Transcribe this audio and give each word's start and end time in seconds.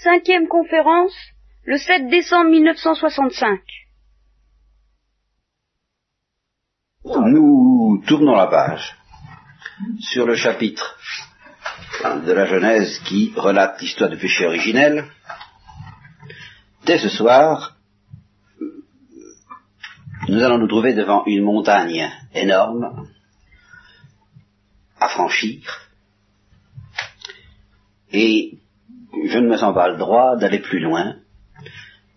Cinquième 0.00 0.46
conférence, 0.46 1.12
le 1.64 1.76
7 1.76 2.08
décembre 2.08 2.50
1965. 2.50 3.60
Nous 7.04 8.00
tournons 8.06 8.36
la 8.36 8.46
page 8.46 8.96
sur 9.98 10.24
le 10.24 10.36
chapitre 10.36 10.96
de 12.24 12.30
la 12.30 12.46
Genèse 12.46 13.00
qui 13.06 13.32
relate 13.34 13.80
l'histoire 13.80 14.08
du 14.08 14.16
péché 14.18 14.46
originel. 14.46 15.04
Dès 16.86 16.98
ce 16.98 17.08
soir, 17.08 17.76
nous 20.28 20.40
allons 20.40 20.58
nous 20.58 20.68
trouver 20.68 20.94
devant 20.94 21.24
une 21.26 21.42
montagne 21.42 22.08
énorme 22.34 23.08
à 25.00 25.08
franchir 25.08 25.88
et 28.12 28.58
je 29.12 29.38
ne 29.38 29.48
me 29.48 29.56
sens 29.56 29.74
pas 29.74 29.88
le 29.88 29.96
droit 29.96 30.36
d'aller 30.36 30.58
plus 30.58 30.80
loin, 30.80 31.16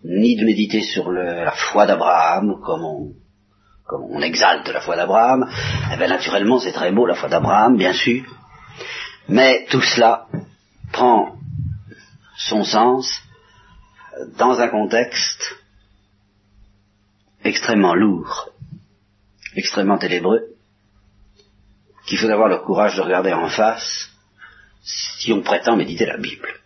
ni 0.04 0.36
de 0.36 0.44
méditer 0.44 0.82
sur 0.82 1.10
la 1.10 1.52
foi 1.52 1.86
d'Abraham, 1.86 2.60
comme 2.62 2.84
on, 2.84 4.22
exalte 4.22 4.68
la 4.68 4.80
foi 4.80 4.96
d'Abraham. 4.96 5.48
Eh 5.92 5.96
bien, 5.96 6.08
naturellement, 6.08 6.58
c'est 6.58 6.72
très 6.72 6.92
beau 6.92 7.06
la 7.06 7.14
foi 7.14 7.28
d'Abraham, 7.28 7.76
bien 7.76 7.92
sûr. 7.92 8.24
Mais 9.28 9.66
tout 9.70 9.82
cela 9.82 10.26
prend 10.92 11.36
son 12.36 12.64
sens 12.64 13.22
dans 14.38 14.60
un 14.60 14.68
contexte 14.68 15.56
extrêmement 17.44 17.94
lourd, 17.94 18.50
extrêmement 19.56 19.98
ténébreux, 19.98 20.42
qu'il 22.06 22.18
faut 22.18 22.28
avoir 22.28 22.48
le 22.48 22.58
courage 22.58 22.96
de 22.96 23.02
regarder 23.02 23.32
en 23.32 23.48
face 23.48 24.10
si 24.82 25.32
on 25.32 25.42
prétend 25.42 25.76
méditer 25.76 26.06
la 26.06 26.16
Bible. 26.16 26.61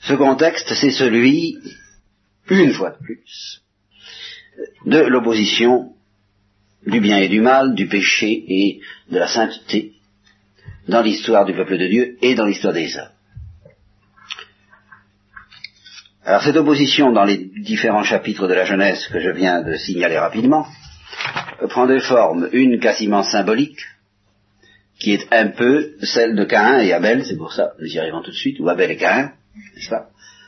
Ce 0.00 0.14
contexte, 0.14 0.72
c'est 0.74 0.90
celui, 0.90 1.58
une 2.48 2.72
fois 2.72 2.90
de 2.90 3.04
plus, 3.04 3.62
de 4.86 4.98
l'opposition 4.98 5.92
du 6.86 7.00
bien 7.00 7.18
et 7.18 7.28
du 7.28 7.40
mal, 7.40 7.74
du 7.74 7.86
péché 7.86 8.44
et 8.48 8.80
de 9.10 9.18
la 9.18 9.28
sainteté 9.28 9.92
dans 10.88 11.02
l'histoire 11.02 11.44
du 11.44 11.52
peuple 11.52 11.78
de 11.78 11.86
Dieu 11.86 12.16
et 12.22 12.34
dans 12.34 12.46
l'histoire 12.46 12.72
des 12.72 12.96
hommes. 12.96 13.12
Alors 16.24 16.42
cette 16.42 16.56
opposition 16.56 17.12
dans 17.12 17.24
les 17.24 17.50
différents 17.62 18.04
chapitres 18.04 18.46
de 18.46 18.54
la 18.54 18.64
Genèse 18.64 19.06
que 19.08 19.20
je 19.20 19.30
viens 19.30 19.62
de 19.62 19.74
signaler 19.76 20.18
rapidement 20.18 20.66
prend 21.68 21.86
deux 21.86 22.00
formes, 22.00 22.48
une 22.52 22.80
quasiment 22.80 23.22
symbolique, 23.22 23.80
qui 24.98 25.12
est 25.12 25.32
un 25.32 25.48
peu 25.48 25.94
celle 26.02 26.34
de 26.34 26.44
Caïn 26.44 26.80
et 26.80 26.92
Abel, 26.92 27.24
c'est 27.24 27.36
pour 27.36 27.52
ça, 27.52 27.72
nous 27.78 27.86
y 27.86 27.98
arrivons 27.98 28.22
tout 28.22 28.30
de 28.30 28.36
suite, 28.36 28.60
ou 28.60 28.68
Abel 28.68 28.90
et 28.90 28.96
Caïn, 28.96 29.32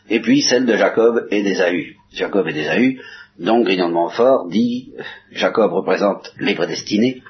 Et 0.08 0.20
puis 0.20 0.42
celle 0.42 0.67
de 0.67 0.77
Jacob 0.77 1.27
et 1.31 1.42
d'Ésaü. 1.42 1.97
Jacob 2.12 2.47
et 2.48 2.53
d'Ésaü, 2.53 3.00
dont 3.39 3.62
Grignon 3.62 3.89
de 3.89 3.95
Montfort 3.95 4.48
dit 4.48 4.92
Jacob 5.31 5.72
représente 5.72 6.33
les 6.39 6.55
prédestinés, 6.55 7.23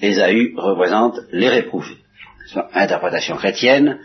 Ésaü 0.00 0.54
représente 0.56 1.20
les 1.32 1.48
réprouvés. 1.48 1.98
Interprétation 2.72 3.36
chrétienne, 3.36 3.98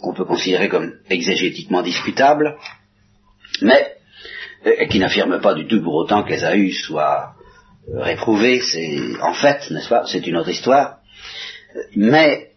qu'on 0.00 0.14
peut 0.14 0.24
considérer 0.24 0.68
comme 0.68 0.94
exégétiquement 1.08 1.82
discutable, 1.82 2.56
mais 3.60 3.96
euh, 4.66 4.86
qui 4.86 4.98
n'affirme 4.98 5.40
pas 5.40 5.54
du 5.54 5.66
tout 5.66 5.82
pour 5.82 5.94
autant 5.94 6.24
qu'Ésaü 6.24 6.72
soit 6.72 7.34
euh, 7.88 8.00
réprouvé, 8.00 8.60
c'est 8.60 8.98
en 9.20 9.34
fait, 9.34 9.70
n'est-ce 9.70 9.88
pas, 9.88 10.04
c'est 10.06 10.26
une 10.26 10.36
autre 10.36 10.50
histoire, 10.50 10.98
mais, 11.96 12.51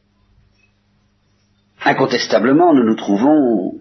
incontestablement, 1.85 2.73
nous 2.73 2.83
nous 2.83 2.95
trouvons 2.95 3.79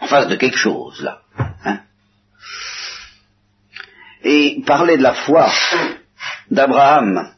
en 0.00 0.06
face 0.06 0.28
de 0.28 0.36
quelque 0.36 0.58
chose, 0.58 1.00
là. 1.02 1.22
Hein. 1.64 1.80
Et 4.22 4.62
parler 4.66 4.96
de 4.98 5.02
la 5.02 5.14
foi 5.14 5.50
d'Abraham 6.50 7.34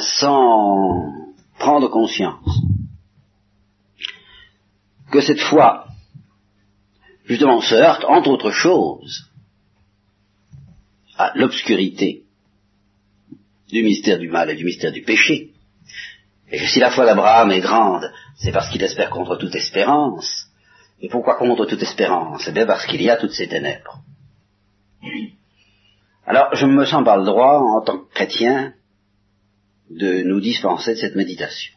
sans 0.00 1.12
prendre 1.58 1.88
conscience 1.88 2.60
que 5.10 5.20
cette 5.20 5.40
foi, 5.40 5.86
justement, 7.24 7.60
se 7.60 7.74
heurte, 7.74 8.04
entre 8.04 8.28
autres 8.28 8.52
choses, 8.52 9.30
à 11.16 11.32
l'obscurité 11.34 12.24
du 13.68 13.82
mystère 13.82 14.18
du 14.18 14.28
mal 14.28 14.50
et 14.50 14.56
du 14.56 14.64
mystère 14.64 14.92
du 14.92 15.02
péché, 15.02 15.52
et 16.50 16.66
si 16.66 16.80
la 16.80 16.90
foi 16.90 17.06
d'Abraham 17.06 17.50
est 17.52 17.60
grande, 17.60 18.10
c'est 18.40 18.52
parce 18.52 18.70
qu'il 18.70 18.82
espère 18.82 19.10
contre 19.10 19.36
toute 19.36 19.54
espérance. 19.54 20.46
Et 21.00 21.08
pourquoi 21.08 21.36
contre 21.36 21.66
toute 21.66 21.82
espérance? 21.82 22.48
Eh 22.48 22.52
bien 22.52 22.66
parce 22.66 22.86
qu'il 22.86 23.02
y 23.02 23.10
a 23.10 23.16
toutes 23.16 23.32
ces 23.32 23.48
ténèbres. 23.48 24.02
Alors, 26.26 26.54
je 26.54 26.66
me 26.66 26.84
sens 26.84 27.04
pas 27.04 27.16
le 27.16 27.24
droit, 27.24 27.58
en 27.58 27.82
tant 27.82 27.98
que 27.98 28.12
chrétien, 28.14 28.74
de 29.90 30.22
nous 30.22 30.40
dispenser 30.40 30.94
de 30.94 30.98
cette 30.98 31.16
méditation. 31.16 31.74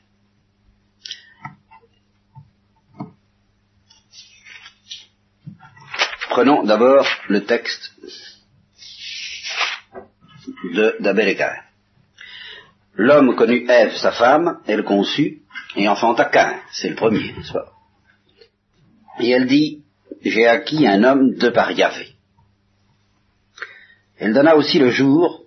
Prenons 6.29 6.63
d'abord 6.63 7.05
le 7.27 7.43
texte 7.43 7.91
d'Abel 10.99 11.29
et. 11.29 11.63
L'homme 12.95 13.35
connut 13.35 13.67
Ève, 13.69 13.95
sa 13.95 14.11
femme, 14.11 14.59
elle 14.65 14.83
conçut, 14.83 15.42
et 15.75 15.87
enfanta 15.87 16.25
Cain, 16.25 16.59
c'est 16.71 16.89
le 16.89 16.95
premier, 16.95 17.33
n'est-ce 17.33 17.53
pas? 17.53 17.71
Et 19.19 19.29
elle 19.29 19.47
dit, 19.47 19.83
j'ai 20.23 20.47
acquis 20.47 20.87
un 20.87 21.03
homme 21.03 21.35
de 21.35 21.49
par 21.49 21.71
Yahvé. 21.71 22.09
Elle 24.17 24.33
donna 24.33 24.55
aussi 24.55 24.79
le 24.79 24.91
jour, 24.91 25.43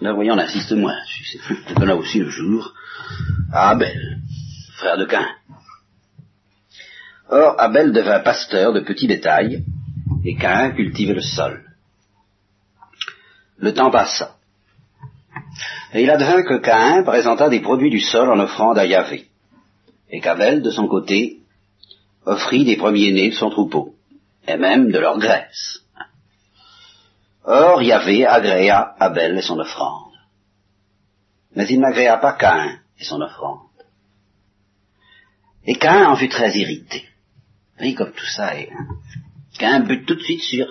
là 0.00 0.12
voyons, 0.12 0.34
on 0.34 0.38
insiste 0.38 0.72
moins, 0.72 0.98
elle 1.50 1.74
donna 1.74 1.96
aussi 1.96 2.18
le 2.18 2.28
jour 2.28 2.74
à 3.52 3.70
Abel, 3.70 4.18
frère 4.74 4.98
de 4.98 5.04
Cain. 5.04 5.26
Or, 7.28 7.54
Abel 7.58 7.92
devint 7.92 8.20
pasteur 8.20 8.72
de 8.72 8.80
petit 8.80 9.06
bétail, 9.06 9.64
et 10.24 10.36
Cain 10.36 10.72
cultivait 10.72 11.14
le 11.14 11.22
sol. 11.22 11.64
Le 13.58 13.72
temps 13.72 13.90
passa. 13.90 14.36
Et 15.94 16.02
il 16.02 16.10
advint 16.10 16.42
que 16.42 16.58
Caïn 16.58 17.02
présenta 17.04 17.48
des 17.48 17.60
produits 17.60 17.90
du 17.90 18.00
sol 18.00 18.28
en 18.30 18.38
offrande 18.38 18.78
à 18.78 18.86
Yahvé, 18.86 19.28
et 20.12 20.20
qu'Abel, 20.20 20.62
de 20.62 20.70
son 20.70 20.86
côté, 20.86 21.38
offrit 22.26 22.64
des 22.64 22.76
premiers-nés 22.76 23.30
de 23.30 23.34
son 23.34 23.50
troupeau, 23.50 23.94
et 24.46 24.56
même 24.56 24.92
de 24.92 24.98
leur 24.98 25.18
graisse. 25.18 25.80
Or 27.44 27.82
Yahvé 27.82 28.26
agréa 28.26 28.94
Abel 29.00 29.36
et 29.36 29.42
son 29.42 29.58
offrande. 29.58 30.12
Mais 31.56 31.66
il 31.66 31.80
n'agréa 31.80 32.18
pas 32.18 32.34
Caïn 32.34 32.78
et 33.00 33.04
son 33.04 33.20
offrande. 33.20 33.58
Et 35.66 35.74
Caïn 35.74 36.08
en 36.08 36.16
fut 36.16 36.28
très 36.28 36.56
irrité. 36.56 37.04
Oui, 37.80 37.94
comme 37.94 38.12
tout 38.12 38.26
ça 38.26 38.56
est. 38.56 38.70
Hein. 38.70 38.86
Caïn 39.58 39.80
bute 39.80 40.06
tout 40.06 40.14
de 40.14 40.22
suite 40.22 40.42
sur 40.42 40.66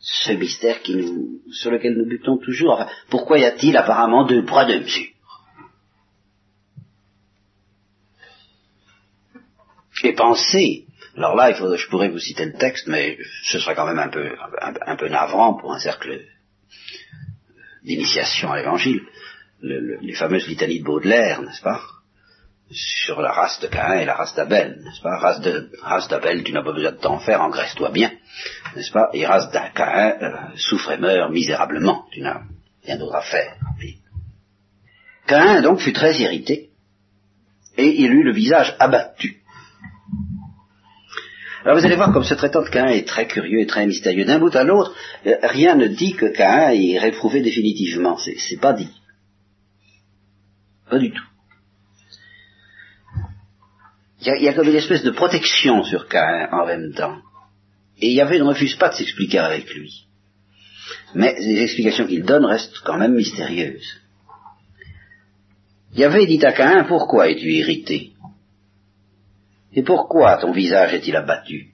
ce 0.00 0.32
mystère 0.32 0.82
qui 0.82 0.92
sur 1.50 1.70
lequel 1.70 1.96
nous 1.96 2.06
butons 2.06 2.38
toujours. 2.38 2.74
Enfin, 2.74 2.88
pourquoi 3.10 3.38
y 3.38 3.44
a-t-il 3.44 3.76
apparemment 3.76 4.24
deux 4.24 4.44
poids, 4.44 4.64
deux 4.64 4.80
mesures 4.80 5.13
Et 10.04 10.12
pensez, 10.12 10.84
alors 11.16 11.34
là, 11.34 11.52
je 11.52 11.88
pourrais 11.88 12.10
vous 12.10 12.18
citer 12.18 12.44
le 12.44 12.52
texte, 12.52 12.86
mais 12.88 13.16
ce 13.44 13.58
serait 13.58 13.74
quand 13.74 13.86
même 13.86 13.98
un 13.98 14.08
peu, 14.08 14.36
un, 14.86 14.96
peu 14.96 15.08
navrant 15.08 15.54
pour 15.54 15.72
un 15.72 15.78
cercle 15.78 16.20
d'initiation 17.82 18.52
à 18.52 18.58
l'évangile. 18.58 19.00
les 19.62 20.14
fameuses 20.14 20.46
litanies 20.46 20.80
de 20.80 20.84
Baudelaire, 20.84 21.40
n'est-ce 21.40 21.62
pas 21.62 21.80
sur 22.70 23.20
la 23.20 23.32
race 23.32 23.60
de 23.60 23.66
Caïn 23.66 24.00
et 24.00 24.04
la 24.04 24.14
race 24.14 24.34
d'Abel, 24.34 24.80
n'est-ce 24.82 25.00
pas 25.00 25.18
Race 25.18 25.40
de 25.40 25.70
race 25.82 26.08
d'Abel, 26.08 26.42
tu 26.42 26.52
n'as 26.52 26.62
pas 26.62 26.72
besoin 26.72 26.92
de 26.92 26.96
t'en 26.96 27.18
faire, 27.18 27.40
engraisse-toi 27.40 27.90
bien, 27.90 28.10
n'est-ce 28.76 28.90
pas 28.90 29.08
Et 29.12 29.24
race 29.24 29.50
d'un 29.52 29.70
Caïn 29.70 30.16
euh, 30.20 30.56
souffre 30.56 30.90
et 30.92 30.98
meurt 30.98 31.30
misérablement, 31.30 32.06
tu 32.10 32.20
n'as 32.20 32.42
rien 32.84 32.98
d'autre 32.98 33.16
à 33.16 33.22
faire. 33.22 33.56
Caïn 35.26 35.62
donc 35.62 35.80
fut 35.80 35.94
très 35.94 36.14
irrité 36.18 36.70
et 37.78 37.86
il 37.86 38.12
eut 38.12 38.24
le 38.24 38.32
visage 38.32 38.76
abattu. 38.78 39.43
Alors 41.64 41.78
vous 41.78 41.86
allez 41.86 41.96
voir 41.96 42.12
comme 42.12 42.24
ce 42.24 42.34
traitant 42.34 42.62
de 42.62 42.68
Caïn 42.68 42.88
est 42.88 43.08
très 43.08 43.26
curieux 43.26 43.60
et 43.60 43.66
très 43.66 43.86
mystérieux. 43.86 44.26
D'un 44.26 44.38
bout 44.38 44.54
à 44.54 44.64
l'autre, 44.64 44.94
euh, 45.26 45.36
rien 45.42 45.74
ne 45.76 45.86
dit 45.86 46.12
que 46.12 46.26
Caïn 46.26 46.72
est 46.72 46.98
réprouvé 46.98 47.40
définitivement. 47.40 48.18
C'est 48.18 48.60
pas 48.60 48.74
dit. 48.74 48.90
Pas 50.90 50.98
du 50.98 51.10
tout. 51.10 51.24
Il 54.26 54.42
y, 54.42 54.48
a 54.48 54.54
comme 54.54 54.68
une 54.68 54.76
espèce 54.76 55.02
de 55.02 55.10
protection 55.10 55.84
sur 55.84 56.08
Cain 56.08 56.48
en 56.50 56.66
même 56.66 56.94
temps. 56.94 57.18
Et 57.98 58.12
Yahvé 58.12 58.38
ne 58.38 58.44
refuse 58.44 58.74
pas 58.76 58.88
de 58.88 58.94
s'expliquer 58.94 59.38
avec 59.38 59.72
lui. 59.74 60.06
Mais 61.14 61.34
les 61.38 61.62
explications 61.62 62.06
qu'il 62.06 62.24
donne 62.24 62.46
restent 62.46 62.78
quand 62.80 62.96
même 62.96 63.14
mystérieuses. 63.14 64.00
Yahvé 65.94 66.26
dit 66.26 66.44
à 66.44 66.52
Cain, 66.52 66.84
pourquoi 66.84 67.28
es-tu 67.28 67.52
irrité? 67.52 68.13
Et 69.74 69.82
pourquoi 69.82 70.38
ton 70.38 70.52
visage 70.52 70.94
est-il 70.94 71.16
abattu? 71.16 71.72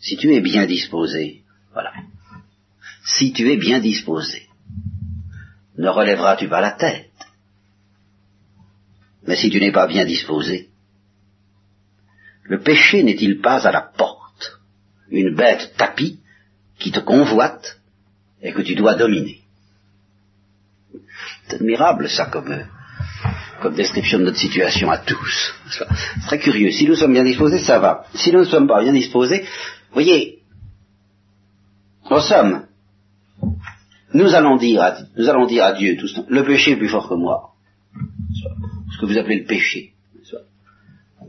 Si 0.00 0.16
tu 0.16 0.32
es 0.32 0.40
bien 0.40 0.66
disposé, 0.66 1.42
voilà. 1.72 1.92
Si 3.04 3.32
tu 3.32 3.50
es 3.50 3.56
bien 3.56 3.80
disposé, 3.80 4.48
ne 5.76 5.88
relèveras-tu 5.88 6.48
pas 6.48 6.60
la 6.60 6.72
tête? 6.72 7.10
Mais 9.26 9.36
si 9.36 9.50
tu 9.50 9.60
n'es 9.60 9.72
pas 9.72 9.86
bien 9.86 10.06
disposé, 10.06 10.70
le 12.44 12.60
péché 12.60 13.02
n'est-il 13.02 13.40
pas 13.40 13.66
à 13.66 13.70
la 13.70 13.82
porte, 13.82 14.58
une 15.10 15.34
bête 15.34 15.74
tapie 15.76 16.20
qui 16.78 16.90
te 16.90 17.00
convoite 17.00 17.78
et 18.40 18.52
que 18.52 18.62
tu 18.62 18.74
dois 18.74 18.94
dominer. 18.94 19.42
C'est 21.46 21.56
admirable 21.56 22.08
ça 22.08 22.26
comme, 22.26 22.64
comme 23.60 23.74
description 23.74 24.18
de 24.18 24.24
notre 24.24 24.38
situation 24.38 24.90
à 24.90 24.98
tous. 24.98 25.54
C'est 25.70 26.26
très 26.26 26.38
curieux. 26.38 26.70
Si 26.70 26.86
nous 26.86 26.94
sommes 26.94 27.12
bien 27.12 27.24
disposés, 27.24 27.58
ça 27.58 27.78
va. 27.78 28.04
Si 28.14 28.32
nous 28.32 28.40
ne 28.40 28.44
sommes 28.44 28.68
pas 28.68 28.82
bien 28.82 28.92
disposés, 28.92 29.44
voyez, 29.92 30.38
en 32.04 32.20
somme, 32.20 32.66
nous 34.14 34.34
allons 34.34 34.56
dire 34.56 34.82
à, 34.82 34.96
nous 35.16 35.28
allons 35.28 35.46
dire 35.46 35.64
à 35.64 35.72
Dieu 35.72 35.96
tout 35.96 36.08
ce 36.08 36.20
le 36.28 36.44
péché 36.44 36.72
est 36.72 36.76
plus 36.76 36.88
fort 36.88 37.08
que 37.08 37.14
moi. 37.14 37.52
Ce 38.92 39.00
que 39.00 39.06
vous 39.06 39.18
appelez 39.18 39.40
le 39.40 39.46
péché. 39.46 39.92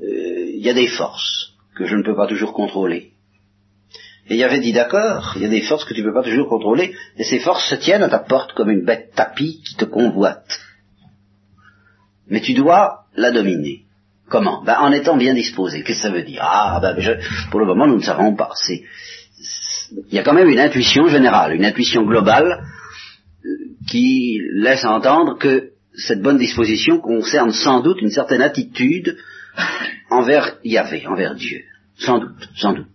Euh, 0.01 0.51
il 0.55 0.61
y 0.61 0.69
a 0.69 0.73
des 0.73 0.87
forces 0.87 1.53
que 1.75 1.85
je 1.85 1.95
ne 1.95 2.03
peux 2.03 2.15
pas 2.15 2.27
toujours 2.27 2.53
contrôler. 2.53 3.11
Et 4.29 4.35
il 4.35 4.43
avait 4.43 4.59
dit 4.59 4.73
d'accord, 4.73 5.33
il 5.35 5.41
y 5.41 5.45
a 5.45 5.49
des 5.49 5.61
forces 5.61 5.85
que 5.85 5.93
tu 5.93 6.01
ne 6.01 6.07
peux 6.07 6.13
pas 6.13 6.23
toujours 6.23 6.47
contrôler, 6.47 6.93
et 7.17 7.23
ces 7.23 7.39
forces 7.39 7.67
se 7.67 7.75
tiennent 7.75 8.03
à 8.03 8.09
ta 8.09 8.19
porte 8.19 8.53
comme 8.53 8.69
une 8.69 8.85
bête 8.85 9.11
tapis 9.15 9.61
qui 9.67 9.75
te 9.75 9.85
convoite. 9.85 10.47
Mais 12.29 12.41
tu 12.41 12.53
dois 12.53 13.05
la 13.15 13.31
dominer. 13.31 13.83
Comment? 14.29 14.63
Ben, 14.63 14.77
En 14.79 14.91
étant 14.91 15.17
bien 15.17 15.33
disposé. 15.33 15.83
Qu'est-ce 15.83 16.03
que 16.03 16.07
ça 16.09 16.13
veut 16.13 16.23
dire? 16.23 16.41
Ah, 16.43 16.79
ben, 16.81 16.99
je, 16.99 17.11
pour 17.49 17.59
le 17.59 17.65
moment, 17.65 17.87
nous 17.87 17.97
ne 17.97 18.03
savons 18.03 18.35
pas. 18.35 18.51
C'est, 18.55 18.83
il 20.09 20.15
y 20.15 20.19
a 20.19 20.23
quand 20.23 20.33
même 20.33 20.49
une 20.49 20.59
intuition 20.59 21.07
générale, 21.07 21.55
une 21.55 21.65
intuition 21.65 22.03
globale 22.03 22.63
euh, 23.45 23.49
qui 23.87 24.39
laisse 24.53 24.85
entendre 24.85 25.37
que 25.37 25.71
cette 25.95 26.21
bonne 26.21 26.37
disposition 26.37 26.99
concerne 26.99 27.51
sans 27.51 27.81
doute 27.81 28.01
une 28.01 28.11
certaine 28.11 28.41
attitude 28.41 29.17
envers 30.09 30.57
Yahvé, 30.63 31.07
envers 31.07 31.35
Dieu. 31.35 31.63
Sans 31.97 32.19
doute, 32.19 32.49
sans 32.55 32.73
doute. 32.73 32.87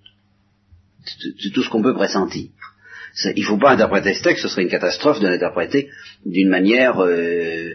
C'est 1.05 1.51
tout 1.53 1.63
ce 1.63 1.69
qu'on 1.69 1.83
peut 1.83 1.95
pressentir. 1.95 2.49
Il 3.37 3.43
ne 3.43 3.47
faut 3.47 3.59
pas 3.59 3.73
interpréter 3.73 4.15
ce 4.15 4.23
texte, 4.23 4.43
ce 4.43 4.49
serait 4.49 4.63
une 4.63 4.71
catastrophe 4.71 5.21
de 5.21 5.29
l'interpréter 5.29 5.89
d'une 6.25 6.49
manière 6.49 7.01
euh, 7.01 7.75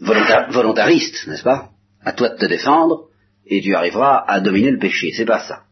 volontariste, 0.00 1.26
n'est-ce 1.26 1.42
pas? 1.42 1.70
À 2.02 2.12
toi 2.12 2.30
de 2.30 2.36
te 2.36 2.46
défendre 2.46 3.08
et 3.46 3.60
tu 3.60 3.74
arriveras 3.74 4.24
à 4.26 4.40
dominer 4.40 4.70
le 4.70 4.78
péché. 4.78 5.12
C'est 5.12 5.24
pas 5.24 5.40
ça. 5.40 5.62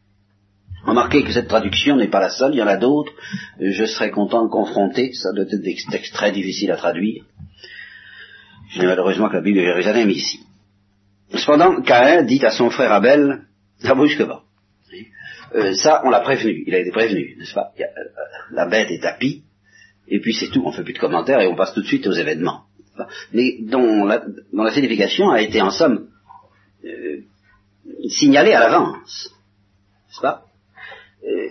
Remarquez 0.85 1.23
que 1.23 1.33
cette 1.33 1.49
traduction 1.49 1.97
n'est 1.97 2.09
pas 2.09 2.21
la 2.21 2.31
seule, 2.31 2.55
il 2.55 2.59
y 2.59 2.63
en 2.63 2.67
a 2.67 2.77
d'autres. 2.77 3.13
Je 3.61 3.85
serais 3.85 4.11
content 4.11 4.45
de 4.45 4.51
confronter, 4.51 5.13
ça 5.13 5.33
doit 5.33 5.45
être 5.45 5.55
des 5.55 5.77
textes 5.91 6.13
très 6.13 6.33
difficiles 6.33 6.73
à 6.73 6.77
traduire. 6.77 7.25
Je 8.71 8.81
n'ai 8.81 8.87
malheureusement 8.87 9.29
que 9.29 9.35
la 9.35 9.43
Bible 9.43 9.59
de 9.59 9.65
Jérusalem 9.65 10.11
ici. 10.11 10.41
Cependant, 11.35 11.81
Caïn 11.83 12.25
dit 12.25 12.45
à 12.45 12.51
son 12.51 12.71
frère 12.71 12.93
Abel, 12.93 13.43
ça 13.79 13.95
brusque 13.95 14.25
pas. 14.25 14.45
Euh, 15.55 15.75
ça, 15.75 16.03
on 16.05 16.11
l'a 16.11 16.21
prévenu, 16.21 16.65
il 16.67 16.75
a 16.75 16.79
été 16.79 16.91
prévenu, 16.91 17.37
n'est-ce 17.39 17.55
pas? 17.55 17.73
Euh, 17.79 17.85
La 18.53 18.67
bête 18.67 18.91
est 18.91 19.01
tapie, 19.01 19.45
et 20.09 20.19
puis 20.21 20.33
c'est 20.33 20.49
tout, 20.49 20.63
on 20.65 20.73
fait 20.73 20.83
plus 20.83 20.95
de 20.95 20.99
commentaires 20.99 21.41
et 21.41 21.47
on 21.47 21.55
passe 21.55 21.75
tout 21.75 21.83
de 21.83 21.87
suite 21.87 22.07
aux 22.07 22.13
événements. 22.13 22.63
Mais 23.33 23.59
dont 23.63 24.05
la, 24.05 24.23
dont 24.53 24.63
la 24.63 24.73
signification 24.73 25.31
a 25.31 25.41
été 25.41 25.61
en 25.63 25.71
somme 25.71 26.09
euh, 26.85 27.23
signalée 28.09 28.53
à 28.53 28.61
l'avance, 28.61 29.31
n'est-ce 30.09 30.21
pas? 30.21 30.45
Euh, 31.25 31.49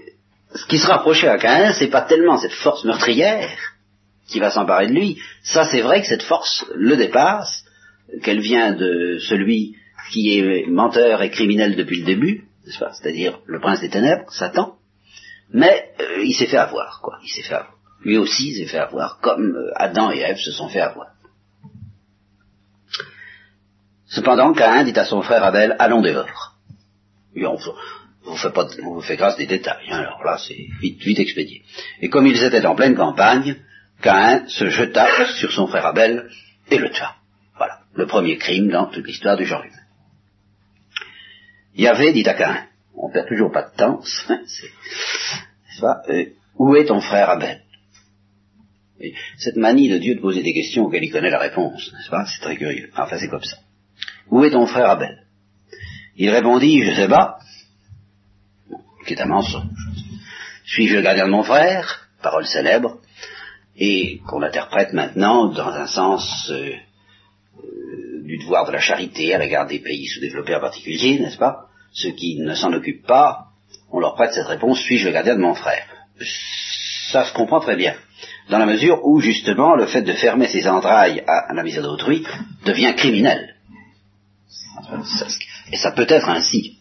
ce 0.54 0.66
qui 0.66 0.78
se 0.78 0.88
rapprochait 0.88 1.30
à 1.30 1.38
Caïn, 1.38 1.74
c'est 1.74 1.90
pas 1.90 2.02
tellement 2.02 2.38
cette 2.38 2.54
force 2.54 2.84
meurtrière 2.84 3.50
qui 4.28 4.40
va 4.40 4.50
s'emparer 4.52 4.88
de 4.88 4.94
lui. 4.94 5.18
Ça, 5.44 5.66
c'est 5.66 5.82
vrai 5.82 6.02
que 6.02 6.08
cette 6.08 6.24
force 6.24 6.66
le 6.76 6.96
dépasse, 6.96 7.66
qu'elle 8.24 8.42
vient 8.42 8.74
de 8.74 9.18
celui 9.20 9.76
qui 10.12 10.38
est 10.38 10.68
menteur 10.68 11.22
et 11.22 11.30
criminel 11.30 11.76
depuis 11.76 12.00
le 12.00 12.06
début, 12.06 12.46
C'est-à-dire 12.66 13.40
le 13.46 13.60
prince 13.60 13.80
des 13.80 13.90
ténèbres, 13.90 14.32
Satan. 14.32 14.76
Mais 15.54 15.92
euh, 16.00 16.24
il 16.24 16.34
s'est 16.34 16.48
fait 16.48 16.58
avoir, 16.58 17.02
quoi. 17.02 17.18
Il 17.24 17.30
s'est 17.30 17.44
fait 17.44 17.56
avoir. 17.56 17.76
Lui 18.04 18.18
aussi 18.18 18.56
s'est 18.56 18.66
fait 18.66 18.80
avoir, 18.80 19.20
comme 19.20 19.56
euh, 19.56 19.72
Adam 19.76 20.12
et 20.12 20.20
Ève 20.20 20.38
se 20.38 20.52
sont 20.52 20.70
fait 20.70 20.82
avoir. 20.82 21.08
Cependant, 24.12 24.54
Caïn 24.54 24.84
dit 24.84 24.98
à 25.00 25.06
son 25.06 25.22
frère 25.22 25.44
Abel, 25.44 25.76
allons 25.80 26.02
dehors 26.02 26.58
on 28.26 28.36
fait 28.36 28.52
pas, 28.52 28.68
on 28.84 28.96
vous 28.96 29.02
fait 29.02 29.16
grâce 29.16 29.38
des 29.38 29.48
détails. 29.48 29.88
Hein. 29.90 30.00
alors 30.00 30.24
là, 30.24 30.38
c'est 30.38 30.68
vite, 30.80 31.02
vite 31.02 31.20
expédié. 31.20 31.64
Et 32.02 32.10
comme 32.10 32.28
ils 32.28 32.44
étaient 32.44 32.66
en 32.66 32.76
pleine 32.76 32.96
campagne, 32.96 33.56
Caïn 34.02 34.48
se 34.48 34.70
jeta 34.70 35.08
sur 35.40 35.52
son 35.52 35.68
frère 35.68 35.86
Abel 35.86 36.30
et 36.70 36.78
le 36.78 36.92
tua. 36.92 37.16
Voilà, 37.58 37.80
le 37.96 38.06
premier 38.06 38.38
crime 38.38 38.70
dans 38.70 38.88
toute 38.88 39.08
l'histoire 39.08 39.38
du 39.38 39.46
genre 39.46 39.64
humain. 39.64 39.76
Yahvé 41.76 42.12
dit 42.12 42.28
à 42.28 42.34
Caïn, 42.34 42.68
on 42.96 43.10
perd 43.10 43.28
toujours 43.28 43.52
pas 43.52 43.64
de 43.64 43.76
temps, 43.76 44.02
c'est, 44.46 44.70
euh, 46.10 46.26
où 46.58 46.76
est 46.76 46.86
ton 46.86 47.00
frère 47.00 47.30
Abel? 47.30 47.64
Et 49.00 49.16
Cette 49.38 49.56
manie 49.56 49.90
de 49.90 49.98
Dieu 49.98 50.16
de 50.16 50.20
poser 50.20 50.44
des 50.44 50.54
questions 50.54 50.84
auxquelles 50.84 51.06
il 51.06 51.12
connaît 51.12 51.32
la 51.32 51.40
réponse, 51.40 51.92
n'est-ce 51.94 52.10
pas? 52.10 52.26
C'est 52.26 52.42
très 52.42 52.58
curieux. 52.58 52.92
Enfin, 52.96 53.18
c'est 53.18 53.30
comme 53.30 53.44
ça. 53.44 53.58
Où 54.30 54.44
est 54.44 54.52
ton 54.52 54.66
frère 54.66 54.90
Abel? 54.90 55.24
Il 56.16 56.30
répondit, 56.30 56.84
je 56.84 56.94
sais 56.94 57.08
pas, 57.08 57.40
qui 59.06 59.14
est 59.14 59.22
un 59.22 59.26
mensonge. 59.26 59.64
Suis-je 60.66 60.96
le 60.96 61.02
gardien 61.02 61.26
de 61.26 61.32
mon 61.32 61.44
frère? 61.44 62.08
Parole 62.22 62.46
célèbre, 62.46 63.00
et 63.76 64.20
qu'on 64.28 64.44
interprète 64.44 64.94
maintenant 64.94 65.48
dans 65.48 65.70
un 65.70 65.88
sens 65.88 66.50
euh, 66.52 66.74
euh, 67.58 68.24
du 68.24 68.38
devoir 68.38 68.68
de 68.68 68.72
la 68.72 68.80
charité 68.80 69.34
à 69.34 69.40
l'égard 69.40 69.66
des 69.66 69.80
pays 69.80 70.06
sous-développés 70.06 70.56
en 70.56 70.60
particulier, 70.60 71.20
n'est-ce 71.20 71.38
pas? 71.38 71.66
Ceux 71.94 72.12
qui 72.12 72.38
ne 72.40 72.54
s'en 72.54 72.72
occupent 72.74 73.08
pas, 73.08 73.48
on 73.92 74.00
leur 74.00 74.16
prête 74.16 74.34
cette 74.34 74.48
réponse, 74.48 74.80
suis-je 74.82 75.08
le 75.08 75.14
gardien 75.14 75.36
de 75.36 75.42
mon 75.42 75.56
frère? 75.56 75.86
Ça 77.12 77.26
se 77.26 77.34
comprend 77.34 77.60
très 77.60 77.76
bien, 77.76 77.96
dans 78.50 78.60
la 78.60 78.66
mesure 78.66 79.04
où 79.04 79.20
justement 79.20 79.76
le 79.76 79.88
fait 79.88 80.04
de 80.04 80.14
fermer 80.14 80.48
ses 80.48 80.68
entrailles 80.68 81.24
à, 81.28 81.54
la 81.54 81.64
misère 81.64 81.84
d'autrui 81.84 82.26
devient 82.66 82.94
criminel. 82.96 83.56
Et 85.72 85.78
ça 85.78 85.92
peut 85.92 86.06
être 86.08 86.30
ainsi. 86.30 86.78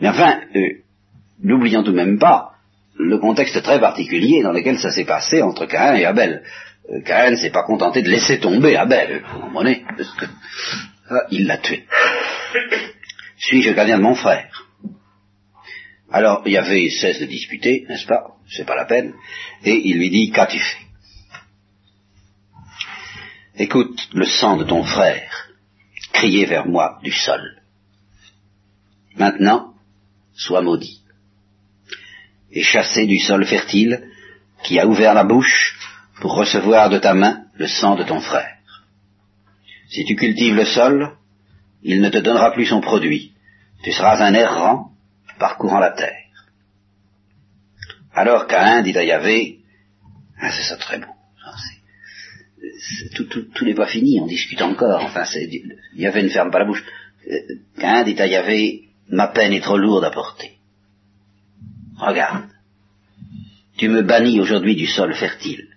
Mais 0.00 0.08
enfin, 0.08 0.40
euh, 0.54 0.84
N'oublions 1.44 1.82
tout 1.82 1.92
de 1.92 1.96
même 1.96 2.18
pas 2.18 2.52
le 2.96 3.18
contexte 3.18 3.60
très 3.62 3.80
particulier 3.80 4.42
dans 4.42 4.52
lequel 4.52 4.78
ça 4.78 4.90
s'est 4.90 5.04
passé 5.04 5.42
entre 5.42 5.66
Caïn 5.66 5.96
et 5.96 6.04
Abel. 6.04 6.42
Euh, 6.90 7.02
Caïn 7.02 7.32
ne 7.32 7.36
s'est 7.36 7.50
pas 7.50 7.64
contenté 7.64 8.02
de 8.02 8.08
laisser 8.08 8.38
tomber 8.38 8.76
Abel, 8.76 9.22
vous 9.32 9.50
Parce 9.52 10.14
que 10.14 10.26
ah, 11.10 11.26
il 11.30 11.46
l'a 11.46 11.58
tué. 11.58 11.84
Suis-je 13.36 13.72
gardien 13.72 13.98
de 13.98 14.02
mon 14.02 14.14
frère? 14.14 14.48
Alors, 16.10 16.42
il 16.46 16.52
y 16.52 16.56
avait 16.56 16.88
cesse 16.88 17.20
de 17.20 17.26
disputer, 17.26 17.84
n'est-ce 17.88 18.06
pas? 18.06 18.36
C'est 18.48 18.64
pas 18.64 18.76
la 18.76 18.84
peine. 18.84 19.12
Et 19.64 19.88
il 19.88 19.98
lui 19.98 20.10
dit, 20.10 20.30
qu'as-tu 20.30 20.58
fait? 20.58 20.84
Écoute 23.56 24.08
le 24.14 24.24
sang 24.24 24.56
de 24.56 24.64
ton 24.64 24.82
frère 24.82 25.50
crier 26.14 26.46
vers 26.46 26.66
moi 26.66 26.98
du 27.02 27.12
sol. 27.12 27.42
Maintenant, 29.16 29.74
sois 30.32 30.62
maudit 30.62 31.02
et 32.50 32.62
chassé 32.62 33.06
du 33.06 33.18
sol 33.18 33.44
fertile 33.44 34.08
qui 34.62 34.78
a 34.78 34.86
ouvert 34.86 35.12
la 35.12 35.24
bouche 35.24 35.78
pour 36.20 36.34
recevoir 36.34 36.88
de 36.88 36.98
ta 36.98 37.12
main 37.12 37.44
le 37.54 37.66
sang 37.66 37.96
de 37.96 38.04
ton 38.04 38.20
frère. 38.20 38.56
Si 39.88 40.04
tu 40.04 40.16
cultives 40.16 40.54
le 40.54 40.64
sol, 40.64 41.16
il 41.82 42.00
ne 42.00 42.08
te 42.08 42.18
donnera 42.18 42.52
plus 42.52 42.66
son 42.66 42.80
produit. 42.80 43.32
Tu 43.82 43.92
seras 43.92 44.24
un 44.24 44.34
errant 44.34 44.92
parcourant 45.38 45.78
la 45.78 45.90
terre. 45.90 46.24
Alors 48.12 48.46
Caïn 48.46 48.82
dit 48.82 48.96
à 48.96 49.04
Yahvé, 49.04 49.60
ah, 50.40 50.50
c'est 50.50 50.62
ça 50.62 50.76
très 50.76 50.98
bon. 50.98 51.13
Tout, 53.14 53.64
n'est 53.64 53.74
pas 53.74 53.86
fini, 53.86 54.20
on 54.20 54.26
discute 54.26 54.62
encore. 54.62 55.02
Enfin, 55.02 55.24
Yahvé 55.94 56.22
ne 56.22 56.28
ferme 56.28 56.50
pas 56.50 56.58
la 56.58 56.64
bouche. 56.64 56.84
Caïn 57.78 58.04
dit 58.04 58.20
à 58.20 58.26
Yahvé, 58.26 58.88
ma 59.08 59.28
peine 59.28 59.52
est 59.52 59.62
trop 59.62 59.78
lourde 59.78 60.04
à 60.04 60.10
porter. 60.10 60.52
Regarde, 61.96 62.44
tu 63.76 63.88
me 63.88 64.02
bannis 64.02 64.40
aujourd'hui 64.40 64.76
du 64.76 64.86
sol 64.86 65.14
fertile. 65.14 65.68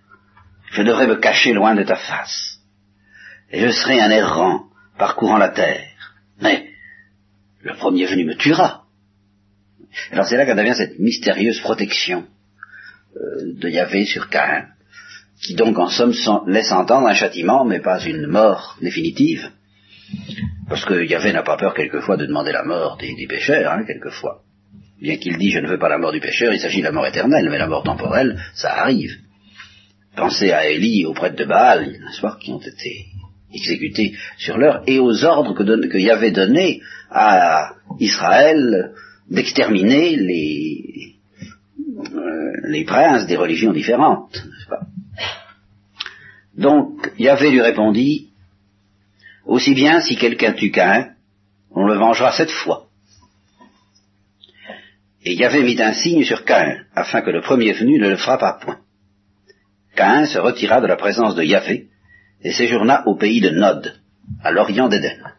Je 0.71 0.81
devrais 0.81 1.07
me 1.07 1.15
cacher 1.15 1.53
loin 1.53 1.75
de 1.75 1.83
ta 1.83 1.95
face. 1.95 2.59
Et 3.51 3.61
je 3.61 3.71
serai 3.71 4.01
un 4.01 4.09
errant 4.09 4.65
parcourant 4.97 5.37
la 5.37 5.49
terre. 5.49 5.87
Mais 6.41 6.69
le 7.61 7.75
premier 7.75 8.05
venu 8.05 8.25
me 8.25 8.35
tuera. 8.35 8.83
Alors 10.11 10.27
c'est 10.27 10.37
là 10.37 10.45
qu'intervient 10.45 10.73
cette 10.73 10.99
mystérieuse 10.99 11.59
protection 11.61 12.27
euh, 13.15 13.53
de 13.53 13.69
Yahvé 13.69 14.05
sur 14.05 14.29
Caïn, 14.29 14.67
qui 15.41 15.55
donc 15.55 15.77
en 15.77 15.89
somme 15.89 16.13
laisse 16.47 16.71
entendre 16.71 17.07
un 17.07 17.13
châtiment, 17.13 17.63
mais 17.65 17.79
pas 17.79 18.03
une 18.03 18.27
mort 18.27 18.77
définitive. 18.81 19.49
Parce 20.69 20.85
que 20.85 21.05
Yahvé 21.05 21.31
n'a 21.31 21.43
pas 21.43 21.57
peur 21.57 21.73
quelquefois 21.73 22.17
de 22.17 22.25
demander 22.25 22.51
la 22.51 22.63
mort 22.63 22.97
des, 22.97 23.27
pécheurs, 23.27 23.71
hein, 23.71 23.83
quelquefois. 23.85 24.41
Bien 25.01 25.17
qu'il 25.17 25.37
dit 25.37 25.51
je 25.51 25.59
ne 25.59 25.67
veux 25.67 25.77
pas 25.77 25.89
la 25.89 25.97
mort 25.97 26.11
du 26.11 26.19
pécheur, 26.19 26.53
il 26.53 26.59
s'agit 26.59 26.79
de 26.79 26.85
la 26.85 26.91
mort 26.91 27.05
éternelle, 27.05 27.49
mais 27.49 27.57
la 27.57 27.67
mort 27.67 27.83
temporelle, 27.83 28.41
ça 28.55 28.73
arrive. 28.81 29.15
Pensez 30.15 30.51
à 30.51 30.67
Élie, 30.67 31.05
aux 31.05 31.13
prêtres 31.13 31.35
de 31.35 31.45
Baal, 31.45 31.91
n'est-ce 31.91 32.21
pas, 32.21 32.37
qui 32.41 32.51
ont 32.51 32.59
été 32.59 33.05
exécutés 33.53 34.13
sur 34.37 34.57
l'heure, 34.57 34.83
et 34.87 34.99
aux 34.99 35.23
ordres 35.23 35.53
que, 35.53 35.97
Yahvé 35.97 36.31
donnait 36.31 36.81
à 37.11 37.73
Israël 37.99 38.91
d'exterminer 39.29 40.15
les, 40.15 41.15
euh, 42.13 42.85
princes 42.85 43.27
des 43.27 43.37
religions 43.37 43.71
différentes, 43.71 44.43
Donc, 46.57 47.11
Yahvé 47.19 47.51
lui 47.51 47.61
répondit, 47.61 48.31
aussi 49.45 49.73
bien 49.75 50.01
si 50.01 50.15
quelqu'un 50.15 50.53
tue 50.53 50.71
qu'un, 50.71 51.13
on 51.71 51.85
le 51.85 51.95
vengera 51.95 52.31
cette 52.31 52.51
fois. 52.51 52.87
Et 55.23 55.35
Yahvé 55.35 55.61
mit 55.63 55.81
un 55.81 55.93
signe 55.93 56.23
sur 56.23 56.45
Caïn, 56.45 56.83
afin 56.95 57.21
que 57.21 57.29
le 57.29 57.41
premier 57.41 57.73
venu 57.73 57.99
ne 57.99 58.09
le 58.09 58.17
frappât 58.17 58.59
point. 58.61 58.79
Caïn 59.95 60.25
se 60.25 60.39
retira 60.39 60.81
de 60.81 60.87
la 60.87 60.95
présence 60.95 61.35
de 61.35 61.43
Yahvé, 61.43 61.89
et 62.41 62.51
séjourna 62.51 63.03
au 63.07 63.15
pays 63.15 63.41
de 63.41 63.49
Nod, 63.49 63.99
à 64.43 64.51
l'orient 64.51 64.89
d'Éden. 64.89 65.33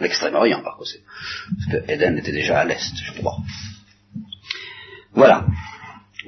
L'extrême-orient, 0.00 0.62
par 0.62 0.76
contre, 0.76 0.92
parce 1.56 1.84
que 1.84 1.92
Éden 1.92 2.18
était 2.18 2.32
déjà 2.32 2.60
à 2.60 2.64
l'est, 2.64 2.92
je 2.96 3.12
crois. 3.20 3.36
Voilà. 5.12 5.46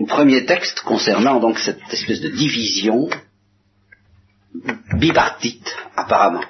Premier 0.08 0.44
texte 0.44 0.80
concernant 0.80 1.40
donc 1.40 1.58
cette 1.58 1.80
espèce 1.92 2.20
de 2.20 2.28
division 2.28 3.08
bipartite, 4.98 5.74
apparemment, 5.96 6.44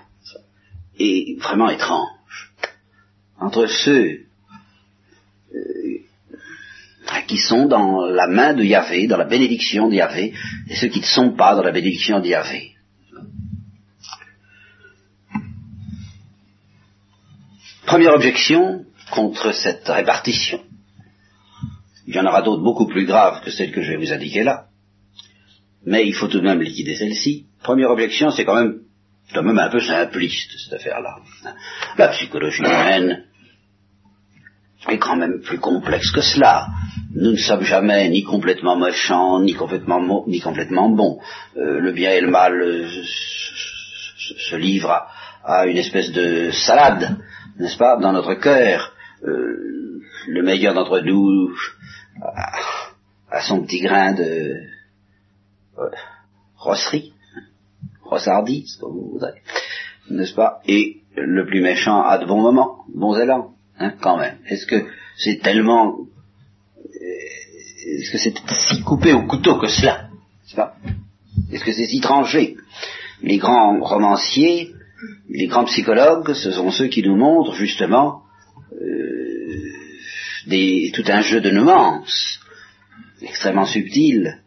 et 0.99 1.37
vraiment 1.41 1.71
étrange, 1.71 2.53
entre 3.39 3.67
ceux 3.67 4.27
euh, 5.55 5.99
qui 7.27 7.39
sont 7.39 7.67
dans 7.67 8.07
la 8.07 8.27
main 8.27 8.55
de 8.55 8.63
Yahvé, 8.63 9.07
dans 9.07 9.17
la 9.17 9.25
bénédiction 9.25 9.89
de 9.89 9.95
Yahvé, 9.95 10.35
et 10.69 10.75
ceux 10.77 10.89
qui 10.89 11.01
ne 11.01 11.05
sont 11.05 11.33
pas 11.33 11.55
dans 11.55 11.63
la 11.63 11.73
bénédiction 11.73 12.21
de 12.21 12.27
Yahvé. 12.27 12.73
Première 17.87 18.15
objection 18.15 18.85
contre 19.11 19.53
cette 19.53 19.87
répartition. 19.89 20.61
Il 22.07 22.15
y 22.15 22.19
en 22.19 22.27
aura 22.27 22.43
d'autres 22.43 22.63
beaucoup 22.63 22.87
plus 22.87 23.07
graves 23.07 23.43
que 23.45 23.51
celles 23.51 23.73
que 23.73 23.83
je 23.83 23.91
vais 23.91 23.97
vous 23.97 24.13
indiquer 24.13 24.43
là. 24.43 24.67
Mais 25.85 26.07
il 26.07 26.15
faut 26.15 26.29
tout 26.29 26.41
de 26.41 26.45
même 26.45 26.63
liquider 26.63 26.97
celle-ci. 26.97 27.47
Première 27.63 27.91
objection, 27.91 28.31
c'est 28.31 28.45
quand 28.45 28.57
même, 28.57 28.81
quand 29.33 29.43
même 29.43 29.59
un 29.59 29.71
peu 29.71 29.81
simpliste, 29.81 30.51
cette 30.65 30.81
affaire-là. 30.81 31.17
La 31.97 32.09
psychologie 32.09 32.63
humaine 32.63 33.25
est 34.89 34.99
quand 34.99 35.17
même 35.17 35.41
plus 35.41 35.59
complexe 35.59 36.11
que 36.11 36.21
cela. 36.21 36.69
Nous 37.15 37.33
ne 37.33 37.37
sommes 37.37 37.65
jamais 37.65 38.09
ni 38.09 38.25
complètement 38.25 38.77
méchants, 38.77 39.41
ni 39.41 39.55
complètement, 39.55 40.25
ni 40.27 40.41
complètement 40.41 40.89
bons. 40.89 41.21
Euh, 41.57 41.79
le 41.79 41.93
bien 41.93 42.11
et 42.11 42.21
le 42.21 42.31
mal 42.31 42.61
euh, 42.61 42.89
se, 44.17 44.57
livrent 44.57 45.07
à, 45.45 45.67
une 45.67 45.77
espèce 45.77 46.11
de 46.13 46.51
salade 46.51 47.17
n'est-ce 47.59 47.77
pas, 47.77 47.97
dans 47.99 48.13
notre 48.13 48.35
cœur, 48.35 48.93
euh, 49.25 50.01
le 50.27 50.43
meilleur 50.43 50.75
d'entre 50.75 51.01
nous 51.01 51.55
a, 53.31 53.41
son 53.43 53.63
petit 53.63 53.81
grain 53.81 54.13
de 54.15 54.57
rosserie, 56.57 57.13
rossardie, 58.13 58.67
ce 58.67 58.79
que 58.79 58.87
vous 58.87 59.11
voudrez, 59.13 59.35
n'est-ce 60.11 60.35
pas, 60.35 60.61
et 60.67 61.03
le 61.17 61.47
plus 61.47 61.61
méchant 61.61 62.03
a 62.03 62.19
de 62.19 62.27
bons 62.27 62.41
moments, 62.41 62.85
bons 62.95 63.19
élans, 63.19 63.55
hein, 63.79 63.93
quand 64.01 64.19
même. 64.19 64.39
Est-ce 64.47 64.67
que 64.67 64.85
c'est 65.17 65.41
tellement, 65.43 65.99
euh, 65.99 67.99
est-ce 67.99 68.11
que 68.11 68.19
c'est 68.19 68.35
si 68.69 68.83
coupé 68.83 69.13
au 69.13 69.27
couteau 69.27 69.59
que 69.59 69.69
cela, 69.69 70.09
n'est-ce 70.11 70.57
pas? 70.57 70.77
Est-ce 71.53 71.65
que 71.65 71.73
c'est 71.73 71.87
si 71.87 72.01
tranché? 72.01 72.57
Les 73.23 73.39
grands 73.39 73.79
romanciers 73.81 74.73
les 75.29 75.47
grands 75.47 75.65
psychologues, 75.65 76.35
ce 76.35 76.51
sont 76.51 76.71
ceux 76.71 76.89
qui 76.89 77.03
nous 77.03 77.17
montrent 77.17 77.55
justement 77.55 78.23
euh, 78.73 79.73
tout 80.95 81.05
un 81.07 81.23
jeu 81.23 81.41
de 81.41 81.51
nuances 81.51 82.41
extrêmement 83.21 83.67
subtil 83.67 84.41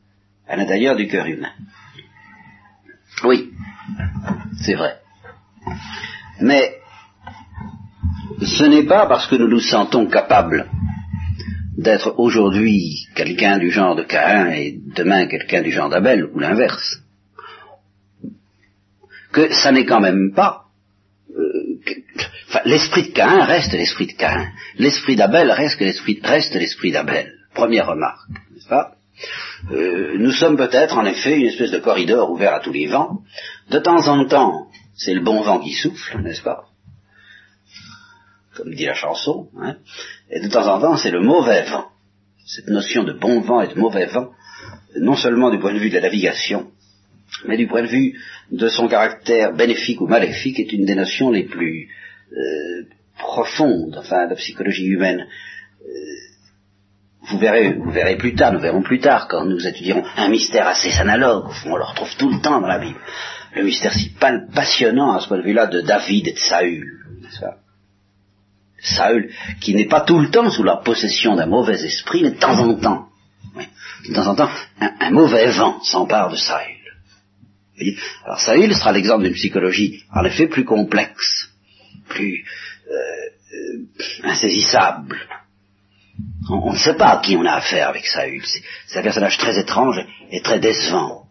à 0.48 0.55
l'intérieur 0.55 0.95
du 0.95 1.07
cœur 1.07 1.25
humain. 1.25 1.51
Oui, 3.24 3.51
c'est 4.62 4.75
vrai. 4.75 5.00
Mais 6.41 6.79
ce 8.41 8.63
n'est 8.65 8.86
pas 8.86 9.07
parce 9.07 9.27
que 9.27 9.36
nous 9.36 9.48
nous 9.48 9.62
sentons 9.62 10.07
capables 10.07 10.69
d'être 11.77 12.15
aujourd'hui 12.17 13.07
quelqu'un 13.15 13.57
du 13.57 13.69
genre 13.72 13.95
de 13.95 14.03
Caïn 14.03 14.51
et 14.51 14.79
demain 14.95 15.27
quelqu'un 15.27 15.62
du 15.62 15.72
genre 15.72 15.89
d'Abel, 15.89 16.25
ou 16.34 16.39
l'inverse, 16.39 17.01
que 19.31 19.53
ça 19.53 19.72
n'est 19.72 19.86
quand 19.86 20.00
même 20.00 20.34
pas. 20.34 20.65
Euh, 21.38 21.79
l'esprit 22.65 23.10
de 23.10 23.13
Caïn 23.13 23.43
reste 23.43 23.74
l'esprit 23.74 24.07
de 24.07 24.13
Caïn. 24.13 24.50
L'esprit 24.77 25.15
d'Abel 25.15 25.51
reste 25.51 25.79
l'esprit 25.81 26.19
reste 26.24 26.55
l'esprit 26.55 26.91
d'Abel. 26.91 27.34
Première 27.53 27.88
remarque, 27.88 28.29
n'est-ce 28.53 28.67
pas? 28.67 28.95
Euh, 29.72 30.17
Nous 30.17 30.31
sommes 30.31 30.57
peut-être 30.57 30.98
en 30.98 31.05
effet 31.05 31.38
une 31.38 31.48
espèce 31.48 31.72
de 31.72 31.79
corridor 31.79 32.31
ouvert 32.31 32.53
à 32.53 32.60
tous 32.60 32.72
les 32.72 32.88
vents. 32.88 33.22
De 33.69 33.79
temps 33.79 34.07
en 34.07 34.25
temps, 34.25 34.67
c'est 34.95 35.13
le 35.13 35.22
bon 35.22 35.41
vent 35.41 35.60
qui 35.60 35.74
souffle, 35.74 36.22
n'est-ce 36.22 36.43
pas? 36.43 36.65
Comme 38.55 38.74
dit 38.74 38.86
la 38.86 38.93
chanson. 38.93 39.50
Hein 39.60 39.77
et 40.29 40.39
de 40.39 40.48
temps 40.48 40.67
en 40.67 40.79
temps, 40.79 40.98
c'est 40.98 41.12
le 41.12 41.22
mauvais 41.22 41.63
vent. 41.63 41.88
Cette 42.45 42.67
notion 42.67 43.03
de 43.03 43.13
bon 43.13 43.41
vent 43.41 43.62
et 43.62 43.74
de 43.74 43.79
mauvais 43.79 44.05
vent, 44.05 44.31
non 44.98 45.15
seulement 45.15 45.50
du 45.50 45.60
point 45.60 45.74
de 45.74 45.79
vue 45.79 45.89
de 45.89 45.95
la 45.95 46.01
navigation, 46.01 46.72
mais 47.48 47.57
du 47.57 47.67
point 47.67 47.81
de 47.81 47.88
vue 47.88 48.19
de 48.51 48.67
son 48.69 48.88
caractère 48.88 49.53
bénéfique 49.53 50.00
ou 50.01 50.07
maléfique, 50.07 50.60
est 50.60 50.72
une 50.72 50.86
des 50.86 50.95
notions 50.95 51.31
les 51.31 51.43
plus 51.43 51.89
euh, 52.31 52.84
profondes, 53.17 53.95
enfin, 53.98 54.25
de 54.25 54.31
la 54.31 54.36
psychologie 54.36 54.86
humaine. 54.86 55.27
Euh, 55.81 56.25
vous 57.29 57.38
verrez, 57.39 57.74
vous 57.74 57.91
verrez 57.91 58.17
plus 58.17 58.36
tard, 58.36 58.53
nous 58.53 58.60
verrons 58.60 58.82
plus 58.82 59.00
tard, 59.00 59.27
quand 59.27 59.46
nous 59.46 59.65
étudierons 59.65 60.03
un 60.17 60.29
mystère 60.29 60.67
assez 60.67 60.91
analogue, 61.00 61.51
on 61.65 61.75
le 61.75 61.84
retrouve 61.84 62.15
tout 62.17 62.29
le 62.29 62.39
temps 62.41 62.62
dans 62.62 62.67
la 62.67 62.79
Bible. 62.79 63.00
Le 63.55 63.63
mystère 63.63 63.94
si 63.94 64.13
passionnant 64.53 65.13
à 65.13 65.20
ce 65.22 65.27
point 65.27 65.38
de 65.38 65.44
vue-là 65.44 65.67
de 65.67 65.82
David 65.82 66.27
et 66.27 66.34
de 66.34 66.38
Saül, 66.38 66.86
Saül, 68.79 69.32
qui 69.62 69.74
n'est 69.74 69.88
pas 69.88 70.01
tout 70.01 70.20
le 70.20 70.29
temps 70.29 70.50
sous 70.51 70.63
la 70.63 70.77
possession 70.77 71.36
d'un 71.36 71.48
mauvais 71.48 71.84
esprit, 71.84 72.22
mais 72.24 72.32
de 72.32 72.39
temps 72.39 72.60
en 72.60 72.75
temps, 72.75 73.08
de 74.08 74.13
temps 74.13 74.27
en 74.27 74.36
temps, 74.36 74.50
un 74.79 75.12
mauvais 75.12 75.50
vent 75.51 75.82
s'empare 75.84 76.29
de 76.29 76.36
Saül. 76.36 76.75
Alors 78.25 78.39
Saül 78.39 78.74
sera 78.75 78.91
l'exemple 78.91 79.24
d'une 79.24 79.34
psychologie 79.34 80.03
en 80.13 80.24
effet 80.24 80.48
plus 80.48 80.65
complexe, 80.65 81.50
plus 82.08 82.46
euh, 82.89 82.96
euh, 83.53 83.86
insaisissable. 84.24 85.17
On, 86.50 86.74
ne 86.74 86.77
sait 86.77 86.95
pas 86.95 87.07
à 87.07 87.22
qui 87.22 87.36
on 87.36 87.45
a 87.45 87.53
affaire 87.53 87.89
avec 87.89 88.05
Saül. 88.05 88.43
C'est 88.88 89.00
un 89.00 89.03
personnage 89.03 89.38
très 89.38 89.60
étrange 89.60 90.00
et 90.31 90.41
très 90.41 90.60
décevant. 90.60 91.25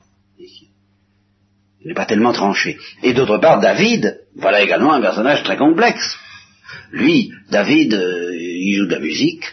Il 1.84 1.88
n'est 1.88 1.94
pas 1.94 2.06
tellement 2.06 2.32
tranché. 2.32 2.78
Et 3.02 3.12
d'autre 3.12 3.38
part, 3.38 3.60
David, 3.60 4.20
voilà 4.36 4.62
également 4.62 4.94
un 4.94 5.00
personnage 5.00 5.42
très 5.42 5.56
complexe. 5.56 6.16
Lui, 6.90 7.30
David, 7.50 7.94
euh, 7.94 8.34
il 8.34 8.76
joue 8.76 8.86
de 8.86 8.94
la 8.94 9.00
musique, 9.00 9.44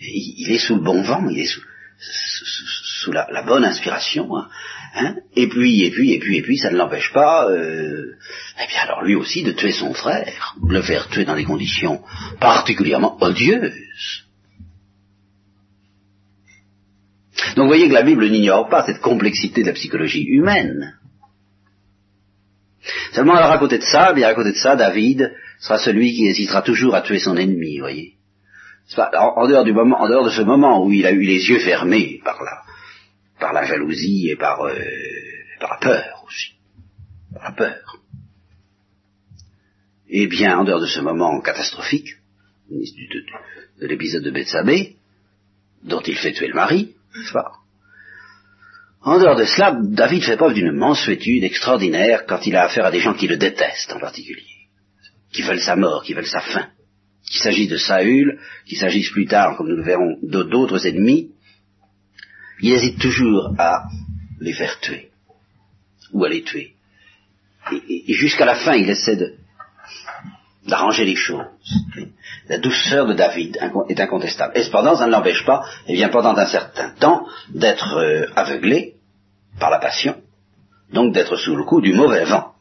il, 0.00 0.50
est 0.50 0.58
sous 0.58 0.76
le 0.76 0.82
bon 0.82 1.02
vent, 1.02 1.28
il 1.28 1.38
est 1.38 1.46
sous, 1.46 3.12
la, 3.12 3.42
bonne 3.42 3.64
inspiration. 3.64 4.34
Hein. 4.34 4.48
Hein? 4.94 5.16
Et 5.36 5.46
puis, 5.48 5.84
et 5.84 5.90
puis, 5.90 6.12
et 6.12 6.18
puis, 6.18 6.38
et 6.38 6.42
puis, 6.42 6.56
ça 6.56 6.70
ne 6.70 6.76
l'empêche 6.76 7.12
pas, 7.12 7.50
euh, 7.50 8.16
eh 8.62 8.66
bien 8.66 8.80
alors 8.82 9.02
lui 9.02 9.14
aussi 9.14 9.42
de 9.42 9.52
tuer 9.52 9.72
son 9.72 9.92
frère, 9.92 10.54
de 10.62 10.72
le 10.72 10.82
faire 10.82 11.08
tuer 11.08 11.24
dans 11.24 11.36
des 11.36 11.44
conditions 11.44 12.02
particulièrement 12.40 13.22
odieuses. 13.22 14.23
Donc 17.56 17.64
vous 17.64 17.68
voyez 17.68 17.88
que 17.88 17.94
la 17.94 18.02
Bible 18.02 18.28
n'ignore 18.28 18.68
pas 18.68 18.84
cette 18.84 19.00
complexité 19.00 19.62
de 19.62 19.68
la 19.68 19.72
psychologie 19.72 20.24
humaine. 20.24 20.98
Seulement 23.12 23.34
alors 23.34 23.52
à 23.52 23.58
côté 23.58 23.78
de 23.78 23.84
ça, 23.84 24.12
bien 24.12 24.28
à 24.28 24.34
côté 24.34 24.50
de 24.50 24.56
ça, 24.56 24.76
David 24.76 25.34
sera 25.60 25.78
celui 25.78 26.12
qui 26.12 26.26
hésitera 26.26 26.62
toujours 26.62 26.94
à 26.94 27.02
tuer 27.02 27.18
son 27.18 27.36
ennemi, 27.36 27.78
voyez. 27.78 28.14
En, 28.98 29.48
dehors 29.48 29.64
du 29.64 29.72
moment, 29.72 30.00
en 30.00 30.08
dehors 30.08 30.24
de 30.24 30.30
ce 30.30 30.42
moment 30.42 30.84
où 30.84 30.92
il 30.92 31.06
a 31.06 31.12
eu 31.12 31.22
les 31.22 31.48
yeux 31.48 31.60
fermés 31.60 32.20
par 32.22 32.42
là 32.42 32.64
par 33.44 33.52
la 33.52 33.64
jalousie 33.64 34.30
et 34.30 34.36
par, 34.36 34.62
euh, 34.62 34.74
la 35.60 35.78
peur 35.78 36.24
aussi. 36.26 36.52
Par 37.34 37.44
la 37.44 37.52
peur. 37.52 37.98
Et 40.08 40.26
bien, 40.26 40.58
en 40.58 40.64
dehors 40.64 40.80
de 40.80 40.86
ce 40.86 41.00
moment 41.00 41.40
catastrophique, 41.40 42.16
de, 42.70 43.86
l'épisode 43.86 44.22
de 44.22 44.30
Bethsabée, 44.30 44.96
dont 45.82 46.00
il 46.00 46.16
fait 46.16 46.32
tuer 46.32 46.48
le 46.48 46.54
mari, 46.54 46.93
En 49.02 49.18
dehors 49.18 49.36
de 49.36 49.44
cela, 49.44 49.78
David 49.82 50.24
fait 50.24 50.36
preuve 50.36 50.54
d'une 50.54 50.72
mansuétude 50.72 51.44
extraordinaire 51.44 52.24
quand 52.26 52.46
il 52.46 52.56
a 52.56 52.64
affaire 52.64 52.86
à 52.86 52.90
des 52.90 53.00
gens 53.00 53.14
qui 53.14 53.28
le 53.28 53.36
détestent 53.36 53.92
en 53.92 54.00
particulier. 54.00 54.42
qui 55.32 55.42
veulent 55.42 55.60
sa 55.60 55.76
mort, 55.76 56.04
qui 56.04 56.14
veulent 56.14 56.26
sa 56.26 56.40
fin. 56.40 56.68
Qu'il 57.28 57.40
s'agisse 57.40 57.68
de 57.68 57.76
Saül, 57.76 58.38
qu'il 58.66 58.78
s'agisse 58.78 59.10
plus 59.10 59.26
tard, 59.26 59.56
comme 59.56 59.68
nous 59.68 59.76
le 59.76 59.82
verrons, 59.82 60.16
d'autres 60.22 60.86
ennemis, 60.86 61.32
il 62.60 62.72
hésite 62.72 63.00
toujours 63.00 63.52
à 63.58 63.88
les 64.40 64.52
faire 64.52 64.78
tuer, 64.80 65.10
ou 66.12 66.24
à 66.24 66.28
les 66.28 66.42
tuer. 66.42 66.74
Et, 67.88 68.12
jusqu'à 68.12 68.44
la 68.44 68.54
fin, 68.56 68.74
il 68.74 68.88
essaie 68.88 69.18
d'arranger 70.66 71.04
les 71.04 71.16
choses. 71.16 71.44
La 72.48 72.58
douceur 72.58 73.06
de 73.06 73.14
David 73.14 73.58
est 73.88 74.00
incontestable. 74.00 74.56
Et 74.56 74.64
cependant, 74.64 74.96
ça 74.96 75.06
ne 75.06 75.12
l'empêche 75.12 75.44
pas, 75.44 75.64
eh 75.86 75.92
bien, 75.92 76.08
pendant 76.08 76.36
un 76.36 76.46
certain 76.46 76.90
temps, 76.90 77.26
d'être 77.50 77.96
euh, 77.96 78.26
aveuglé 78.34 78.94
par 79.58 79.70
la 79.70 79.78
passion, 79.78 80.16
donc 80.92 81.12
d'être 81.12 81.36
sous 81.36 81.56
le 81.56 81.64
coup 81.64 81.80
du 81.80 81.92
mauvais 81.92 82.24
vent. 82.24 82.52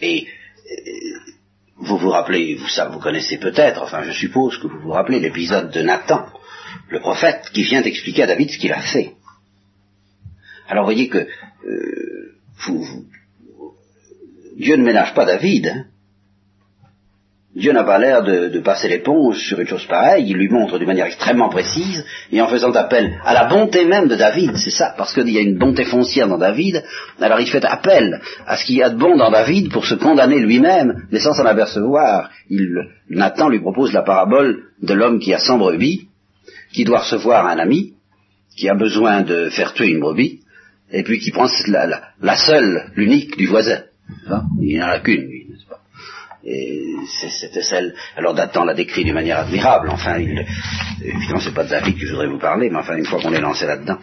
Et 0.00 0.26
euh, 0.26 1.30
vous 1.76 1.98
vous 1.98 2.10
rappelez, 2.10 2.54
vous, 2.54 2.68
ça, 2.68 2.86
vous 2.86 2.98
connaissez 2.98 3.38
peut-être, 3.38 3.82
enfin 3.82 4.02
je 4.02 4.12
suppose 4.12 4.58
que 4.58 4.66
vous 4.66 4.80
vous 4.80 4.92
rappelez 4.92 5.20
l'épisode 5.20 5.70
de 5.70 5.82
Nathan, 5.82 6.26
le 6.88 7.00
prophète, 7.00 7.50
qui 7.52 7.62
vient 7.62 7.82
d'expliquer 7.82 8.22
à 8.22 8.26
David 8.26 8.50
ce 8.50 8.58
qu'il 8.58 8.72
a 8.72 8.80
fait. 8.80 9.14
Alors 10.68 10.84
voyez 10.84 11.08
que 11.08 11.18
euh, 11.18 12.36
Dieu 14.56 14.76
ne 14.76 14.82
ménage 14.82 15.14
pas 15.14 15.24
David. 15.24 15.68
Hein. 15.68 15.84
Dieu 17.56 17.72
n'a 17.72 17.84
pas 17.84 17.98
l'air 17.98 18.22
de, 18.22 18.58
passer 18.58 18.86
l'éponge 18.86 19.38
sur 19.38 19.58
une 19.58 19.66
chose 19.66 19.86
pareille, 19.86 20.26
il 20.28 20.36
lui 20.36 20.50
montre 20.50 20.78
d'une 20.78 20.88
manière 20.88 21.06
extrêmement 21.06 21.48
précise, 21.48 22.04
et 22.30 22.42
en 22.42 22.48
faisant 22.48 22.72
appel 22.72 23.18
à 23.24 23.32
la 23.32 23.46
bonté 23.46 23.86
même 23.86 24.08
de 24.08 24.14
David, 24.14 24.58
c'est 24.58 24.70
ça, 24.70 24.92
parce 24.98 25.14
qu'il 25.14 25.30
y 25.30 25.38
a 25.38 25.40
une 25.40 25.56
bonté 25.56 25.84
foncière 25.84 26.28
dans 26.28 26.36
David, 26.36 26.84
alors 27.18 27.40
il 27.40 27.48
fait 27.48 27.64
appel 27.64 28.20
à 28.46 28.58
ce 28.58 28.64
qu'il 28.66 28.76
y 28.76 28.82
a 28.82 28.90
de 28.90 28.98
bon 28.98 29.16
dans 29.16 29.30
David 29.30 29.72
pour 29.72 29.86
se 29.86 29.94
condamner 29.94 30.38
lui-même, 30.38 31.06
mais 31.10 31.18
sans 31.18 31.32
s'en 31.32 31.46
apercevoir. 31.46 32.28
Il, 32.50 32.76
Nathan 33.08 33.48
lui 33.48 33.60
propose 33.60 33.94
la 33.94 34.02
parabole 34.02 34.64
de 34.82 34.92
l'homme 34.92 35.18
qui 35.18 35.32
a 35.32 35.38
100 35.38 35.56
brebis, 35.56 36.08
qui 36.74 36.84
doit 36.84 37.00
recevoir 37.00 37.46
un 37.46 37.58
ami, 37.58 37.94
qui 38.54 38.68
a 38.68 38.74
besoin 38.74 39.22
de 39.22 39.48
faire 39.48 39.72
tuer 39.72 39.88
une 39.88 40.00
brebis, 40.00 40.40
et 40.92 41.02
puis 41.04 41.20
qui 41.20 41.30
prend 41.30 41.46
la, 41.68 42.36
seule, 42.36 42.92
l'unique 42.96 43.38
du 43.38 43.46
voisin. 43.46 43.80
Il 44.60 44.78
n'en 44.78 44.88
a 44.88 45.00
qu'une, 45.00 45.35
c'était 47.20 47.62
celle. 47.62 47.94
Alors 48.16 48.34
Nathan 48.34 48.64
l'a 48.64 48.74
décrit 48.74 49.04
d'une 49.04 49.14
manière 49.14 49.38
admirable. 49.40 49.88
Enfin, 49.90 50.18
il, 50.18 50.46
évidemment, 51.02 51.40
c'est 51.40 51.54
pas 51.54 51.64
de 51.64 51.70
David 51.70 51.98
que 51.98 52.06
je 52.06 52.12
voudrais 52.12 52.28
vous 52.28 52.38
parler, 52.38 52.70
mais 52.70 52.78
enfin, 52.78 52.96
une 52.96 53.04
fois 53.04 53.20
qu'on 53.20 53.32
est 53.32 53.40
lancé 53.40 53.66
là-dedans, 53.66 53.98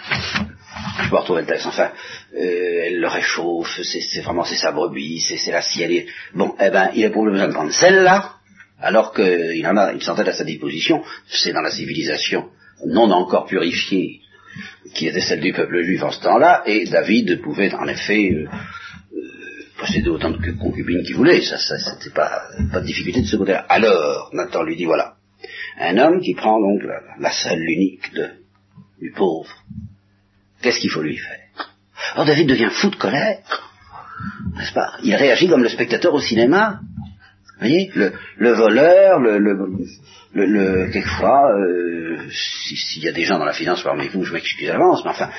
je 1.04 1.10
peux 1.10 1.16
retrouver 1.16 1.42
le 1.42 1.48
texte. 1.48 1.68
Enfin, 1.68 1.92
euh, 2.36 2.84
elle 2.86 3.00
le 3.00 3.08
réchauffe. 3.08 3.80
C'est 3.82 4.22
vraiment 4.22 4.44
c'est 4.44 4.56
sa 4.56 4.72
brebis, 4.72 5.20
c'est 5.22 5.52
la 5.52 5.62
sienne. 5.62 6.06
Bon, 6.34 6.56
eh 6.60 6.70
ben, 6.70 6.92
il 6.96 7.06
a 7.06 7.10
pour 7.10 7.26
besoin 7.26 7.48
de 7.48 7.54
prendre 7.54 7.72
celle-là, 7.72 8.34
alors 8.82 9.14
qu'il 9.14 9.66
en 9.66 9.78
a 9.78 9.94
une 9.94 10.02
centaine 10.02 10.28
à 10.28 10.34
sa 10.34 10.44
disposition. 10.44 11.04
C'est 11.28 11.54
dans 11.54 11.62
la 11.62 11.72
civilisation 11.72 12.50
non 12.86 13.10
encore 13.12 13.46
purifiée 13.46 14.20
qui 14.94 15.08
était 15.08 15.22
celle 15.22 15.40
du 15.40 15.54
peuple 15.54 15.82
juif 15.84 16.04
en 16.04 16.12
ce 16.12 16.22
temps-là, 16.22 16.64
et 16.66 16.86
David 16.86 17.42
pouvait 17.42 17.74
en 17.74 17.88
effet 17.88 18.32
euh, 18.32 18.48
posséder 19.86 20.10
autant 20.10 20.32
de 20.32 20.52
concubines 20.52 21.04
qu'il 21.04 21.16
voulait, 21.16 21.42
ça, 21.42 21.58
ça 21.58 21.78
c'était 21.78 22.14
pas, 22.14 22.44
pas 22.72 22.80
de 22.80 22.86
difficulté 22.86 23.22
de 23.22 23.28
ce 23.28 23.36
côté-là. 23.36 23.66
Alors, 23.68 24.30
Nathan 24.34 24.64
lui 24.64 24.78
dit, 24.78 24.86
voilà, 24.86 25.16
un 25.80 25.98
homme 25.98 26.22
qui 26.22 26.34
prend 26.36 26.60
donc 26.60 26.82
la, 27.20 27.32
seule, 27.32 27.60
l'unique 27.60 28.12
du 29.02 29.12
pauvre, 29.12 29.54
qu'est-ce 30.62 30.80
qu'il 30.80 30.90
faut 30.90 31.02
lui 31.02 31.18
faire? 31.18 31.74
Alors 32.14 32.26
David 32.26 32.48
devient 32.48 32.70
fou 32.72 32.90
de 32.90 32.96
colère, 32.96 33.40
n'est-ce 34.56 34.74
pas? 34.74 34.94
Il 35.04 35.16
réagit 35.16 35.50
comme 35.50 35.64
le 35.64 35.70
spectateur 35.70 36.14
au 36.14 36.22
cinéma, 36.22 36.80
vous 37.56 37.60
voyez, 37.60 37.92
le, 37.94 38.14
le 38.38 38.52
voleur, 38.54 39.20
le, 39.20 39.38
le, 39.38 39.68
le, 40.34 40.90
quelquefois, 40.92 41.52
euh, 41.52 42.18
s'il 42.30 43.04
y 43.04 43.08
a 43.08 43.12
des 43.12 43.24
gens 43.24 43.38
dans 43.38 43.46
la 43.46 43.54
finance 43.54 43.84
parmi 43.84 44.08
vous, 44.08 44.24
je 44.24 44.34
m'excuse 44.34 44.68
d'avance, 44.68 45.04
mais 45.06 45.12
enfin, 45.12 45.30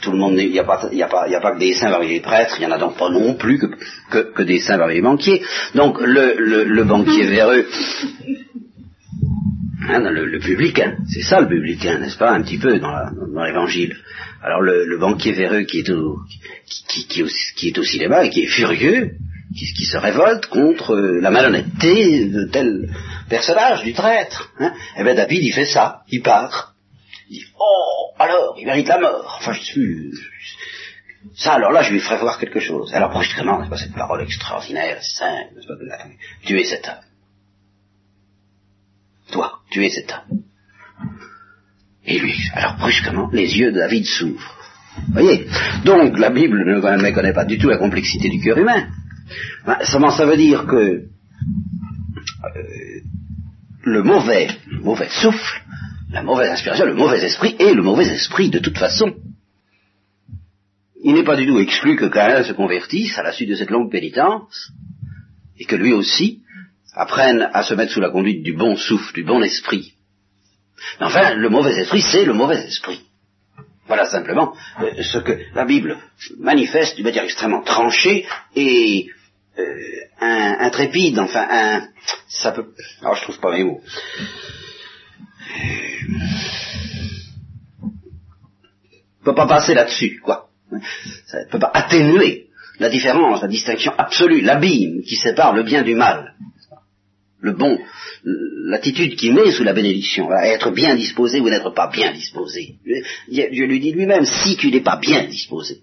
tout 0.00 0.10
le 0.10 0.18
monde, 0.18 0.38
il 0.38 0.50
n'y 0.50 0.58
a, 0.58 0.64
pas, 0.64 0.88
y 0.92 1.02
a, 1.02 1.06
pas, 1.06 1.28
y 1.28 1.34
a 1.34 1.40
pas 1.40 1.52
que 1.52 1.58
des 1.58 1.74
saints 1.74 1.90
parmi 1.90 2.08
les 2.08 2.20
prêtres, 2.20 2.56
il 2.58 2.60
n'y 2.60 2.66
en 2.66 2.74
a 2.74 2.78
donc 2.78 2.96
pas 2.96 3.10
non 3.10 3.34
plus 3.34 3.58
que, 3.58 3.66
que, 4.10 4.32
que 4.32 4.42
des 4.42 4.58
saints 4.58 4.78
parmi 4.78 4.94
les 4.94 5.02
banquiers. 5.02 5.42
Donc 5.74 6.00
le, 6.00 6.34
le, 6.38 6.64
le 6.64 6.84
banquier 6.84 7.26
véreux, 7.28 7.66
hein, 9.88 10.10
le, 10.10 10.24
le, 10.24 10.38
publicain, 10.38 10.96
c'est 11.12 11.22
ça 11.22 11.40
le 11.40 11.48
publicain, 11.48 11.98
n'est-ce 11.98 12.16
pas, 12.16 12.30
un 12.30 12.42
petit 12.42 12.58
peu 12.58 12.78
dans, 12.78 12.94
dans 13.34 13.44
l'évangile. 13.44 13.96
Alors 14.42 14.62
le, 14.62 14.86
le, 14.86 14.98
banquier 14.98 15.32
véreux 15.32 15.62
qui 15.62 15.80
est, 15.80 15.90
au, 15.90 16.20
qui, 16.88 17.06
qui, 17.06 17.26
qui, 17.56 17.68
est 17.68 17.78
au 17.78 17.84
cinéma 17.84 18.24
et 18.24 18.30
qui 18.30 18.44
est 18.44 18.46
furieux, 18.46 19.10
qui, 19.54 19.66
qui, 19.74 19.84
se 19.84 19.98
révolte 19.98 20.46
contre 20.46 20.96
la 20.96 21.30
malhonnêteté 21.30 22.26
de 22.26 22.44
tel 22.50 22.88
personnage, 23.28 23.82
du 23.82 23.92
traître. 23.92 24.52
Hein. 24.58 24.72
Eh 24.96 25.04
bien 25.04 25.14
David, 25.14 25.42
il 25.42 25.52
fait 25.52 25.66
ça, 25.66 26.02
il 26.08 26.22
part. 26.22 26.74
Il 27.30 27.38
dit, 27.38 27.44
oh, 27.58 28.14
alors, 28.18 28.56
il 28.58 28.66
mérite 28.66 28.88
la 28.88 28.98
mort. 28.98 29.38
Enfin, 29.40 29.52
je 29.52 29.62
suis... 29.62 30.12
Ça, 31.34 31.54
alors 31.54 31.72
là, 31.72 31.82
je 31.82 31.92
lui 31.92 32.00
ferai 32.00 32.16
voir 32.18 32.38
quelque 32.38 32.60
chose. 32.60 32.94
Alors, 32.94 33.10
brusquement, 33.10 33.58
n'est-ce 33.58 33.70
pas 33.70 33.76
cette 33.76 33.94
parole 33.94 34.22
extraordinaire, 34.22 35.02
simple, 35.02 35.54
n'est-ce 35.54 35.66
pas, 35.66 35.76
de 35.76 35.84
la... 35.84 35.98
Tu 36.44 36.58
es 36.58 36.64
cet 36.64 36.86
homme. 36.88 37.04
Toi, 39.30 39.58
tu 39.70 39.84
es 39.84 39.90
cet 39.90 40.10
homme. 40.10 40.42
Et 42.04 42.18
lui, 42.18 42.34
alors 42.54 42.76
brusquement, 42.76 43.28
les 43.32 43.58
yeux 43.58 43.72
de 43.72 43.78
David 43.78 44.06
s'ouvrent. 44.06 44.56
Vous 45.08 45.12
voyez? 45.12 45.46
Donc, 45.84 46.18
la 46.18 46.30
Bible 46.30 46.64
ne 46.64 47.02
méconnaît 47.02 47.34
pas 47.34 47.44
du 47.44 47.58
tout 47.58 47.68
la 47.68 47.76
complexité 47.76 48.30
du 48.30 48.40
cœur 48.40 48.56
humain. 48.56 48.88
Ben, 49.66 49.78
ça 49.84 50.24
veut 50.24 50.36
dire 50.36 50.64
que 50.66 50.76
euh, 52.44 53.00
le 53.82 54.02
mauvais, 54.02 54.48
le 54.66 54.80
mauvais 54.80 55.08
souffle, 55.08 55.62
la 56.10 56.22
mauvaise 56.22 56.50
inspiration, 56.50 56.86
le 56.86 56.94
mauvais 56.94 57.22
esprit 57.22 57.56
est 57.58 57.74
le 57.74 57.82
mauvais 57.82 58.06
esprit 58.06 58.50
de 58.50 58.58
toute 58.58 58.78
façon. 58.78 59.14
Il 61.02 61.14
n'est 61.14 61.24
pas 61.24 61.36
du 61.36 61.46
tout 61.46 61.58
exclu 61.58 61.96
que 61.96 62.06
Caïn 62.06 62.42
se 62.42 62.52
convertisse 62.52 63.16
à 63.18 63.22
la 63.22 63.32
suite 63.32 63.50
de 63.50 63.54
cette 63.54 63.70
longue 63.70 63.90
pénitence, 63.90 64.72
et 65.58 65.64
que 65.64 65.76
lui 65.76 65.92
aussi 65.92 66.42
apprenne 66.94 67.48
à 67.52 67.62
se 67.62 67.74
mettre 67.74 67.92
sous 67.92 68.00
la 68.00 68.10
conduite 68.10 68.42
du 68.42 68.54
bon 68.54 68.76
souffle, 68.76 69.14
du 69.14 69.24
bon 69.24 69.42
esprit. 69.42 69.92
Mais 70.98 71.06
enfin, 71.06 71.34
le 71.34 71.48
mauvais 71.48 71.78
esprit, 71.78 72.02
c'est 72.02 72.24
le 72.24 72.32
mauvais 72.32 72.64
esprit. 72.66 73.00
Voilà 73.86 74.06
simplement 74.06 74.54
euh, 74.80 75.02
ce 75.02 75.18
que 75.18 75.38
la 75.54 75.64
Bible 75.64 75.96
manifeste 76.38 76.96
d'une 76.96 77.06
manière 77.06 77.24
extrêmement 77.24 77.62
tranchée 77.62 78.26
et 78.54 79.08
intrépide, 80.20 81.18
enfin, 81.18 81.46
un, 81.50 81.88
ça 82.28 82.52
peut, 82.52 82.66
alors 83.00 83.16
je 83.16 83.22
trouve 83.22 83.40
pas 83.40 83.52
mes 83.52 83.64
mots. 83.64 83.80
ne 89.20 89.24
peut 89.24 89.34
pas 89.34 89.46
passer 89.46 89.74
là-dessus, 89.74 90.20
quoi. 90.22 90.48
Ça 91.26 91.44
ne 91.44 91.50
peut 91.50 91.58
pas 91.58 91.70
atténuer 91.74 92.48
la 92.78 92.88
différence, 92.88 93.42
la 93.42 93.48
distinction 93.48 93.92
absolue, 93.98 94.40
l'abîme 94.40 95.02
qui 95.02 95.16
sépare 95.16 95.54
le 95.54 95.62
bien 95.62 95.82
du 95.82 95.94
mal. 95.94 96.34
Le 97.40 97.52
bon, 97.52 97.78
l'attitude 98.24 99.16
qui 99.16 99.30
met 99.30 99.52
sous 99.52 99.64
la 99.64 99.72
bénédiction, 99.72 100.28
être 100.32 100.70
bien 100.72 100.96
disposé 100.96 101.40
ou 101.40 101.48
n'être 101.48 101.70
pas 101.70 101.88
bien 101.88 102.12
disposé. 102.12 102.76
Dieu 103.28 103.66
lui 103.66 103.80
dit 103.80 103.92
lui-même, 103.92 104.24
si 104.24 104.56
tu 104.56 104.70
n'es 104.70 104.80
pas 104.80 104.96
bien 104.96 105.24
disposé, 105.24 105.82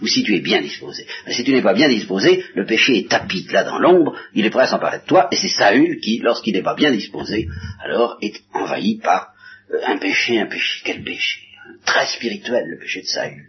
ou 0.00 0.06
si 0.06 0.22
tu 0.22 0.34
es 0.34 0.40
bien 0.40 0.60
disposé. 0.60 1.06
Mais 1.26 1.32
si 1.32 1.44
tu 1.44 1.52
n'es 1.52 1.62
pas 1.62 1.74
bien 1.74 1.88
disposé, 1.88 2.44
le 2.54 2.66
péché 2.66 2.98
est 2.98 3.08
tapis 3.08 3.46
là 3.50 3.64
dans 3.64 3.78
l'ombre, 3.78 4.16
il 4.34 4.44
est 4.44 4.50
prêt 4.50 4.62
à 4.62 4.66
s'emparer 4.66 4.98
de 4.98 5.06
toi, 5.06 5.28
et 5.30 5.36
c'est 5.36 5.48
Saül 5.48 6.00
qui, 6.00 6.18
lorsqu'il 6.18 6.54
n'est 6.54 6.62
pas 6.62 6.74
bien 6.74 6.90
disposé, 6.90 7.48
alors 7.82 8.18
est 8.20 8.40
envahi 8.52 8.98
par 8.98 9.32
euh, 9.72 9.78
un 9.86 9.98
péché, 9.98 10.38
un 10.40 10.46
péché, 10.46 10.82
quel 10.84 11.02
péché 11.02 11.40
Très 11.84 12.06
spirituel, 12.06 12.64
le 12.68 12.78
péché 12.78 13.02
de 13.02 13.06
Saül, 13.06 13.42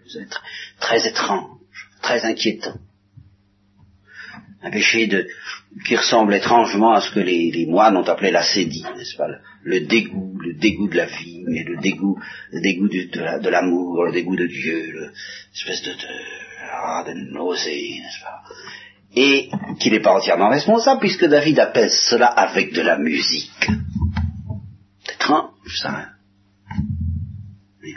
très 0.80 1.08
étrange, 1.08 1.60
très 2.02 2.26
inquiétant 2.26 2.80
un 4.62 4.72
péché 4.72 5.10
qui 5.86 5.96
ressemble 5.96 6.34
étrangement 6.34 6.94
à 6.94 7.02
ce 7.02 7.12
que 7.12 7.20
les, 7.20 7.66
moines 7.68 7.98
ont 7.98 8.04
appelé 8.04 8.32
la 8.32 8.44
sédie, 8.44 8.84
n'est-ce 8.96 9.16
pas? 9.16 9.28
Le, 9.64 9.82
dégoût, 9.82 10.38
le 10.40 10.54
dégoût 10.54 10.88
de 10.88 10.98
la 10.98 11.06
vie, 11.06 11.44
mais 11.48 11.64
le 11.64 11.78
dégoût, 11.78 12.20
le 12.52 12.62
dégoût 12.62 12.88
de, 12.88 13.50
l'amour, 13.50 14.06
le 14.06 14.12
dégoût 14.12 14.36
de 14.36 14.48
Dieu, 14.48 15.12
l'espèce 15.54 15.84
de, 15.84 15.92
de, 15.92 16.08
ah, 16.72 17.04
de 17.08 17.14
nausée, 17.34 18.00
n'est-ce 18.02 18.22
pas? 18.22 18.42
Et 19.16 19.50
qu'il 19.80 19.94
n'est 19.94 20.02
pas 20.02 20.14
entièrement 20.14 20.50
responsable, 20.50 21.00
puisque 21.00 21.26
David 21.26 21.60
apaise 21.60 21.98
cela 22.10 22.28
avec 22.28 22.74
de 22.74 22.82
la 22.82 22.98
musique. 22.98 23.70
C'est 25.06 25.16
étrange, 25.16 25.52
ça. 25.82 25.90
Hein? 25.90 26.17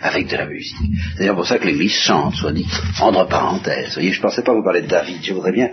Avec 0.03 0.29
de 0.29 0.37
la 0.37 0.47
musique. 0.47 0.77
C'est 1.13 1.21
d'ailleurs 1.21 1.37
pour 1.37 1.47
ça 1.47 1.59
que 1.59 1.67
l'Église 1.67 1.93
chante, 1.93 2.35
soit 2.35 2.53
dit, 2.53 2.67
entre 3.01 3.27
parenthèses. 3.29 3.89
Vous 3.89 3.95
voyez, 3.95 4.13
je 4.13 4.19
ne 4.19 4.23
pensais 4.23 4.43
pas 4.43 4.55
vous 4.55 4.65
parler 4.65 4.83
de 4.83 4.87
David, 4.87 5.23
je 5.23 5.35
voudrais 5.35 5.53
bien 5.53 5.71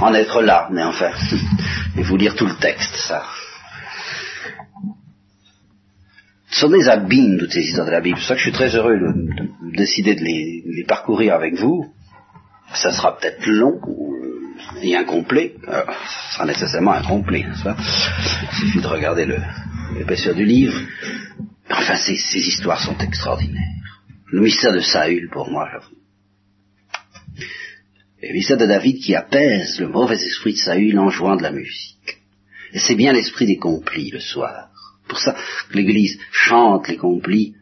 en 0.00 0.12
être 0.14 0.42
là, 0.42 0.68
mais 0.72 0.82
enfin, 0.82 1.10
et 1.96 2.02
vous 2.02 2.16
lire 2.16 2.34
tout 2.34 2.46
le 2.46 2.56
texte, 2.56 2.94
ça. 2.96 3.24
Ce 6.50 6.60
sont 6.60 6.70
des 6.70 6.88
abîmes, 6.88 7.38
toutes 7.38 7.52
ces 7.52 7.62
histoires 7.62 7.86
de 7.86 7.92
la 7.92 8.00
Bible. 8.00 8.18
C'est 8.18 8.22
pour 8.22 8.28
ça 8.28 8.34
que 8.34 8.40
je 8.40 8.48
suis 8.48 8.52
très 8.52 8.74
heureux 8.74 8.98
de, 8.98 9.76
décider 9.76 10.16
de 10.16 10.22
les, 10.22 10.84
parcourir 10.86 11.34
avec 11.34 11.54
vous. 11.54 11.86
Ça 12.74 12.90
sera 12.90 13.16
peut-être 13.16 13.46
long, 13.46 13.80
et 14.82 14.96
incomplet. 14.96 15.54
Alors, 15.66 15.94
ce 16.28 16.34
sera 16.34 16.46
nécessairement 16.46 16.92
incomplet, 16.92 17.44
n'est-ce 17.44 17.62
pas? 17.62 17.76
Il 17.78 18.58
suffit 18.58 18.80
de 18.80 18.86
regarder 18.86 19.26
l'épaisseur 19.96 20.34
du 20.34 20.44
livre. 20.44 20.74
Enfin, 21.70 21.96
ces, 21.96 22.38
histoires 22.38 22.82
sont 22.82 22.98
extraordinaires. 22.98 23.62
Le 24.26 24.40
mystère 24.40 24.72
de 24.72 24.80
Saül, 24.80 25.28
pour 25.30 25.50
moi, 25.50 25.68
j'avoue. 25.70 25.96
Le 28.22 28.32
mystère 28.32 28.58
de 28.58 28.66
David 28.66 29.02
qui 29.02 29.14
apaise 29.14 29.78
le 29.80 29.88
mauvais 29.88 30.16
esprit 30.16 30.52
de 30.52 30.58
Saül 30.58 30.98
en 30.98 31.10
jouant 31.10 31.36
de 31.36 31.42
la 31.42 31.52
musique. 31.52 32.18
Et 32.72 32.78
c'est 32.78 32.94
bien 32.94 33.12
l'esprit 33.12 33.46
des 33.46 33.56
complis 33.56 34.10
le 34.10 34.20
soir. 34.20 34.68
Pour 35.08 35.18
ça 35.18 35.36
l'Église 35.72 36.20
chante 36.30 36.88
les 36.88 36.96
complis 36.96 37.54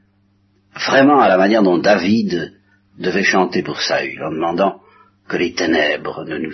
vraiment 0.74 1.20
à 1.20 1.28
la 1.28 1.38
manière 1.38 1.62
dont 1.62 1.78
David 1.78 2.54
devait 2.98 3.22
chanter 3.22 3.62
pour 3.62 3.80
Saül, 3.80 4.22
en 4.22 4.32
demandant 4.32 4.80
que 5.28 5.36
les 5.36 5.52
ténèbres 5.52 6.24
ne 6.24 6.38
nous, 6.38 6.52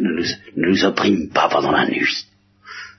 ne 0.00 0.66
nous, 0.66 0.84
oppriment 0.84 1.28
pas 1.28 1.48
pendant 1.48 1.72
la 1.72 1.86
nuit, 1.86 2.26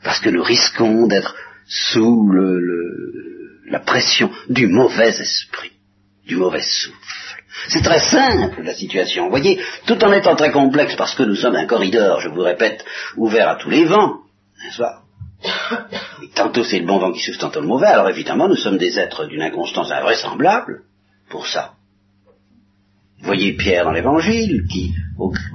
parce 0.03 0.19
que 0.19 0.29
nous 0.29 0.43
risquons 0.43 1.07
d'être 1.07 1.35
sous 1.67 2.29
le, 2.29 2.59
la 3.69 3.79
pression 3.79 4.31
du 4.49 4.67
mauvais 4.67 5.09
esprit, 5.09 5.71
du 6.25 6.35
mauvais 6.35 6.61
souffle. 6.61 7.43
C'est 7.69 7.81
très 7.81 7.99
simple 7.99 8.61
la 8.63 8.75
situation. 8.75 9.25
Vous 9.25 9.29
voyez, 9.29 9.59
tout 9.85 10.03
en 10.03 10.13
étant 10.13 10.35
très 10.35 10.51
complexe, 10.51 10.95
parce 10.95 11.15
que 11.15 11.23
nous 11.23 11.35
sommes 11.35 11.55
un 11.55 11.65
corridor, 11.65 12.21
je 12.21 12.29
vous 12.29 12.41
répète, 12.41 12.85
ouvert 13.15 13.49
à 13.49 13.55
tous 13.55 13.69
les 13.69 13.85
vents, 13.85 14.19
n'est-ce 14.63 14.81
Tantôt 16.35 16.63
c'est 16.63 16.79
le 16.79 16.85
bon 16.85 16.97
vent 16.97 17.11
qui 17.11 17.19
souffle, 17.19 17.39
tantôt 17.39 17.61
le 17.61 17.67
mauvais. 17.67 17.87
Alors 17.87 18.09
évidemment, 18.09 18.47
nous 18.47 18.55
sommes 18.55 18.77
des 18.77 18.99
êtres 18.99 19.25
d'une 19.25 19.41
inconstance 19.41 19.91
invraisemblable 19.91 20.81
pour 21.29 21.47
ça. 21.47 21.73
Voyez 23.21 23.53
Pierre 23.53 23.85
dans 23.85 23.91
l'Évangile, 23.91 24.65
qui, 24.71 24.93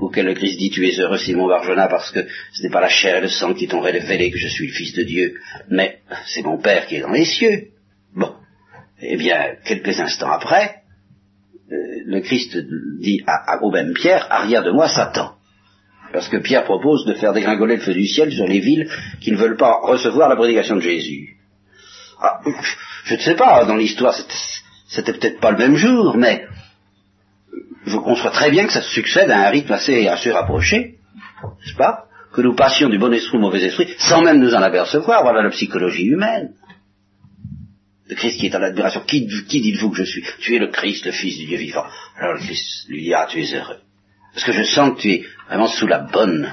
auquel 0.00 0.26
le 0.26 0.34
Christ 0.34 0.58
dit 0.58 0.70
Tu 0.70 0.88
es 0.88 0.98
heureux, 0.98 1.18
Simon 1.18 1.46
Barjona, 1.46 1.88
parce 1.88 2.10
que 2.10 2.26
ce 2.52 2.62
n'est 2.62 2.70
pas 2.70 2.80
la 2.80 2.88
chair 2.88 3.16
et 3.16 3.20
le 3.20 3.28
sang 3.28 3.54
qui 3.54 3.68
t'ont 3.68 3.80
révélé 3.80 4.30
que 4.30 4.38
je 4.38 4.48
suis 4.48 4.68
le 4.68 4.72
Fils 4.72 4.94
de 4.94 5.02
Dieu, 5.02 5.34
mais 5.68 6.00
c'est 6.26 6.42
mon 6.42 6.58
Père 6.58 6.86
qui 6.86 6.96
est 6.96 7.00
dans 7.00 7.12
les 7.12 7.24
cieux. 7.24 7.69
Eh 9.02 9.16
bien, 9.16 9.56
quelques 9.64 9.98
instants 9.98 10.30
après, 10.30 10.82
euh, 11.72 11.76
le 12.06 12.20
Christ 12.20 12.56
dit 13.00 13.22
à, 13.26 13.58
même 13.72 13.94
Pierre 13.94 14.26
Arrière 14.30 14.62
de 14.62 14.72
moi, 14.72 14.88
Satan. 14.88 15.34
Parce 16.12 16.28
que 16.28 16.38
Pierre 16.38 16.64
propose 16.64 17.06
de 17.06 17.14
faire 17.14 17.32
dégringoler 17.32 17.76
le 17.76 17.82
feu 17.82 17.94
du 17.94 18.06
ciel 18.06 18.32
sur 18.32 18.46
les 18.46 18.58
villes 18.58 18.90
qui 19.20 19.30
ne 19.30 19.36
veulent 19.36 19.56
pas 19.56 19.80
recevoir 19.82 20.28
la 20.28 20.36
prédication 20.36 20.76
de 20.76 20.80
Jésus. 20.80 21.36
Ah, 22.20 22.40
je 23.04 23.14
ne 23.14 23.20
sais 23.20 23.36
pas, 23.36 23.64
dans 23.64 23.76
l'histoire, 23.76 24.14
c'était 24.88 25.12
peut-être 25.12 25.40
pas 25.40 25.52
le 25.52 25.58
même 25.58 25.76
jour, 25.76 26.16
mais 26.16 26.46
je 27.86 27.96
conçois 27.96 28.30
très 28.30 28.50
bien 28.50 28.66
que 28.66 28.72
ça 28.72 28.82
succède 28.82 29.30
à 29.30 29.46
un 29.46 29.50
rythme 29.50 29.72
assez, 29.72 30.08
assez 30.08 30.32
rapproché, 30.32 30.96
n'est-ce 31.42 31.76
pas? 31.76 32.04
Que 32.32 32.42
nous 32.42 32.54
passions 32.54 32.88
du 32.88 32.98
bon 32.98 33.12
esprit 33.12 33.38
au 33.38 33.40
mauvais 33.40 33.62
esprit, 33.62 33.88
sans 33.98 34.22
même 34.22 34.40
nous 34.40 34.54
en 34.54 34.62
apercevoir, 34.62 35.22
voilà 35.22 35.42
la 35.42 35.50
psychologie 35.50 36.06
humaine. 36.06 36.50
Le 38.10 38.16
Christ 38.16 38.40
qui 38.40 38.46
est 38.46 38.56
en 38.56 38.62
admiration, 38.62 39.02
qui, 39.06 39.28
qui 39.46 39.60
dites-vous 39.60 39.90
que 39.90 39.98
je 39.98 40.04
suis? 40.04 40.24
Tu 40.40 40.56
es 40.56 40.58
le 40.58 40.66
Christ, 40.66 41.06
le 41.06 41.12
Fils 41.12 41.38
du 41.38 41.46
Dieu 41.46 41.58
vivant. 41.58 41.84
Alors 42.18 42.34
le 42.34 42.40
Christ 42.40 42.88
lui 42.88 43.04
dit, 43.04 43.14
ah, 43.14 43.26
tu 43.30 43.40
es 43.40 43.54
heureux. 43.54 43.78
Parce 44.34 44.44
que 44.44 44.52
je 44.52 44.64
sens 44.64 44.96
que 44.96 45.00
tu 45.00 45.10
es 45.12 45.24
vraiment 45.48 45.68
sous 45.68 45.86
la 45.86 46.00
bonne, 46.00 46.52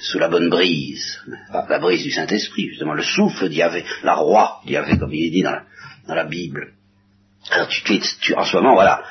sous 0.00 0.18
la 0.18 0.28
bonne 0.28 0.48
brise, 0.48 1.20
la 1.52 1.78
brise 1.78 2.02
du 2.02 2.10
Saint-Esprit, 2.10 2.68
justement, 2.68 2.94
le 2.94 3.02
souffle 3.02 3.48
d'Yahvé, 3.48 3.84
la 4.02 4.14
roi 4.14 4.60
d'Yahvé, 4.66 4.98
comme 4.98 5.12
il 5.12 5.26
est 5.26 5.30
dit 5.30 5.42
dans 5.42 5.52
la, 5.52 5.64
dans 6.08 6.14
la 6.14 6.24
Bible. 6.24 6.72
Alors 7.50 7.68
tu, 7.68 7.82
tu, 7.82 8.00
tu, 8.20 8.34
en 8.34 8.44
ce 8.44 8.56
moment, 8.56 8.74
voilà, 8.74 9.02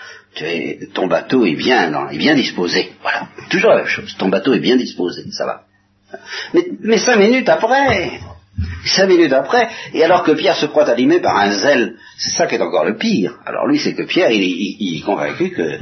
ton 0.93 1.07
bateau 1.07 1.45
est 1.45 1.55
bien, 1.55 2.09
est 2.09 2.17
bien 2.17 2.35
disposé. 2.35 2.93
Voilà, 3.01 3.29
toujours 3.49 3.69
la 3.69 3.77
même 3.77 3.87
chose. 3.87 4.15
Ton 4.17 4.29
bateau 4.29 4.53
est 4.53 4.59
bien 4.59 4.75
disposé, 4.75 5.23
ça 5.31 5.45
va. 5.45 5.63
Mais, 6.81 6.97
cinq 6.97 7.17
minutes 7.17 7.49
après, 7.49 8.19
cinq 8.85 9.07
minutes 9.07 9.33
après, 9.33 9.69
et 9.93 10.03
alors 10.03 10.23
que 10.23 10.31
Pierre 10.31 10.55
se 10.55 10.65
croit 10.65 10.89
animé 10.89 11.19
par 11.19 11.37
un 11.37 11.51
zèle, 11.51 11.95
c'est 12.17 12.31
ça 12.31 12.47
qui 12.47 12.55
est 12.55 12.61
encore 12.61 12.85
le 12.85 12.97
pire. 12.97 13.37
Alors 13.45 13.67
lui, 13.67 13.79
c'est 13.79 13.93
que 13.93 14.03
Pierre, 14.03 14.31
il, 14.31 14.97
est 14.97 15.01
convaincu 15.03 15.51
que 15.51 15.79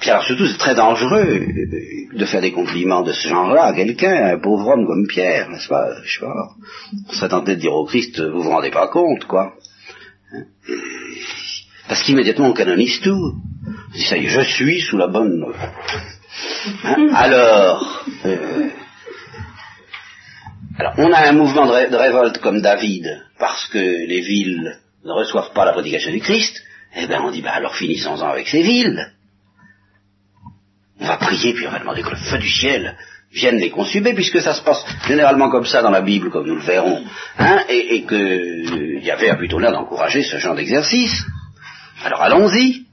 Pierre, 0.00 0.22
surtout, 0.22 0.46
c'est 0.46 0.58
très 0.58 0.74
dangereux 0.74 1.46
de 2.12 2.24
faire 2.26 2.42
des 2.42 2.52
compliments 2.52 3.02
de 3.02 3.12
ce 3.12 3.28
genre-là 3.28 3.64
à 3.64 3.72
quelqu'un, 3.72 4.34
un 4.34 4.38
pauvre 4.38 4.68
homme 4.68 4.86
comme 4.86 5.06
Pierre, 5.06 5.48
n'est-ce 5.48 5.68
pas 5.68 5.88
Je 6.04 6.14
sais 6.14 6.20
pas. 6.20 6.50
On 7.08 7.12
serait 7.12 7.28
tenté 7.28 7.56
de 7.56 7.60
dire 7.60 7.72
au 7.72 7.84
Christ, 7.86 8.20
vous 8.20 8.42
vous 8.42 8.50
rendez 8.50 8.70
pas 8.70 8.88
compte, 8.88 9.24
quoi. 9.24 9.54
Parce 11.88 12.02
qu'immédiatement 12.02 12.48
on 12.48 12.52
canonise 12.52 13.00
tout. 13.00 13.34
Ça 13.94 14.16
y 14.16 14.26
est, 14.26 14.28
je 14.28 14.40
suis 14.40 14.80
sous 14.80 14.96
la 14.96 15.06
bonne. 15.06 15.44
Hein? 16.84 17.08
Alors, 17.14 18.04
euh, 18.24 18.68
alors, 20.76 20.94
on 20.98 21.12
a 21.12 21.28
un 21.28 21.32
mouvement 21.32 21.66
de, 21.66 21.96
révolte 21.96 22.38
comme 22.38 22.60
David, 22.60 23.22
parce 23.38 23.66
que 23.68 23.78
les 23.78 24.20
villes 24.20 24.76
ne 25.04 25.12
reçoivent 25.12 25.52
pas 25.52 25.64
la 25.64 25.72
prédication 25.72 26.10
du 26.10 26.20
Christ. 26.20 26.62
Eh 26.96 27.06
bien, 27.06 27.22
on 27.22 27.30
dit, 27.30 27.42
bah 27.42 27.52
alors 27.52 27.76
finissons-en 27.76 28.28
avec 28.28 28.48
ces 28.48 28.62
villes. 28.62 29.12
On 31.00 31.06
va 31.06 31.16
prier, 31.16 31.52
puis 31.54 31.66
on 31.66 31.70
va 31.70 31.78
demander 31.78 32.02
que 32.02 32.10
le 32.10 32.16
feu 32.16 32.38
du 32.38 32.48
ciel 32.48 32.96
vienne 33.32 33.58
les 33.58 33.70
consumer, 33.70 34.14
puisque 34.14 34.40
ça 34.40 34.54
se 34.54 34.62
passe 34.62 34.84
généralement 35.06 35.48
comme 35.48 35.66
ça 35.66 35.82
dans 35.82 35.90
la 35.90 36.02
Bible, 36.02 36.30
comme 36.30 36.46
nous 36.46 36.56
le 36.56 36.62
verrons, 36.62 37.04
hein, 37.38 37.64
et, 37.68 37.96
et 37.96 38.06
qu'il 38.06 39.00
y 39.02 39.10
avait 39.10 39.36
plutôt 39.36 39.58
l'air 39.58 39.72
d'encourager 39.72 40.22
ce 40.22 40.38
genre 40.38 40.54
d'exercice. 40.54 41.24
Alors 42.04 42.22
allons-y. 42.22 42.86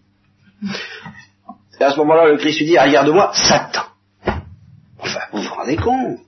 Et 1.79 1.83
à 1.83 1.91
ce 1.91 1.97
moment-là, 1.97 2.27
le 2.27 2.37
Christ 2.37 2.59
lui 2.59 2.65
dit, 2.67 2.77
regarde-moi, 2.77 3.31
Satan. 3.33 3.85
Enfin, 4.99 5.21
vous 5.31 5.41
vous 5.41 5.53
rendez 5.53 5.77
compte? 5.77 6.19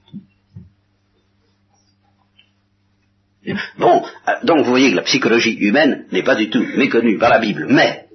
Bon, 3.78 4.04
euh, 4.28 4.32
donc 4.44 4.60
vous 4.60 4.70
voyez 4.70 4.92
que 4.92 4.96
la 4.96 5.02
psychologie 5.04 5.58
humaine 5.60 6.06
n'est 6.12 6.24
pas 6.24 6.36
du 6.36 6.50
tout 6.50 6.66
méconnue 6.78 7.18
par 7.18 7.30
la 7.30 7.40
Bible, 7.40 7.68
mais 7.70 8.06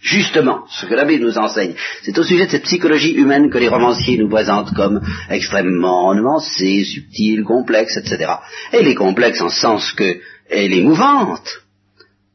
justement, 0.00 0.64
ce 0.68 0.86
que 0.86 0.94
la 0.94 1.04
Bible 1.04 1.24
nous 1.24 1.38
enseigne, 1.38 1.74
c'est 2.02 2.18
au 2.18 2.24
sujet 2.24 2.46
de 2.46 2.50
cette 2.50 2.64
psychologie 2.64 3.12
humaine 3.12 3.50
que 3.50 3.58
les 3.58 3.68
romanciers 3.68 4.18
nous 4.18 4.28
présentent 4.28 4.74
comme 4.74 5.00
extrêmement 5.30 6.14
nuancée, 6.14 6.84
subtile, 6.84 7.44
complexe, 7.44 7.96
etc. 7.96 8.32
Elle 8.72 8.88
est 8.88 8.96
complexe 8.96 9.40
en 9.40 9.50
sens 9.50 9.92
que 9.92 10.18
elle 10.50 10.74
est 10.74 10.82
mouvante, 10.82 11.62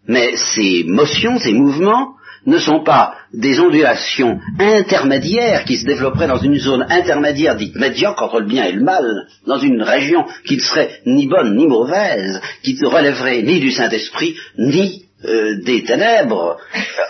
mais 0.07 0.35
ces 0.37 0.85
motions, 0.85 1.37
ces 1.39 1.53
mouvements, 1.53 2.16
ne 2.47 2.57
sont 2.57 2.83
pas 2.83 3.13
des 3.33 3.59
ondulations 3.59 4.39
intermédiaires 4.57 5.65
qui 5.65 5.77
se 5.77 5.85
développeraient 5.85 6.27
dans 6.27 6.39
une 6.39 6.57
zone 6.57 6.85
intermédiaire 6.89 7.57
dite 7.57 7.75
médiocre 7.75 8.23
entre 8.23 8.39
le 8.39 8.47
bien 8.47 8.63
et 8.63 8.71
le 8.71 8.81
mal, 8.81 9.27
dans 9.45 9.59
une 9.59 9.83
région 9.83 10.25
qui 10.45 10.55
ne 10.55 10.61
serait 10.61 11.01
ni 11.05 11.27
bonne 11.27 11.55
ni 11.55 11.67
mauvaise, 11.67 12.41
qui 12.63 12.75
ne 12.81 12.87
relèverait 12.87 13.41
ni 13.43 13.59
du 13.59 13.71
Saint-Esprit, 13.71 14.37
ni 14.57 15.03
euh, 15.25 15.61
des 15.63 15.83
ténèbres. 15.83 16.57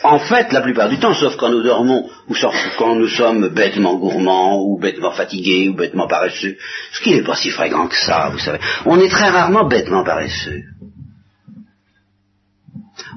En 0.03 0.17
fait, 0.17 0.51
la 0.51 0.61
plupart 0.61 0.89
du 0.89 0.97
temps, 0.97 1.13
sauf 1.13 1.35
quand 1.35 1.49
nous 1.49 1.61
dormons, 1.61 2.09
ou 2.29 2.33
quand 2.77 2.95
nous 2.95 3.07
sommes 3.07 3.49
bêtement 3.49 3.95
gourmands, 3.95 4.59
ou 4.63 4.79
bêtement 4.79 5.11
fatigués, 5.11 5.69
ou 5.69 5.75
bêtement 5.75 6.07
paresseux, 6.07 6.57
ce 6.93 7.01
qui 7.01 7.13
n'est 7.13 7.23
pas 7.23 7.35
si 7.35 7.51
fréquent 7.51 7.87
que 7.87 7.95
ça, 7.95 8.29
vous 8.31 8.39
savez. 8.39 8.59
On 8.85 8.99
est 8.99 9.09
très 9.09 9.29
rarement 9.29 9.65
bêtement 9.65 10.03
paresseux. 10.03 10.63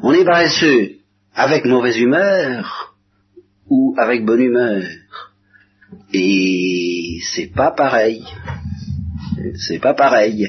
On 0.02 0.12
est 0.12 0.24
paresseux 0.24 0.99
avec 1.34 1.64
mauvaise 1.64 1.98
humeur 1.98 2.94
ou 3.68 3.94
avec 3.98 4.24
bonne 4.24 4.42
humeur. 4.42 4.82
Et 6.12 7.18
c'est 7.34 7.52
pas 7.52 7.70
pareil 7.70 8.24
c'est 9.54 9.78
pas 9.78 9.94
pareil. 9.94 10.48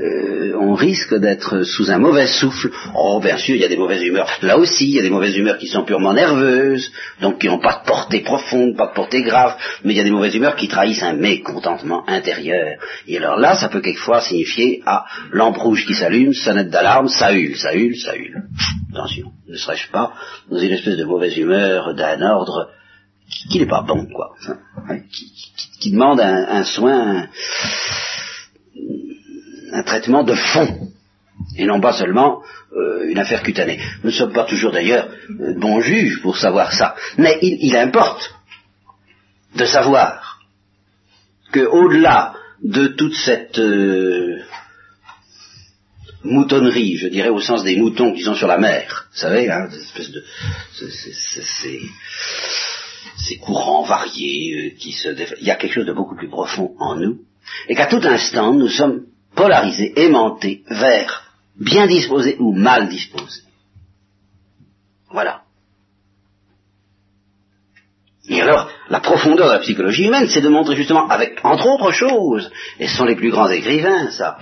Euh, 0.00 0.54
on 0.60 0.74
risque 0.74 1.14
d'être 1.14 1.62
sous 1.62 1.90
un 1.90 1.98
mauvais 1.98 2.26
souffle. 2.26 2.70
Oh, 2.94 3.20
bien 3.20 3.36
sûr, 3.36 3.54
il 3.54 3.60
y 3.60 3.64
a 3.64 3.68
des 3.68 3.76
mauvaises 3.76 4.02
humeurs. 4.02 4.28
Là 4.42 4.58
aussi, 4.58 4.86
il 4.86 4.94
y 4.96 4.98
a 4.98 5.02
des 5.02 5.10
mauvaises 5.10 5.36
humeurs 5.36 5.58
qui 5.58 5.66
sont 5.66 5.84
purement 5.84 6.12
nerveuses, 6.12 6.90
donc 7.20 7.38
qui 7.38 7.48
n'ont 7.48 7.60
pas 7.60 7.80
de 7.80 7.86
portée 7.86 8.20
profonde, 8.20 8.76
pas 8.76 8.88
de 8.88 8.94
portée 8.94 9.22
grave, 9.22 9.56
mais 9.84 9.94
il 9.94 9.96
y 9.96 10.00
a 10.00 10.04
des 10.04 10.10
mauvaises 10.10 10.34
humeurs 10.34 10.56
qui 10.56 10.68
trahissent 10.68 11.02
un 11.02 11.14
mécontentement 11.14 12.08
intérieur. 12.08 12.78
Et 13.06 13.16
alors 13.18 13.38
là, 13.38 13.54
ça 13.54 13.68
peut 13.68 13.80
quelquefois 13.80 14.20
signifier, 14.20 14.82
ah, 14.86 15.04
lampe 15.32 15.58
rouge 15.58 15.84
qui 15.86 15.94
s'allume, 15.94 16.32
sonnette 16.32 16.70
d'alarme, 16.70 17.08
ça 17.08 17.32
hule, 17.32 17.56
ça 17.56 17.74
hule, 17.74 17.96
ça 17.96 18.16
hule. 18.16 18.42
Attention, 18.92 19.32
ne 19.48 19.56
serais-je 19.56 19.90
pas 19.90 20.12
dans 20.50 20.58
une 20.58 20.72
espèce 20.72 20.96
de 20.96 21.04
mauvaise 21.04 21.36
humeur 21.36 21.94
d'un 21.94 22.20
ordre 22.22 22.70
qui, 23.50 23.58
n'est 23.58 23.66
pas 23.66 23.82
bon, 23.82 24.06
quoi, 24.06 24.34
qui, 25.80 25.90
demande 25.90 26.20
un 26.20 26.64
soin 26.64 27.28
un 29.72 29.82
traitement 29.82 30.24
de 30.24 30.34
fond, 30.34 30.88
et 31.56 31.66
non 31.66 31.80
pas 31.80 31.92
seulement 31.92 32.42
euh, 32.72 33.08
une 33.08 33.18
affaire 33.18 33.42
cutanée. 33.42 33.80
Nous 34.02 34.10
ne 34.10 34.14
sommes 34.14 34.32
pas 34.32 34.44
toujours 34.44 34.72
d'ailleurs 34.72 35.08
euh, 35.40 35.54
bons 35.58 35.80
juges 35.80 36.20
pour 36.22 36.36
savoir 36.36 36.72
ça, 36.72 36.96
mais 37.16 37.38
il, 37.42 37.76
importe 37.76 38.34
de 39.54 39.64
savoir 39.64 40.40
que 41.52 41.60
au-delà 41.60 42.34
de 42.62 42.88
toute 42.88 43.14
cette 43.14 43.58
euh, 43.58 44.42
moutonnerie, 46.24 46.96
je 46.96 47.08
dirais 47.08 47.30
au 47.30 47.40
sens 47.40 47.64
des 47.64 47.76
moutons 47.76 48.12
qui 48.12 48.22
sont 48.22 48.34
sur 48.34 48.48
la 48.48 48.58
mer, 48.58 49.08
vous 49.12 49.18
savez, 49.18 49.50
hein, 49.50 49.68
espèce 49.70 50.10
de, 50.10 50.24
ces 53.16 53.36
courants 53.38 53.84
variés 53.84 54.76
qui 54.78 54.92
se 54.92 55.08
il 55.40 55.46
y 55.46 55.50
a 55.50 55.56
quelque 55.56 55.74
chose 55.74 55.86
de 55.86 55.92
beaucoup 55.92 56.16
plus 56.16 56.28
profond 56.28 56.74
en 56.78 56.96
nous, 56.96 57.20
et 57.68 57.74
qu'à 57.74 57.86
tout 57.86 58.00
instant 58.02 58.52
nous 58.52 58.68
sommes 58.68 59.02
polarisés, 59.34 59.92
aimantés 59.96 60.64
vers 60.68 61.32
bien 61.58 61.86
disposés 61.86 62.36
ou 62.38 62.52
mal 62.52 62.88
disposés. 62.88 63.42
Voilà. 65.10 65.42
Et 68.28 68.42
alors, 68.42 68.70
la 68.90 69.00
profondeur 69.00 69.46
de 69.48 69.52
la 69.52 69.58
psychologie 69.60 70.04
humaine, 70.04 70.28
c'est 70.28 70.42
de 70.42 70.48
montrer 70.48 70.76
justement, 70.76 71.08
avec, 71.08 71.40
entre 71.44 71.66
autres 71.66 71.92
choses, 71.92 72.50
et 72.78 72.86
ce 72.86 72.96
sont 72.96 73.06
les 73.06 73.16
plus 73.16 73.30
grands 73.30 73.48
écrivains, 73.48 74.10
ça, 74.10 74.38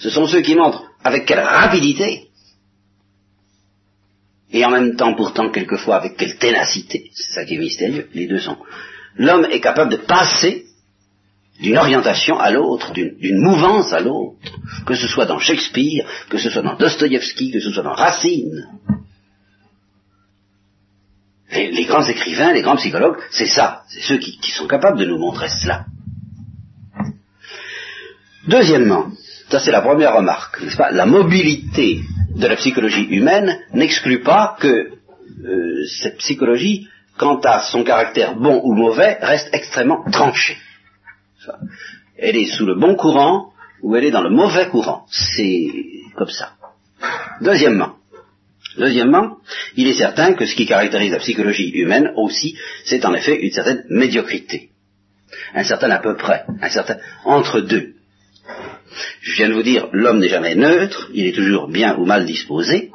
ce 0.00 0.10
sont 0.10 0.26
ceux 0.26 0.40
qui 0.40 0.56
montrent 0.56 0.84
avec 1.04 1.26
quelle 1.26 1.40
rapidité, 1.40 2.28
et 4.52 4.64
en 4.64 4.70
même 4.70 4.96
temps 4.96 5.14
pourtant 5.14 5.50
quelquefois 5.50 5.96
avec 5.96 6.16
quelle 6.16 6.38
ténacité, 6.38 7.10
c'est 7.14 7.34
ça 7.34 7.44
qui 7.44 7.54
est 7.54 7.58
mystérieux, 7.58 8.08
les 8.14 8.26
deux 8.26 8.40
sont. 8.40 8.58
L'homme 9.14 9.46
est 9.50 9.60
capable 9.60 9.92
de 9.92 9.98
passer 9.98 10.66
d'une 11.60 11.76
orientation 11.76 12.38
à 12.38 12.50
l'autre, 12.50 12.92
d'une 12.92 13.40
mouvance 13.40 13.92
à 13.92 14.00
l'autre, 14.00 14.36
que 14.86 14.94
ce 14.94 15.06
soit 15.06 15.26
dans 15.26 15.38
Shakespeare, 15.38 16.06
que 16.28 16.38
ce 16.38 16.48
soit 16.50 16.62
dans 16.62 16.76
Dostoïevski, 16.76 17.52
que 17.52 17.60
ce 17.60 17.70
soit 17.70 17.82
dans 17.82 17.92
Racine. 17.92 18.66
Les, 21.52 21.84
grands 21.84 22.06
écrivains, 22.06 22.52
les 22.52 22.62
grands 22.62 22.76
psychologues, 22.76 23.18
c'est 23.30 23.46
ça, 23.46 23.82
c'est 23.88 24.00
ceux 24.00 24.18
qui, 24.18 24.38
sont 24.52 24.68
capables 24.68 24.98
de 24.98 25.04
nous 25.04 25.18
montrer 25.18 25.48
cela. 25.48 25.84
Deuxièmement, 28.46 29.08
ça 29.50 29.58
c'est 29.58 29.72
la 29.72 29.82
première 29.82 30.14
remarque, 30.14 30.62
n'est-ce 30.62 30.76
pas? 30.76 30.90
La 30.92 31.06
mobilité 31.06 32.00
de 32.34 32.46
la 32.46 32.56
psychologie 32.56 33.04
humaine 33.04 33.58
n'exclut 33.74 34.22
pas 34.22 34.56
que 34.60 34.68
euh, 35.44 35.86
cette 36.00 36.18
psychologie, 36.18 36.88
quant 37.18 37.40
à 37.40 37.60
son 37.60 37.84
caractère 37.84 38.36
bon 38.36 38.60
ou 38.64 38.72
mauvais, 38.74 39.18
reste 39.20 39.50
extrêmement 39.52 40.04
tranchée. 40.10 40.56
Elle 42.16 42.36
est 42.36 42.46
sous 42.46 42.66
le 42.66 42.74
bon 42.74 42.94
courant 42.94 43.52
ou 43.82 43.96
elle 43.96 44.04
est 44.04 44.10
dans 44.10 44.22
le 44.22 44.30
mauvais 44.30 44.68
courant. 44.68 45.06
C'est 45.10 45.66
comme 46.16 46.28
ça. 46.28 46.52
Deuxièmement, 47.40 47.94
deuxièmement, 48.76 49.38
il 49.76 49.88
est 49.88 49.94
certain 49.94 50.34
que 50.34 50.46
ce 50.46 50.54
qui 50.54 50.66
caractérise 50.66 51.12
la 51.12 51.18
psychologie 51.18 51.70
humaine 51.70 52.12
aussi, 52.16 52.56
c'est 52.84 53.04
en 53.06 53.14
effet 53.14 53.40
une 53.40 53.50
certaine 53.50 53.84
médiocrité. 53.88 54.70
Un 55.54 55.64
certain 55.64 55.90
à 55.90 55.98
peu 55.98 56.16
près, 56.16 56.44
un 56.60 56.68
certain 56.68 56.98
entre 57.24 57.60
deux. 57.60 57.94
Je 59.22 59.34
viens 59.34 59.48
de 59.48 59.54
vous 59.54 59.62
dire, 59.62 59.88
l'homme 59.92 60.18
n'est 60.18 60.28
jamais 60.28 60.54
neutre, 60.54 61.10
il 61.14 61.26
est 61.26 61.34
toujours 61.34 61.68
bien 61.68 61.96
ou 61.96 62.04
mal 62.04 62.26
disposé, 62.26 62.90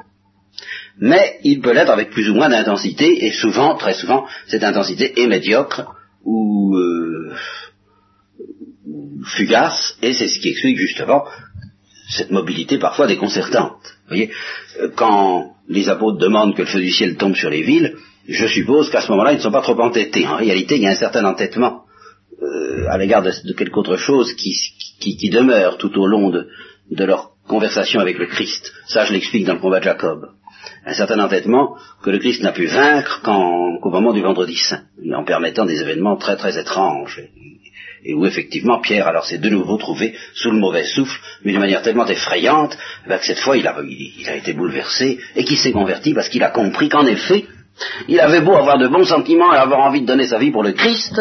mais 0.97 1.39
il 1.43 1.61
peut 1.61 1.73
l'être 1.73 1.91
avec 1.91 2.11
plus 2.11 2.29
ou 2.29 2.35
moins 2.35 2.49
d'intensité, 2.49 3.25
et 3.25 3.31
souvent, 3.31 3.75
très 3.75 3.93
souvent, 3.93 4.27
cette 4.47 4.63
intensité 4.63 5.21
est 5.21 5.27
médiocre 5.27 5.93
ou 6.23 6.75
euh, 6.75 7.33
fugace, 9.23 9.97
et 10.01 10.13
c'est 10.13 10.27
ce 10.27 10.39
qui 10.39 10.49
explique 10.49 10.77
justement 10.77 11.25
cette 12.09 12.31
mobilité 12.31 12.77
parfois 12.77 13.07
déconcertante. 13.07 13.79
Vous 13.81 14.09
voyez, 14.09 14.31
euh, 14.79 14.89
quand 14.95 15.55
les 15.67 15.89
apôtres 15.89 16.17
demandent 16.17 16.55
que 16.55 16.61
le 16.61 16.67
feu 16.67 16.79
du 16.79 16.91
ciel 16.91 17.17
tombe 17.17 17.35
sur 17.35 17.49
les 17.49 17.63
villes, 17.63 17.95
je 18.27 18.47
suppose 18.47 18.89
qu'à 18.89 19.01
ce 19.01 19.11
moment-là, 19.11 19.33
ils 19.33 19.37
ne 19.37 19.41
sont 19.41 19.51
pas 19.51 19.61
trop 19.61 19.79
entêtés. 19.79 20.27
En 20.27 20.37
réalité, 20.37 20.75
il 20.75 20.83
y 20.83 20.87
a 20.87 20.91
un 20.91 20.95
certain 20.95 21.25
entêtement 21.25 21.85
euh, 22.41 22.87
à 22.89 22.97
l'égard 22.97 23.23
de, 23.23 23.31
quelque 23.53 23.77
autre 23.77 23.97
chose 23.97 24.33
qui, 24.33 24.53
qui, 24.99 25.29
demeure 25.29 25.77
tout 25.77 25.97
au 25.99 26.07
long 26.07 26.29
de, 26.29 26.47
leur 27.05 27.31
conversation 27.47 27.99
avec 27.99 28.17
le 28.17 28.25
Christ. 28.25 28.73
Ça, 28.87 29.05
je 29.05 29.13
l'explique 29.13 29.45
dans 29.45 29.53
le 29.53 29.59
combat 29.59 29.79
de 29.79 29.85
Jacob. 29.85 30.29
Un 30.85 30.93
certain 30.93 31.19
entêtement 31.19 31.77
que 32.03 32.09
le 32.09 32.17
Christ 32.17 32.41
n'a 32.41 32.51
pu 32.51 32.65
vaincre 32.65 33.21
qu'au 33.23 33.89
moment 33.89 34.13
du 34.13 34.21
vendredi 34.21 34.55
saint, 34.55 34.83
en 35.13 35.23
permettant 35.23 35.65
des 35.65 35.81
événements 35.81 36.17
très 36.17 36.35
très 36.35 36.59
étranges. 36.59 37.21
Et, 38.05 38.13
où 38.13 38.25
effectivement 38.25 38.79
Pierre 38.79 39.07
alors 39.07 39.25
s'est 39.25 39.39
de 39.39 39.49
nouveau 39.49 39.77
trouvé 39.77 40.15
sous 40.33 40.51
le 40.51 40.59
mauvais 40.59 40.85
souffle, 40.85 41.19
mais 41.43 41.51
d'une 41.51 41.61
manière 41.61 41.81
tellement 41.81 42.07
effrayante, 42.07 42.77
ben, 43.07 43.17
que 43.17 43.25
cette 43.25 43.39
fois 43.39 43.57
il 43.57 43.67
a, 43.67 43.75
il 43.83 44.29
a 44.29 44.35
été 44.35 44.53
bouleversé 44.53 45.19
et 45.35 45.43
qu'il 45.43 45.57
s'est 45.57 45.71
converti 45.71 46.13
parce 46.13 46.29
qu'il 46.29 46.43
a 46.43 46.51
compris 46.51 46.89
qu'en 46.89 47.05
effet, 47.05 47.45
il 48.07 48.19
avait 48.19 48.41
beau 48.41 48.55
avoir 48.55 48.77
de 48.77 48.87
bons 48.87 49.05
sentiments 49.05 49.53
et 49.53 49.57
avoir 49.57 49.79
envie 49.79 50.01
de 50.01 50.05
donner 50.05 50.27
sa 50.27 50.39
vie 50.39 50.51
pour 50.51 50.63
le 50.63 50.73
Christ, 50.73 51.19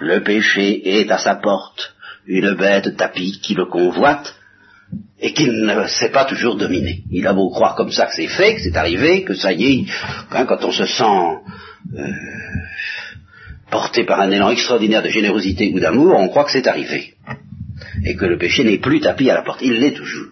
le 0.00 0.22
péché 0.22 0.98
est 0.98 1.10
à 1.10 1.18
sa 1.18 1.36
porte, 1.36 1.94
une 2.26 2.54
bête 2.54 2.96
tapis 2.96 3.40
qui 3.42 3.54
le 3.54 3.66
convoite 3.66 4.34
et 5.20 5.32
qu'il 5.32 5.52
ne 5.52 5.86
sait 5.86 6.10
pas 6.10 6.24
toujours 6.24 6.56
dominer. 6.56 7.02
Il 7.10 7.26
a 7.26 7.32
beau 7.32 7.50
croire 7.50 7.74
comme 7.74 7.92
ça 7.92 8.06
que 8.06 8.14
c'est 8.14 8.28
fait, 8.28 8.54
que 8.54 8.62
c'est 8.62 8.76
arrivé, 8.76 9.22
que 9.22 9.34
ça 9.34 9.52
y 9.52 9.64
est, 9.64 9.84
hein, 10.30 10.46
quand 10.46 10.64
on 10.64 10.72
se 10.72 10.86
sent 10.86 11.38
euh, 11.98 12.12
porté 13.70 14.04
par 14.04 14.20
un 14.20 14.30
élan 14.30 14.50
extraordinaire 14.50 15.02
de 15.02 15.08
générosité 15.08 15.72
ou 15.74 15.80
d'amour, 15.80 16.16
on 16.16 16.28
croit 16.28 16.44
que 16.44 16.52
c'est 16.52 16.66
arrivé. 16.66 17.14
Et 18.04 18.16
que 18.16 18.24
le 18.24 18.38
péché 18.38 18.64
n'est 18.64 18.78
plus 18.78 19.00
tapis 19.00 19.30
à 19.30 19.34
la 19.34 19.42
porte. 19.42 19.62
Il 19.62 19.78
l'est 19.80 19.92
toujours. 19.94 20.30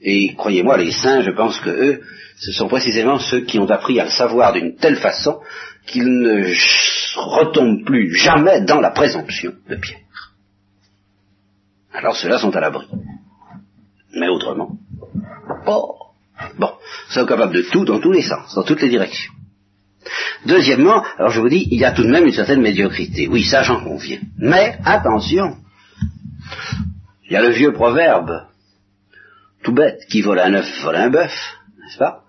Et 0.00 0.34
croyez-moi, 0.34 0.76
les 0.76 0.90
saints, 0.90 1.22
je 1.22 1.30
pense 1.30 1.58
que 1.60 1.70
eux, 1.70 2.02
ce 2.36 2.52
sont 2.52 2.68
précisément 2.68 3.18
ceux 3.18 3.40
qui 3.40 3.58
ont 3.58 3.70
appris 3.70 3.98
à 4.00 4.04
le 4.04 4.10
savoir 4.10 4.52
d'une 4.52 4.76
telle 4.76 4.96
façon 4.96 5.40
qu'ils 5.86 6.20
ne 6.20 6.52
retombe 7.16 7.84
plus 7.84 8.14
jamais 8.14 8.60
dans 8.62 8.80
la 8.80 8.90
présomption 8.90 9.52
de 9.68 9.76
Pierre. 9.76 10.00
Alors 11.92 12.16
ceux-là 12.16 12.38
sont 12.38 12.54
à 12.54 12.60
l'abri. 12.60 12.86
Mais 14.12 14.28
autrement, 14.28 14.76
oh, 15.66 15.96
bon, 16.58 16.72
sont 17.08 17.26
capables 17.26 17.54
de 17.54 17.62
tout 17.62 17.84
dans 17.84 18.00
tous 18.00 18.12
les 18.12 18.22
sens, 18.22 18.54
dans 18.54 18.62
toutes 18.62 18.82
les 18.82 18.88
directions. 18.88 19.32
Deuxièmement, 20.46 21.02
alors 21.18 21.30
je 21.30 21.40
vous 21.40 21.48
dis, 21.48 21.66
il 21.70 21.78
y 21.78 21.84
a 21.84 21.92
tout 21.92 22.02
de 22.02 22.10
même 22.10 22.26
une 22.26 22.32
certaine 22.32 22.60
médiocrité. 22.60 23.28
Oui, 23.28 23.44
ça 23.44 23.62
j'en 23.62 23.82
conviens. 23.82 24.20
Mais 24.38 24.76
attention, 24.84 25.56
il 27.24 27.32
y 27.32 27.36
a 27.36 27.42
le 27.42 27.50
vieux 27.50 27.72
proverbe, 27.72 28.46
tout 29.62 29.72
bête, 29.72 30.00
qui 30.10 30.20
vole 30.20 30.40
un 30.40 30.54
œuf, 30.54 30.66
vole 30.82 30.96
un 30.96 31.10
bœuf, 31.10 31.32
n'est-ce 31.82 31.98
pas? 31.98 32.20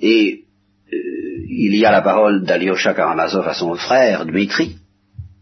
Et 0.00 0.44
il 0.92 1.74
y 1.76 1.84
a 1.84 1.90
la 1.90 2.02
parole 2.02 2.44
d'Alyosha 2.44 2.94
Karamazov 2.94 3.48
à 3.48 3.54
son 3.54 3.74
frère, 3.74 4.26
Dmitri, 4.26 4.76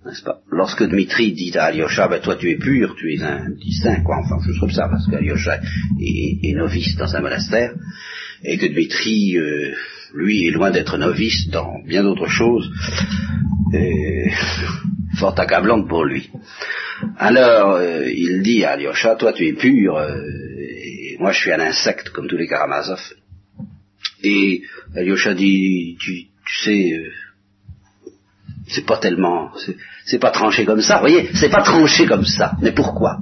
n'est-ce 0.04 0.22
pas? 0.22 0.40
Lorsque 0.50 0.82
Dmitri 0.82 1.32
dit 1.32 1.56
à 1.56 1.64
Alyosha, 1.64 2.08
ben 2.08 2.20
toi 2.20 2.36
tu 2.36 2.50
es 2.50 2.56
pur, 2.56 2.94
tu 2.96 3.14
es 3.14 3.22
un 3.22 3.50
distinct, 3.50 4.02
quoi, 4.02 4.18
enfin 4.18 4.36
je 4.46 4.56
trouve 4.56 4.72
ça, 4.72 4.88
parce 4.88 5.06
qu'Alyosha 5.08 5.60
est, 6.00 6.54
novice 6.54 6.96
dans 6.96 7.14
un 7.14 7.20
monastère, 7.20 7.74
et 8.44 8.58
que 8.58 8.66
Dmitri, 8.66 9.36
euh, 9.36 9.74
lui, 10.14 10.46
est 10.46 10.50
loin 10.50 10.70
d'être 10.70 10.98
novice 10.98 11.48
dans 11.48 11.82
bien 11.86 12.02
d'autres 12.02 12.28
choses, 12.28 12.70
fort 15.18 15.38
accablante 15.38 15.88
pour 15.88 16.04
lui. 16.04 16.30
Alors, 17.18 17.72
euh, 17.72 18.08
il 18.10 18.42
dit 18.42 18.64
à 18.64 18.72
Alyosha, 18.72 19.16
toi 19.16 19.32
tu 19.32 19.46
es 19.46 19.52
pur, 19.52 19.96
euh, 19.96 20.16
et 20.68 21.16
moi 21.18 21.32
je 21.32 21.40
suis 21.40 21.52
un 21.52 21.60
insecte 21.60 22.10
comme 22.10 22.28
tous 22.28 22.36
les 22.36 22.46
Karamazov, 22.46 23.00
et 24.22 24.62
Alyosha 24.94 25.34
dit, 25.34 25.96
tu, 25.98 26.28
sais, 26.64 26.92
euh, 26.92 28.10
c'est 28.68 28.86
pas 28.86 28.98
tellement, 28.98 29.50
c'est 30.04 30.20
pas 30.20 30.30
tranché 30.30 30.64
comme 30.64 30.82
ça, 30.82 31.00
voyez, 31.00 31.28
c'est 31.34 31.50
pas 31.50 31.62
tranché 31.62 32.06
comme 32.06 32.24
ça. 32.24 32.52
Mais 32.62 32.72
pourquoi? 32.72 33.18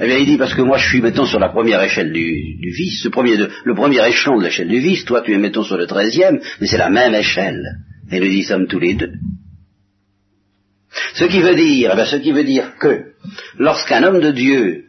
Eh 0.00 0.06
bien, 0.06 0.18
il 0.18 0.26
dit 0.26 0.36
parce 0.36 0.54
que 0.54 0.62
moi 0.62 0.78
je 0.78 0.88
suis, 0.88 1.00
mettons, 1.00 1.26
sur 1.26 1.38
la 1.38 1.48
première 1.48 1.82
échelle 1.82 2.12
du, 2.12 2.58
vice, 2.60 3.04
le 3.04 3.10
premier, 3.10 3.36
le 3.36 3.74
premier 3.74 4.06
échelon 4.06 4.38
de 4.38 4.44
l'échelle 4.44 4.68
du 4.68 4.78
vice, 4.78 5.04
toi 5.04 5.22
tu 5.22 5.32
es, 5.32 5.38
mettons, 5.38 5.64
sur 5.64 5.76
le 5.76 5.86
treizième, 5.86 6.40
mais 6.60 6.66
c'est 6.66 6.78
la 6.78 6.90
même 6.90 7.14
échelle. 7.14 7.62
Et 8.10 8.20
nous 8.20 8.26
y 8.26 8.42
sommes 8.44 8.66
tous 8.66 8.78
les 8.78 8.94
deux. 8.94 9.12
Ce 11.14 11.24
qui 11.24 11.40
veut 11.40 11.54
dire, 11.54 11.90
eh 11.92 11.96
bien, 11.96 12.04
ce 12.04 12.16
qui 12.16 12.32
veut 12.32 12.44
dire 12.44 12.76
que 12.78 13.12
lorsqu'un 13.58 14.02
homme 14.04 14.20
de 14.20 14.30
Dieu 14.30 14.84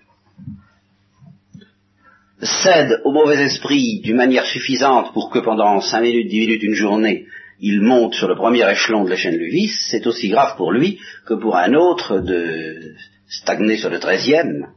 cède 2.41 3.01
au 3.03 3.11
mauvais 3.11 3.43
esprit 3.43 3.99
d'une 4.01 4.17
manière 4.17 4.45
suffisante 4.45 5.11
pour 5.13 5.31
que 5.31 5.39
pendant 5.39 5.81
cinq 5.81 6.01
minutes, 6.01 6.29
dix 6.29 6.39
minutes, 6.41 6.63
une 6.63 6.75
journée, 6.75 7.25
il 7.59 7.81
monte 7.81 8.13
sur 8.13 8.27
le 8.27 8.35
premier 8.35 8.69
échelon 8.69 9.03
de 9.03 9.09
l'échelle 9.09 9.39
du 9.39 9.49
vice, 9.49 9.87
c'est 9.89 10.05
aussi 10.05 10.29
grave 10.29 10.55
pour 10.55 10.71
lui 10.71 10.99
que 11.25 11.33
pour 11.33 11.57
un 11.57 11.73
autre 11.73 12.19
de 12.19 12.93
stagner 13.29 13.77
sur 13.77 13.89
le 13.89 13.99
treizième. 13.99 14.67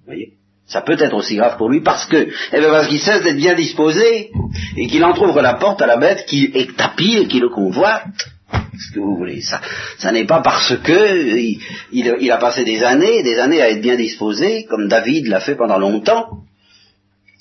Vous 0.00 0.06
voyez 0.06 0.32
ça 0.66 0.80
peut 0.80 0.96
être 0.98 1.14
aussi 1.14 1.36
grave 1.36 1.56
pour 1.56 1.68
lui 1.68 1.80
parce 1.80 2.06
que, 2.06 2.28
eh 2.52 2.58
bien 2.58 2.70
parce 2.70 2.88
qu'il 2.88 3.00
cesse 3.00 3.22
d'être 3.22 3.36
bien 3.36 3.54
disposé 3.54 4.30
et 4.76 4.86
qu'il 4.88 5.04
entr'ouvre 5.04 5.40
la 5.40 5.54
porte 5.54 5.80
à 5.80 5.86
la 5.86 5.96
bête 5.96 6.26
qui 6.26 6.50
est 6.54 6.76
tapie 6.76 7.18
et 7.18 7.28
qui 7.28 7.38
le 7.38 7.48
convoite. 7.48 8.04
Ce 8.52 8.92
que 8.92 9.00
vous 9.00 9.16
voulez, 9.16 9.40
ça, 9.40 9.60
ça 9.98 10.12
n'est 10.12 10.26
pas 10.26 10.40
parce 10.40 10.76
que 10.76 11.36
il, 11.36 11.60
il, 11.92 12.30
a 12.30 12.36
passé 12.36 12.64
des 12.64 12.82
années, 12.82 13.22
des 13.22 13.38
années 13.38 13.62
à 13.62 13.70
être 13.70 13.80
bien 13.80 13.96
disposé, 13.96 14.64
comme 14.64 14.88
David 14.88 15.28
l'a 15.28 15.40
fait 15.40 15.54
pendant 15.54 15.78
longtemps, 15.78 16.28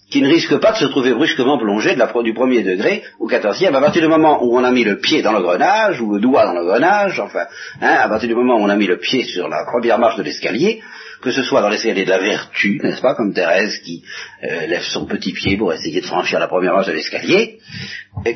qui 0.10 0.22
ne 0.22 0.30
risque 0.30 0.58
pas 0.58 0.72
de 0.72 0.78
se 0.78 0.86
trouver 0.86 1.14
brusquement 1.14 1.58
plongé 1.58 1.96
du 2.24 2.34
premier 2.34 2.64
degré 2.64 3.04
au 3.20 3.28
quatorzième, 3.28 3.76
à 3.76 3.82
partir 3.82 4.02
du 4.02 4.08
moment 4.08 4.44
où 4.44 4.58
on 4.58 4.64
a 4.64 4.72
mis 4.72 4.84
le 4.84 5.00
pied 5.00 5.22
dans 5.22 5.32
le 5.32 5.42
grenage, 5.42 6.00
ou 6.00 6.14
le 6.14 6.20
doigt 6.20 6.46
dans 6.46 6.54
le 6.54 6.64
grenage, 6.64 7.20
enfin, 7.20 7.46
hein, 7.82 7.98
à 8.00 8.08
partir 8.08 8.30
du 8.30 8.36
moment 8.36 8.56
où 8.56 8.60
on 8.60 8.70
a 8.70 8.76
mis 8.76 8.88
le 8.88 8.98
pied 8.98 9.24
sur 9.24 9.48
la 9.48 9.66
première 9.66 9.98
marche 9.98 10.16
de 10.18 10.24
l'escalier, 10.24 10.82
que 11.22 11.32
ce 11.32 11.42
soit 11.42 11.62
dans 11.62 11.70
l'escalier 11.70 12.06
de 12.06 12.10
la 12.10 12.20
vertu, 12.20 12.80
n'est-ce 12.84 13.02
pas, 13.02 13.16
comme 13.16 13.34
Thérèse 13.34 13.80
qui 13.80 14.04
euh, 14.44 14.68
lève 14.68 14.84
son 14.84 15.06
petit 15.06 15.34
pied 15.34 15.58
pour 15.58 15.74
essayer 15.74 16.02
de 16.02 16.06
franchir 16.06 16.40
la 16.40 16.48
première 16.48 16.74
marche 16.74 16.88
de 16.88 16.94
l'escalier, 16.94 17.60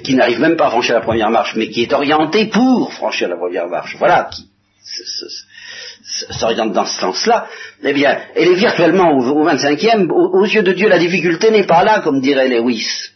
qui 0.03 0.15
n'arrive 0.15 0.39
même 0.39 0.55
pas 0.55 0.67
à 0.67 0.71
franchir 0.71 0.95
la 0.95 1.01
première 1.01 1.29
marche, 1.29 1.55
mais 1.55 1.69
qui 1.69 1.83
est 1.83 1.93
orienté 1.93 2.47
pour 2.47 2.91
franchir 2.93 3.29
la 3.29 3.37
première 3.37 3.67
marche. 3.67 3.95
Voilà, 3.99 4.29
qui 4.31 4.49
s'oriente 6.31 6.73
dans 6.73 6.85
ce 6.85 6.99
sens-là, 6.99 7.47
eh 7.83 7.93
bien, 7.93 8.17
elle 8.35 8.49
est 8.49 8.55
virtuellement 8.55 9.11
au, 9.17 9.45
25e, 9.45 10.09
aux, 10.09 10.45
yeux 10.45 10.63
de 10.63 10.73
Dieu, 10.73 10.89
la 10.89 10.99
difficulté 10.99 11.49
n'est 11.51 11.65
pas 11.65 11.83
là, 11.83 12.01
comme 12.01 12.19
dirait 12.19 12.49
Lewis. 12.49 13.11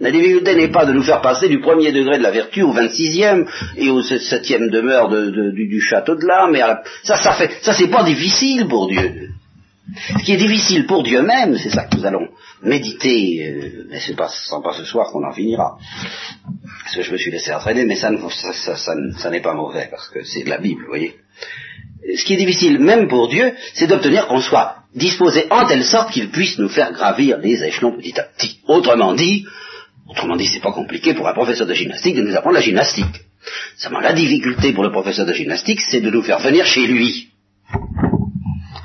La 0.00 0.10
difficulté 0.10 0.56
n'est 0.56 0.72
pas 0.72 0.86
de 0.86 0.92
nous 0.92 1.04
faire 1.04 1.20
passer 1.20 1.48
du 1.48 1.60
premier 1.60 1.92
degré 1.92 2.18
de 2.18 2.22
la 2.22 2.32
vertu 2.32 2.62
au 2.62 2.74
26e 2.74 3.46
et 3.76 3.90
au 3.90 4.00
7e 4.00 4.68
demeure 4.68 5.08
du, 5.08 5.80
château 5.80 6.16
de 6.16 6.26
l'âme. 6.26 6.56
Ça, 7.04 7.16
ça 7.16 7.32
fait, 7.32 7.50
ça 7.62 7.72
c'est 7.72 7.88
pas 7.88 8.02
difficile 8.02 8.66
pour 8.66 8.88
Dieu. 8.88 9.28
Ce 10.18 10.24
qui 10.24 10.32
est 10.32 10.38
difficile 10.38 10.86
pour 10.86 11.02
Dieu 11.02 11.22
même, 11.22 11.56
c'est 11.58 11.70
ça 11.70 11.84
que 11.84 11.96
nous 11.96 12.06
allons 12.06 12.28
méditer, 12.62 13.46
euh, 13.46 13.86
mais 13.90 14.00
c'est 14.00 14.16
pas, 14.16 14.28
sans 14.28 14.62
pas 14.62 14.72
ce 14.72 14.84
soir 14.84 15.10
qu'on 15.10 15.24
en 15.24 15.32
finira. 15.32 15.76
Parce 16.82 16.96
que 16.96 17.02
je 17.02 17.12
me 17.12 17.18
suis 17.18 17.30
laissé 17.30 17.52
entraîner, 17.52 17.84
mais 17.84 17.96
ça 17.96 18.10
n'est 18.10 19.40
pas 19.40 19.54
mauvais, 19.54 19.88
parce 19.90 20.08
que 20.08 20.24
c'est 20.24 20.44
de 20.44 20.50
la 20.50 20.58
Bible, 20.58 20.82
vous 20.82 20.88
voyez. 20.88 21.16
Ce 22.16 22.24
qui 22.24 22.34
est 22.34 22.38
difficile, 22.38 22.78
même 22.78 23.08
pour 23.08 23.28
Dieu, 23.28 23.54
c'est 23.74 23.86
d'obtenir 23.86 24.26
qu'on 24.26 24.40
soit 24.40 24.76
disposé 24.94 25.46
en 25.50 25.66
telle 25.66 25.84
sorte 25.84 26.12
qu'il 26.12 26.30
puisse 26.30 26.58
nous 26.58 26.68
faire 26.68 26.92
gravir 26.92 27.38
les 27.38 27.62
échelons 27.64 27.96
petit 27.96 28.18
à 28.18 28.24
petit. 28.24 28.60
Autrement 28.66 29.14
dit, 29.14 29.44
Autrement 30.08 30.36
dit, 30.36 30.46
c'est 30.46 30.60
pas 30.60 30.72
compliqué 30.72 31.14
pour 31.14 31.26
un 31.28 31.32
professeur 31.32 31.66
de 31.66 31.74
gymnastique 31.74 32.14
de 32.14 32.22
nous 32.22 32.36
apprendre 32.36 32.56
la 32.56 32.60
gymnastique. 32.60 33.24
Seulement, 33.76 34.00
la 34.00 34.12
difficulté 34.12 34.72
pour 34.72 34.84
le 34.84 34.90
professeur 34.90 35.26
de 35.26 35.32
gymnastique, 35.32 35.80
c'est 35.80 36.00
de 36.00 36.10
nous 36.10 36.22
faire 36.22 36.40
venir 36.40 36.66
chez 36.66 36.86
lui. 36.86 37.30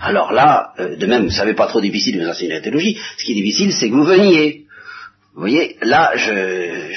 Alors 0.02 0.32
là, 0.32 0.74
euh, 0.80 0.96
de 0.96 1.06
même, 1.06 1.30
ça 1.30 1.46
n'est 1.46 1.54
pas 1.54 1.68
trop 1.68 1.82
difficile 1.82 2.18
de 2.18 2.24
nous 2.24 2.30
enseigner 2.30 2.54
la 2.54 2.62
théologie. 2.62 2.98
Ce 3.18 3.26
qui 3.26 3.34
est 3.34 3.36
difficile, 3.36 3.74
c'est 3.74 3.90
que 3.90 3.96
vous 3.96 4.06
veniez. 4.06 4.66
Vous 5.34 5.42
voyez, 5.42 5.78
là, 5.82 6.12
je, 6.16 6.92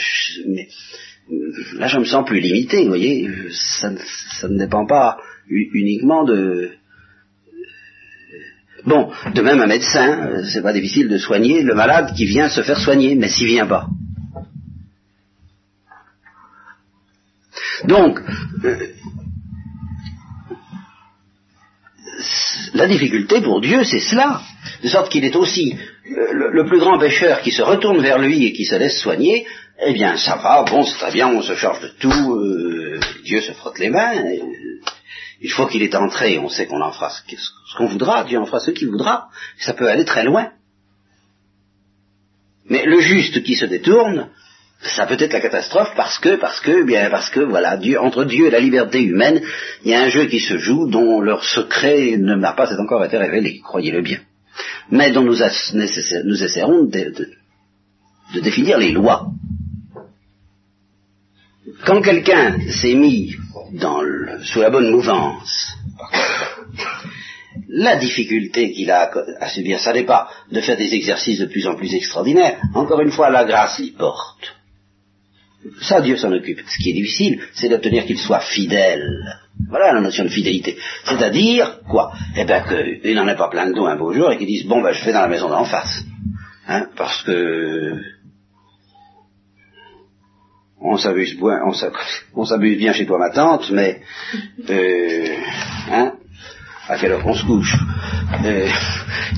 là, 1.79 1.87
je 1.89 1.99
me 1.99 2.05
sens 2.05 2.25
plus 2.25 2.41
limité. 2.41 2.83
Vous 2.83 2.89
voyez, 2.89 3.29
ça, 3.51 3.93
ça 4.41 4.49
ne 4.49 4.59
dépend 4.59 4.87
pas 4.87 5.19
uniquement 5.49 6.25
de. 6.25 6.71
Bon, 8.85 9.13
de 9.33 9.43
même 9.43 9.61
un 9.61 9.67
médecin, 9.67 10.29
euh, 10.29 10.45
c'est 10.45 10.63
pas 10.63 10.73
difficile 10.73 11.09
de 11.09 11.17
soigner 11.17 11.63
le 11.63 11.75
malade 11.75 12.15
qui 12.17 12.25
vient 12.25 12.49
se 12.49 12.63
faire 12.63 12.81
soigner, 12.81 13.15
mais 13.15 13.29
s'il 13.29 13.47
vient 13.47 13.67
pas. 13.67 13.87
Donc, 17.85 18.21
euh, 18.65 18.77
la 22.75 22.87
difficulté 22.87 23.41
pour 23.41 23.61
Dieu, 23.61 23.85
c'est 23.85 24.01
cela. 24.01 24.41
De 24.83 24.89
sorte 24.89 25.11
qu'il 25.11 25.25
est 25.25 25.37
aussi 25.37 25.77
le, 26.05 26.65
plus 26.67 26.79
grand 26.79 26.99
pécheur 26.99 27.41
qui 27.43 27.51
se 27.51 27.63
retourne 27.63 28.01
vers 28.01 28.19
lui 28.19 28.47
et 28.47 28.53
qui 28.53 28.65
se 28.65 28.75
laisse 28.75 28.99
soigner, 28.99 29.47
eh 29.85 29.93
bien 29.93 30.17
ça 30.17 30.37
va, 30.37 30.65
bon 30.65 30.85
c'est 30.85 30.99
très 30.99 31.13
bien, 31.13 31.29
on 31.29 31.43
se 31.43 31.55
charge 31.55 31.81
de 31.81 31.89
tout, 31.99 32.35
euh, 32.35 33.01
Dieu 33.25 33.41
se 33.41 33.53
frotte 33.53 33.79
les 33.79 33.91
mains, 33.91 34.13
une 35.41 35.51
fois 35.51 35.69
qu'il 35.69 35.83
est 35.83 35.95
entré, 35.95 36.39
on 36.39 36.49
sait 36.49 36.67
qu'on 36.67 36.81
en 36.81 36.93
fera 36.93 37.11
ce, 37.11 37.77
qu'on 37.77 37.87
voudra, 37.87 38.25
Dieu 38.25 38.39
en 38.39 38.47
fera 38.47 38.61
ce 38.61 38.71
qu'il 38.71 38.89
voudra, 38.89 39.29
ça 39.59 39.75
peut 39.75 39.89
aller 39.89 40.05
très 40.05 40.25
loin. 40.25 40.51
Mais 42.67 42.85
le 42.87 43.01
juste 43.01 43.43
qui 43.43 43.57
se 43.57 43.67
détourne, 43.67 44.29
ça 44.83 45.07
peut 45.07 45.17
être 45.19 45.33
la 45.33 45.41
catastrophe 45.41 45.93
parce 45.97 46.19
que, 46.19 46.37
parce 46.37 46.61
que, 46.61 46.83
bien, 46.85 47.09
parce 47.11 47.31
que, 47.31 47.41
voilà, 47.41 47.77
Dieu, 47.77 48.01
entre 48.01 48.25
Dieu 48.25 48.47
et 48.47 48.51
la 48.51 48.61
liberté 48.61 49.03
humaine, 49.03 49.41
il 49.85 49.93
y 49.93 49.95
a 49.95 50.03
un 50.03 50.09
jeu 50.09 50.27
qui 50.27 50.41
se 50.41 50.59
joue 50.59 50.89
dont 50.89 51.21
leur 51.21 51.45
secret 51.45 52.17
ne 52.19 52.35
m'a 52.35 52.53
pas 52.53 52.73
encore 52.81 53.05
été 53.05 53.17
révélé, 53.17 53.61
croyez-le 53.61 54.03
bien. 54.03 54.19
Mais 54.91 55.13
dont 55.13 55.23
nous, 55.23 55.37
nous 55.37 56.43
essaierons 56.45 56.85
de, 56.85 57.29
définir 58.41 58.79
les 58.79 58.93
lois. 58.93 59.29
Quand 61.87 62.03
quelqu'un 62.03 62.59
s'est 62.69 62.95
mis 62.95 63.37
dans 63.73 64.03
sous 64.43 64.61
la 64.61 64.71
bonne 64.71 64.91
mouvance, 64.91 65.77
la 67.69 67.97
difficulté 67.97 68.73
qu'il 68.73 68.91
a 68.91 69.11
à 69.41 69.49
subir, 69.49 69.81
ça 69.81 69.93
n'est 69.93 70.05
pas 70.05 70.29
de 70.51 70.61
faire 70.61 70.77
des 70.77 70.93
exercices 70.93 71.39
de 71.39 71.47
plus 71.47 71.67
en 71.67 71.77
plus 71.77 71.95
extraordinaires. 71.95 72.61
Encore 72.75 73.01
une 73.01 73.13
fois, 73.13 73.31
la 73.31 73.45
grâce 73.45 73.79
l'y 73.79 73.93
porte. 73.93 74.62
Ça, 75.81 76.01
Dieu 76.01 76.17
s'en 76.17 76.33
occupe. 76.33 76.61
Ce 76.67 76.79
qui 76.79 76.91
est 76.91 76.95
difficile, 76.95 77.41
c'est 77.55 77.69
d'obtenir 77.69 78.05
qu'il 78.05 78.19
soit 78.19 78.41
fidèle. 78.41 79.09
Voilà 79.69 79.93
la 79.93 80.01
notion 80.01 80.25
de 80.25 80.29
fidélité. 80.29 80.77
C'est-à-dire, 81.05 81.81
quoi? 81.89 82.13
Eh 82.37 82.45
bien, 82.45 82.63
qu'il 82.63 83.15
n'en 83.15 83.29
ait 83.29 83.37
pas 83.37 83.49
plein 83.49 83.69
de 83.69 83.75
dos 83.75 83.87
un 83.87 83.97
beau 83.97 84.13
jour 84.13 84.33
et 84.33 84.39
qu'il 84.39 84.47
dise, 84.47 84.67
bon, 84.67 84.83
ben, 84.83 84.93
je 84.93 85.03
fais 85.03 85.13
dans 85.13 85.21
la 85.21 85.29
maison 85.29 85.49
d'en 85.49 85.65
face. 85.65 86.05
Hein, 86.67 86.89
parce 86.97 87.23
que... 87.23 88.01
On 90.85 90.97
s'amuse 90.97 91.37
bien, 91.37 91.61
on 92.35 92.57
bien 92.59 92.93
chez 92.93 93.07
toi, 93.07 93.19
ma 93.19 93.31
tante, 93.31 93.71
mais... 93.71 94.01
Euh, 94.69 95.37
hein, 95.91 96.15
à 96.89 96.99
quelle 96.99 97.13
heure 97.13 97.27
on 97.27 97.35
se 97.35 97.45
couche. 97.45 97.75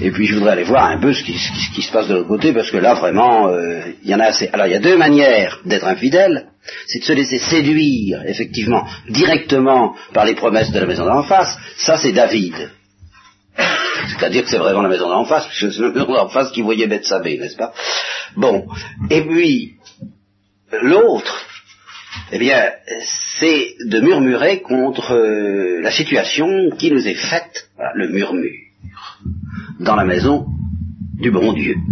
Et, 0.00 0.10
puis 0.10 0.26
je 0.26 0.34
voudrais 0.34 0.52
aller 0.52 0.64
voir 0.64 0.86
un 0.86 0.98
peu 0.98 1.12
ce 1.12 1.22
qui, 1.22 1.36
se 1.36 1.92
passe 1.92 2.08
de 2.08 2.14
l'autre 2.14 2.28
côté, 2.28 2.52
parce 2.52 2.70
que 2.70 2.78
là 2.78 2.94
vraiment, 2.94 3.48
euh, 3.48 3.80
il 4.02 4.10
y 4.10 4.14
en 4.14 4.20
a 4.20 4.26
assez. 4.26 4.48
Alors 4.52 4.66
il 4.66 4.72
y 4.72 4.76
a 4.76 4.80
deux 4.80 4.96
manières 4.96 5.60
d'être 5.64 5.86
infidèle, 5.86 6.46
c'est 6.86 7.00
de 7.00 7.04
se 7.04 7.12
laisser 7.12 7.38
séduire, 7.38 8.22
effectivement, 8.26 8.86
directement 9.08 9.94
par 10.12 10.24
les 10.24 10.34
promesses 10.34 10.70
de 10.70 10.80
la 10.80 10.86
maison 10.86 11.04
d'en 11.04 11.22
face. 11.22 11.56
Ça 11.76 11.98
c'est 11.98 12.12
David. 12.12 12.70
C'est-à-dire 14.08 14.42
que 14.42 14.50
c'est 14.50 14.58
vraiment 14.58 14.82
la 14.82 14.88
maison 14.88 15.08
d'en 15.08 15.24
face, 15.24 15.46
puisque 15.46 15.72
c'est 15.72 15.82
la 15.82 15.90
maison 15.90 16.12
d'en 16.12 16.28
face 16.28 16.50
qui 16.50 16.62
voyait 16.62 16.86
Bethsabée, 16.86 17.38
n'est-ce 17.38 17.56
pas? 17.56 17.72
Bon. 18.36 18.66
Et 19.10 19.22
puis, 19.22 19.74
l'autre, 20.82 21.46
eh 22.34 22.38
bien, 22.38 22.72
c'est 23.38 23.76
de 23.86 24.00
murmurer 24.00 24.60
contre 24.60 25.12
euh, 25.12 25.80
la 25.80 25.92
situation 25.92 26.70
qui 26.76 26.90
nous 26.90 27.06
est 27.06 27.14
faite, 27.14 27.70
le 27.94 28.08
murmure, 28.08 28.50
dans 29.78 29.94
la 29.94 30.04
maison 30.04 30.44
du 31.14 31.30
bon 31.30 31.52
Dieu. 31.52 31.76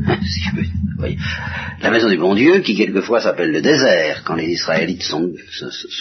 La 1.83 1.91
maison 1.91 2.09
du 2.09 2.17
bon 2.17 2.35
Dieu 2.35 2.61
qui 2.61 2.77
quelquefois 2.77 3.21
s'appelle 3.21 3.51
le 3.51 3.61
désert, 3.61 4.23
quand 4.25 4.35
les 4.35 4.49
Israélites 4.49 5.03
sont, 5.03 5.33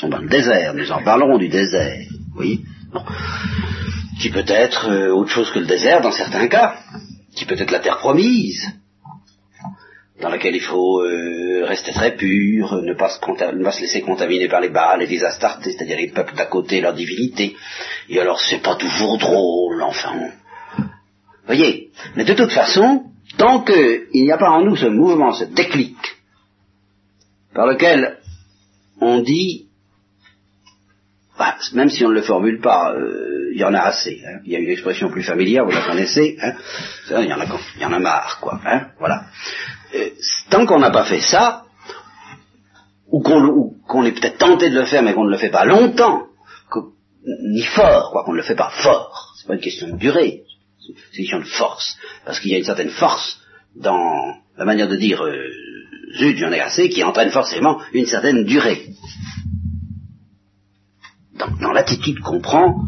dans 0.10 0.20
le 0.20 0.28
désert, 0.28 0.76
nous 0.76 0.92
en 0.92 1.04
parlerons 1.04 1.40
du 1.40 1.48
désert, 1.48 2.06
oui, 2.36 2.62
qui 4.20 4.30
peut 4.30 4.46
être 4.48 4.90
euh, 4.90 5.12
autre 5.12 5.32
chose 5.32 5.52
que 5.52 5.60
le 5.60 5.66
désert 5.66 6.02
dans 6.02 6.12
certains 6.12 6.48
cas, 6.48 6.76
qui 7.36 7.46
peut 7.46 7.58
être 7.58 7.72
la 7.72 7.80
terre 7.80 7.98
promise, 7.98 8.64
dans 10.22 10.30
laquelle 10.30 10.56
il 10.56 10.62
faut 10.62 11.04
euh, 11.04 11.66
rester 11.66 11.92
très 11.92 12.16
pur, 12.16 12.82
ne 12.82 12.94
pas, 12.94 13.10
se 13.10 13.82
laisser 13.82 14.02
contaminer 14.02 14.48
par 14.48 14.62
les 14.62 14.70
Baals 14.70 15.02
et 15.02 15.08
les 15.08 15.24
Astartés, 15.24 15.72
c'est-à-dire 15.72 15.98
les 15.98 16.12
peuples 16.12 16.36
d'à 16.36 16.46
côté, 16.46 16.80
leur 16.80 16.94
divinité. 16.94 17.56
Et 18.08 18.20
alors 18.20 18.40
c'est 18.40 18.62
pas 18.62 18.76
toujours 18.76 19.18
drôle, 19.18 19.82
enfin. 19.82 20.14
Voyez, 21.46 21.90
mais 22.16 22.24
de 22.24 22.34
toute 22.34 22.52
façon, 22.52 23.06
tant 23.38 23.62
qu'il 23.64 24.08
n'y 24.14 24.32
a 24.32 24.38
pas 24.38 24.52
en 24.52 24.64
nous 24.64 24.76
ce 24.76 24.86
mouvement, 24.86 25.34
ce 25.34 25.46
déclic, 25.46 25.98
par 27.54 27.66
lequel 27.66 28.20
on 29.02 29.20
dit, 29.20 29.68
bah, 31.38 31.56
même 31.74 31.90
si 31.90 32.06
on 32.06 32.10
ne 32.10 32.14
le 32.14 32.22
formule 32.22 32.62
pas, 32.62 32.94
euh, 32.94 33.50
il 33.54 33.60
y 33.60 33.64
en 33.64 33.74
a 33.74 33.80
assez. 33.80 34.22
Hein. 34.26 34.40
Il 34.46 34.52
y 34.52 34.56
a 34.56 34.60
une 34.60 34.70
expression 34.70 35.10
plus 35.10 35.24
familière, 35.24 35.66
vous 35.66 35.72
la 35.72 35.82
connaissez. 35.82 36.38
Hein. 36.42 36.54
Il, 37.10 37.28
y 37.28 37.34
en 37.34 37.40
a, 37.40 37.46
y 37.80 37.86
en 37.86 37.94
a 37.94 38.00
marre, 38.00 38.40
quoi. 38.40 38.62
Hein. 38.66 38.88
Voilà. 39.00 39.26
Euh, 39.96 40.10
tant 40.50 40.66
qu'on 40.66 40.80
n'a 40.80 40.92
pas 40.92 41.06
fait 41.06 41.22
ça, 41.22 41.66
ou 43.08 43.22
qu'on 43.22 44.06
est 44.06 44.14
peut-être 44.14 44.38
tenté 44.38 44.70
de 44.70 44.80
le 44.80 44.86
faire, 44.86 45.04
mais 45.04 45.14
qu'on 45.14 45.26
ne 45.26 45.32
le 45.32 45.38
fait 45.38 45.50
pas 45.50 45.66
longtemps, 45.66 46.28
ni 47.26 47.64
fort, 47.64 48.12
quoi, 48.12 48.24
qu'on 48.24 48.32
ne 48.32 48.38
le 48.38 48.44
fait 48.44 48.56
pas 48.56 48.70
fort. 48.70 49.34
C'est 49.38 49.48
pas 49.48 49.56
une 49.56 49.62
question 49.62 49.90
de 49.90 49.98
durée, 49.98 50.44
c'est 50.80 51.18
une 51.18 51.24
question 51.24 51.40
de 51.40 51.46
force, 51.46 51.98
parce 52.26 52.40
qu'il 52.40 52.52
y 52.52 52.56
a 52.56 52.58
une 52.58 52.64
certaine 52.64 52.90
force 52.90 53.40
dans 53.76 54.36
la 54.58 54.66
manière 54.66 54.88
de 54.88 54.96
dire 54.96 55.24
euh, 55.24 55.48
zut, 56.18 56.38
j'en 56.38 56.52
ai 56.52 56.60
assez, 56.60 56.90
qui 56.90 57.04
entraîne 57.04 57.32
forcément 57.32 57.80
une 57.94 58.06
certaine 58.06 58.44
durée. 58.44 58.90
Dans, 61.60 61.72
l'attitude 61.72 62.20
qu'on 62.20 62.40
prend, 62.40 62.86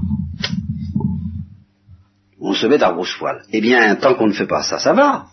on 2.40 2.54
se 2.54 2.68
met 2.68 2.84
à 2.84 2.92
grosse 2.92 3.16
poil. 3.18 3.42
Eh 3.52 3.62
bien, 3.62 3.96
tant 3.96 4.16
qu'on 4.16 4.28
ne 4.28 4.34
fait 4.34 4.46
pas 4.46 4.62
ça, 4.62 4.78
ça 4.78 4.94
va. 4.94 5.28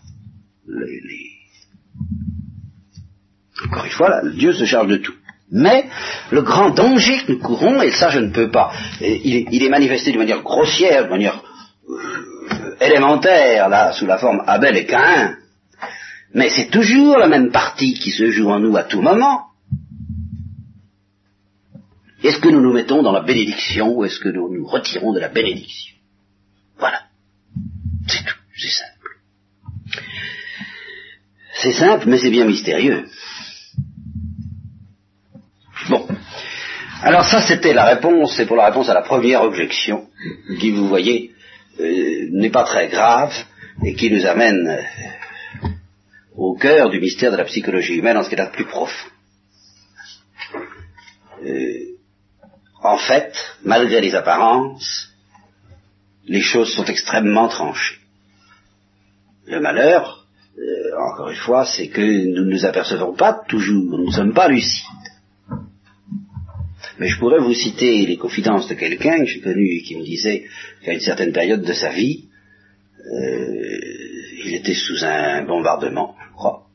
Encore 3.71 3.85
une 3.85 3.91
fois, 3.91 4.09
là, 4.09 4.21
Dieu 4.35 4.51
se 4.51 4.65
charge 4.65 4.87
de 4.87 4.97
tout. 4.97 5.13
Mais 5.49 5.85
le 6.31 6.41
grand 6.41 6.69
danger 6.69 7.23
que 7.23 7.31
nous 7.33 7.39
courons, 7.39 7.81
et 7.81 7.91
ça 7.91 8.09
je 8.09 8.19
ne 8.19 8.31
peux 8.31 8.51
pas, 8.51 8.71
il, 9.01 9.63
est 9.63 9.69
manifesté 9.69 10.11
de 10.11 10.17
manière 10.17 10.41
grossière, 10.41 11.05
de 11.05 11.09
manière 11.09 11.41
euh, 11.89 12.75
élémentaire, 12.79 13.67
là, 13.69 13.91
sous 13.91 14.05
la 14.05 14.17
forme 14.17 14.43
Abel 14.47 14.77
et 14.77 14.85
Caïn, 14.85 15.35
mais 16.33 16.49
c'est 16.49 16.69
toujours 16.69 17.17
la 17.17 17.27
même 17.27 17.51
partie 17.51 17.93
qui 17.93 18.11
se 18.11 18.29
joue 18.29 18.49
en 18.49 18.59
nous 18.59 18.77
à 18.77 18.83
tout 18.83 19.01
moment. 19.01 19.47
Est-ce 22.23 22.39
que 22.39 22.49
nous 22.49 22.61
nous 22.61 22.73
mettons 22.73 23.01
dans 23.01 23.11
la 23.11 23.21
bénédiction 23.21 23.89
ou 23.93 24.05
est-ce 24.05 24.19
que 24.19 24.29
nous 24.29 24.53
nous 24.53 24.65
retirons 24.65 25.11
de 25.11 25.19
la 25.19 25.27
bénédiction? 25.27 25.95
Voilà. 26.77 27.01
C'est 28.07 28.69
simple. 28.69 29.17
C'est 31.53 31.73
simple, 31.73 32.07
mais 32.07 32.17
c'est 32.17 32.29
bien 32.29 32.45
mystérieux. 32.45 33.07
Bon. 35.91 36.07
Alors 37.01 37.25
ça, 37.25 37.41
c'était 37.41 37.73
la 37.73 37.83
réponse, 37.83 38.37
c'est 38.37 38.45
pour 38.45 38.55
la 38.55 38.67
réponse 38.67 38.87
à 38.87 38.93
la 38.93 39.01
première 39.01 39.41
objection, 39.41 40.07
qui, 40.57 40.71
vous 40.71 40.87
voyez, 40.87 41.31
euh, 41.81 42.29
n'est 42.31 42.49
pas 42.49 42.63
très 42.63 42.87
grave, 42.87 43.33
et 43.83 43.93
qui 43.95 44.09
nous 44.09 44.25
amène 44.25 44.69
euh, 44.69 45.67
au 46.37 46.55
cœur 46.55 46.89
du 46.89 47.01
mystère 47.01 47.33
de 47.33 47.35
la 47.35 47.43
psychologie 47.43 47.95
humaine 47.95 48.15
en 48.15 48.23
ce 48.23 48.29
qui 48.29 48.35
est 48.35 48.41
le 48.41 48.51
plus 48.51 48.67
profond. 48.67 49.09
Euh, 51.43 51.97
en 52.81 52.97
fait, 52.97 53.33
malgré 53.65 53.99
les 53.99 54.15
apparences, 54.15 55.09
les 56.25 56.41
choses 56.41 56.73
sont 56.73 56.85
extrêmement 56.85 57.49
tranchées. 57.49 57.99
Le 59.45 59.59
malheur, 59.59 60.25
encore 61.09 61.31
une 61.31 61.43
fois, 61.47 61.65
c'est 61.65 61.89
que 61.89 62.01
nous 62.01 62.45
ne 62.45 62.51
nous 62.51 62.65
apercevons 62.65 63.13
pas 63.13 63.41
toujours, 63.49 63.97
nous 63.97 64.05
ne 64.05 64.11
sommes 64.11 64.33
pas 64.33 64.47
lucides. 64.47 65.00
Mais 67.01 67.07
je 67.07 67.17
pourrais 67.17 67.39
vous 67.39 67.55
citer 67.55 68.05
les 68.05 68.15
confidences 68.15 68.67
de 68.67 68.75
quelqu'un 68.75 69.17
que 69.21 69.25
j'ai 69.25 69.41
connu 69.41 69.81
qui 69.81 69.95
me 69.97 70.03
disait 70.03 70.45
qu'à 70.83 70.93
une 70.93 70.99
certaine 70.99 71.33
période 71.33 71.63
de 71.63 71.73
sa 71.73 71.89
vie, 71.89 72.25
euh, 72.99 73.79
il 74.45 74.53
était 74.53 74.75
sous 74.75 75.03
un 75.03 75.43
bombardement, 75.47 76.15
je 76.23 76.33
crois. 76.35 76.67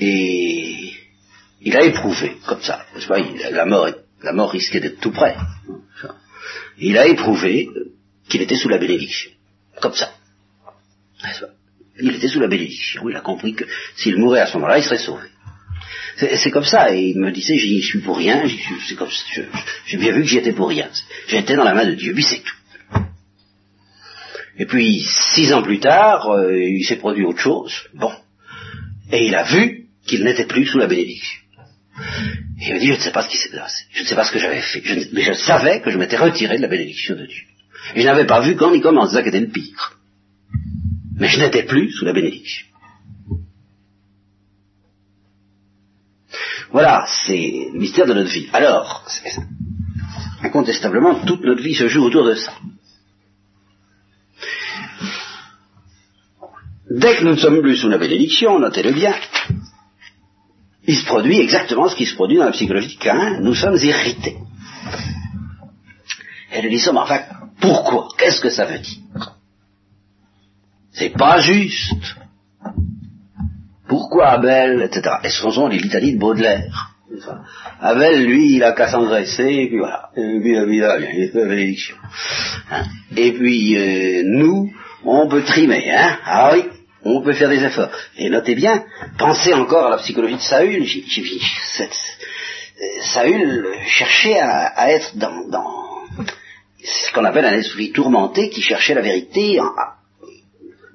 Et 0.00 0.92
il 1.60 1.76
a 1.76 1.84
éprouvé, 1.84 2.36
comme 2.46 2.62
ça, 2.62 2.86
pas, 3.08 3.18
la, 3.50 3.66
mort, 3.66 3.88
la 4.22 4.32
mort 4.32 4.52
risquait 4.52 4.78
d'être 4.78 5.00
tout 5.00 5.10
près. 5.10 5.34
Il 6.78 6.96
a 6.96 7.08
éprouvé 7.08 7.68
qu'il 8.28 8.42
était 8.42 8.54
sous 8.54 8.68
la 8.68 8.78
bénédiction, 8.78 9.32
comme 9.80 9.94
ça. 9.94 10.12
Il 11.98 12.14
était 12.14 12.28
sous 12.28 12.38
la 12.38 12.46
bénédiction, 12.46 13.08
il 13.08 13.16
a 13.16 13.22
compris 13.22 13.54
que 13.54 13.64
s'il 13.96 14.18
mourait 14.18 14.42
à 14.42 14.46
ce 14.46 14.54
moment-là, 14.54 14.78
il 14.78 14.84
serait 14.84 14.98
sauvé. 14.98 15.26
C'est 16.16 16.50
comme 16.50 16.64
ça, 16.64 16.94
et 16.94 17.10
il 17.10 17.18
me 17.18 17.30
disait, 17.30 17.58
j'y 17.58 17.82
suis 17.82 18.00
pour 18.00 18.16
rien, 18.16 18.42
c'est 18.88 18.94
comme 18.94 19.10
j'ai 19.86 19.98
bien 19.98 20.12
vu 20.12 20.22
que 20.22 20.28
j'y 20.28 20.38
étais 20.38 20.54
pour 20.54 20.68
rien. 20.68 20.88
J'étais 21.28 21.56
dans 21.56 21.64
la 21.64 21.74
main 21.74 21.84
de 21.84 21.94
Dieu, 21.94 22.14
puis 22.14 22.24
c'est 22.24 22.40
tout. 22.40 22.56
Et 24.58 24.64
puis, 24.64 25.06
six 25.34 25.52
ans 25.52 25.62
plus 25.62 25.78
tard, 25.78 26.30
euh, 26.30 26.58
il 26.58 26.84
s'est 26.84 26.96
produit 26.96 27.24
autre 27.24 27.40
chose, 27.40 27.72
bon. 27.92 28.12
Et 29.12 29.26
il 29.26 29.34
a 29.34 29.42
vu 29.44 29.88
qu'il 30.06 30.24
n'était 30.24 30.46
plus 30.46 30.64
sous 30.64 30.78
la 30.78 30.86
bénédiction. 30.86 31.40
Et 32.60 32.68
il 32.68 32.74
me 32.74 32.80
dit, 32.80 32.86
je 32.86 32.92
ne 32.92 32.98
sais 32.98 33.12
pas 33.12 33.22
ce 33.22 33.28
qui 33.28 33.36
s'est 33.36 33.50
passé, 33.50 33.84
je 33.92 34.02
ne 34.02 34.06
sais 34.06 34.14
pas 34.14 34.24
ce 34.24 34.32
que 34.32 34.38
j'avais 34.38 34.62
fait, 34.62 34.82
mais 35.12 35.20
je 35.20 35.34
savais 35.34 35.82
que 35.82 35.90
je 35.90 35.98
m'étais 35.98 36.16
retiré 36.16 36.56
de 36.56 36.62
la 36.62 36.68
bénédiction 36.68 37.14
de 37.14 37.26
Dieu. 37.26 37.42
Et 37.94 38.00
je 38.00 38.06
n'avais 38.06 38.24
pas 38.26 38.40
vu 38.40 38.56
quand 38.56 38.72
ni 38.72 38.80
comment, 38.80 39.06
c'est 39.06 39.16
ça 39.16 39.22
qui 39.22 39.28
était 39.28 39.40
le 39.40 39.48
pire. 39.48 39.98
Mais 41.18 41.28
je 41.28 41.38
n'étais 41.38 41.64
plus 41.64 41.90
sous 41.92 42.06
la 42.06 42.14
bénédiction. 42.14 42.66
Voilà, 46.72 47.06
c'est 47.26 47.70
le 47.72 47.78
mystère 47.78 48.06
de 48.06 48.14
notre 48.14 48.30
vie. 48.30 48.48
Alors, 48.52 49.04
incontestablement, 50.42 51.14
toute 51.24 51.44
notre 51.44 51.62
vie 51.62 51.74
se 51.74 51.88
joue 51.88 52.04
autour 52.04 52.24
de 52.24 52.34
ça. 52.34 52.52
Dès 56.90 57.16
que 57.16 57.24
nous 57.24 57.32
ne 57.32 57.36
sommes 57.36 57.60
plus 57.60 57.76
sous 57.76 57.88
la 57.88 57.98
bénédiction, 57.98 58.58
notez-le 58.58 58.92
bien, 58.92 59.14
il 60.86 60.96
se 60.96 61.04
produit 61.04 61.40
exactement 61.40 61.88
ce 61.88 61.96
qui 61.96 62.06
se 62.06 62.14
produit 62.14 62.38
dans 62.38 62.44
la 62.44 62.52
psychologie 62.52 62.96
de 62.96 63.02
Cain, 63.02 63.40
nous 63.40 63.54
sommes 63.54 63.76
irrités. 63.76 64.36
Et 66.52 66.62
nous 66.62 66.68
disons, 66.68 66.96
enfin, 66.96 67.22
pourquoi? 67.60 68.08
Qu'est-ce 68.16 68.40
que 68.40 68.50
ça 68.50 68.66
veut 68.66 68.78
dire? 68.78 69.34
C'est 70.92 71.10
pas 71.10 71.40
juste. 71.40 72.16
Pourquoi 73.88 74.28
Abel, 74.28 74.82
etc. 74.82 75.16
Et 75.24 75.28
ce 75.28 75.50
sont 75.50 75.68
les 75.68 75.78
litanies 75.78 76.14
de 76.14 76.18
Baudelaire. 76.18 76.96
Abel, 77.80 78.26
lui, 78.26 78.56
il 78.56 78.64
a 78.64 78.72
qu'à 78.72 78.88
s'engraisser, 78.88 79.44
et 79.44 79.68
puis 79.68 79.78
voilà. 79.78 80.10
Et 80.16 80.40
puis, 80.40 80.56
il 80.56 81.30
bénédiction. 81.32 81.96
Hein. 82.70 82.84
Et 83.16 83.32
puis, 83.32 83.76
euh, 83.76 84.22
nous, 84.24 84.72
on 85.04 85.28
peut 85.28 85.42
trimer, 85.42 85.90
hein 85.90 86.18
Ah 86.24 86.50
oui, 86.52 86.64
on 87.04 87.22
peut 87.22 87.34
faire 87.34 87.48
des 87.48 87.62
efforts. 87.62 87.90
Et 88.18 88.28
notez 88.28 88.54
bien, 88.54 88.84
pensez 89.18 89.54
encore 89.54 89.86
à 89.86 89.90
la 89.90 89.98
psychologie 89.98 90.36
de 90.36 90.40
Saül. 90.40 90.84
Saül 93.02 93.66
cherchait 93.86 94.38
à, 94.40 94.90
être 94.90 95.16
dans, 95.16 95.48
dans 95.48 95.86
ce 96.82 97.12
qu'on 97.12 97.24
appelle 97.24 97.44
un 97.44 97.58
esprit 97.58 97.92
tourmenté 97.92 98.50
qui 98.50 98.62
cherchait 98.62 98.94
la 98.94 99.02
vérité, 99.02 99.60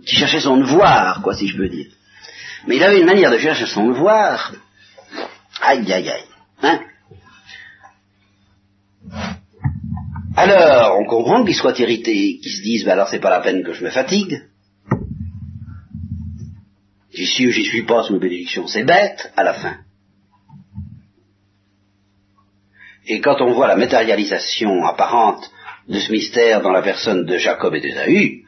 qui 0.05 0.15
cherchait 0.17 0.41
son 0.41 0.57
devoir, 0.57 1.21
quoi, 1.21 1.35
si 1.35 1.47
je 1.47 1.55
peux 1.55 1.69
dire. 1.69 1.87
Mais 2.67 2.75
il 2.75 2.83
avait 2.83 2.99
une 2.99 3.05
manière 3.05 3.31
de 3.31 3.37
chercher 3.37 3.65
son 3.65 3.87
devoir. 3.87 4.53
Aïe, 5.61 5.91
aïe, 5.91 6.09
aïe. 6.09 6.25
Hein? 6.61 6.79
Alors, 10.35 10.99
on 10.99 11.05
comprend 11.05 11.43
qu'il 11.43 11.55
soit 11.55 11.77
irrité, 11.79 12.39
qu'il 12.41 12.51
se 12.51 12.61
dise, 12.61 12.85
ben 12.85 12.93
alors 12.93 13.09
c'est 13.09 13.19
pas 13.19 13.29
la 13.29 13.41
peine 13.41 13.63
que 13.63 13.73
je 13.73 13.83
me 13.83 13.89
fatigue. 13.89 14.41
J'y 17.13 17.25
suis 17.25 17.47
ou 17.47 17.51
j'y 17.51 17.65
suis 17.65 17.83
pas 17.83 18.03
sous 18.03 18.13
la 18.13 18.19
bénédiction. 18.19 18.67
C'est 18.67 18.83
bête, 18.83 19.31
à 19.35 19.43
la 19.43 19.53
fin. 19.53 19.77
Et 23.07 23.19
quand 23.19 23.41
on 23.41 23.53
voit 23.53 23.67
la 23.67 23.75
matérialisation 23.75 24.85
apparente 24.85 25.51
de 25.89 25.99
ce 25.99 26.11
mystère 26.11 26.61
dans 26.61 26.71
la 26.71 26.81
personne 26.81 27.25
de 27.25 27.37
Jacob 27.37 27.75
et 27.75 27.81
d'Ésaü, 27.81 28.45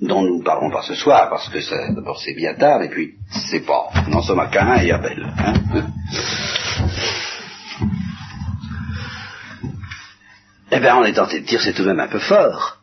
dont 0.00 0.22
nous 0.22 0.38
ne 0.38 0.42
parlerons 0.42 0.70
pas 0.70 0.82
ce 0.82 0.94
soir, 0.94 1.30
parce 1.30 1.48
que 1.48 1.94
d'abord 1.94 2.18
c'est 2.20 2.34
bien 2.34 2.54
tard, 2.54 2.82
et 2.82 2.90
puis 2.90 3.14
c'est 3.30 3.64
pas, 3.64 3.88
nous 4.08 4.16
en 4.16 4.22
sommes 4.22 4.40
à 4.40 4.48
Cain 4.48 4.76
et 4.76 4.90
Abel. 4.90 5.26
Hein 5.38 5.54
eh 10.72 10.80
bien, 10.80 10.96
on 10.96 11.04
est 11.04 11.14
tenté 11.14 11.40
de 11.40 11.46
dire 11.46 11.60
c'est 11.62 11.72
tout 11.72 11.82
de 11.82 11.88
même 11.88 12.00
un 12.00 12.08
peu 12.08 12.18
fort. 12.18 12.78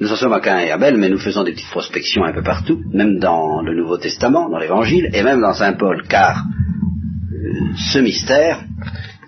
Nous 0.00 0.12
en 0.12 0.16
sommes 0.16 0.32
à 0.32 0.40
Cain 0.40 0.58
et 0.58 0.70
Abel, 0.70 0.96
mais 0.96 1.08
nous 1.08 1.18
faisons 1.18 1.44
des 1.44 1.52
petites 1.52 1.70
prospections 1.70 2.24
un 2.24 2.32
peu 2.32 2.42
partout, 2.42 2.82
même 2.92 3.18
dans 3.18 3.62
le 3.62 3.74
Nouveau 3.74 3.96
Testament, 3.96 4.50
dans 4.50 4.58
l'Évangile, 4.58 5.08
et 5.14 5.22
même 5.22 5.40
dans 5.40 5.54
Saint 5.54 5.74
Paul, 5.74 6.02
car 6.08 6.44
euh, 7.32 7.74
ce 7.76 8.00
mystère, 8.00 8.64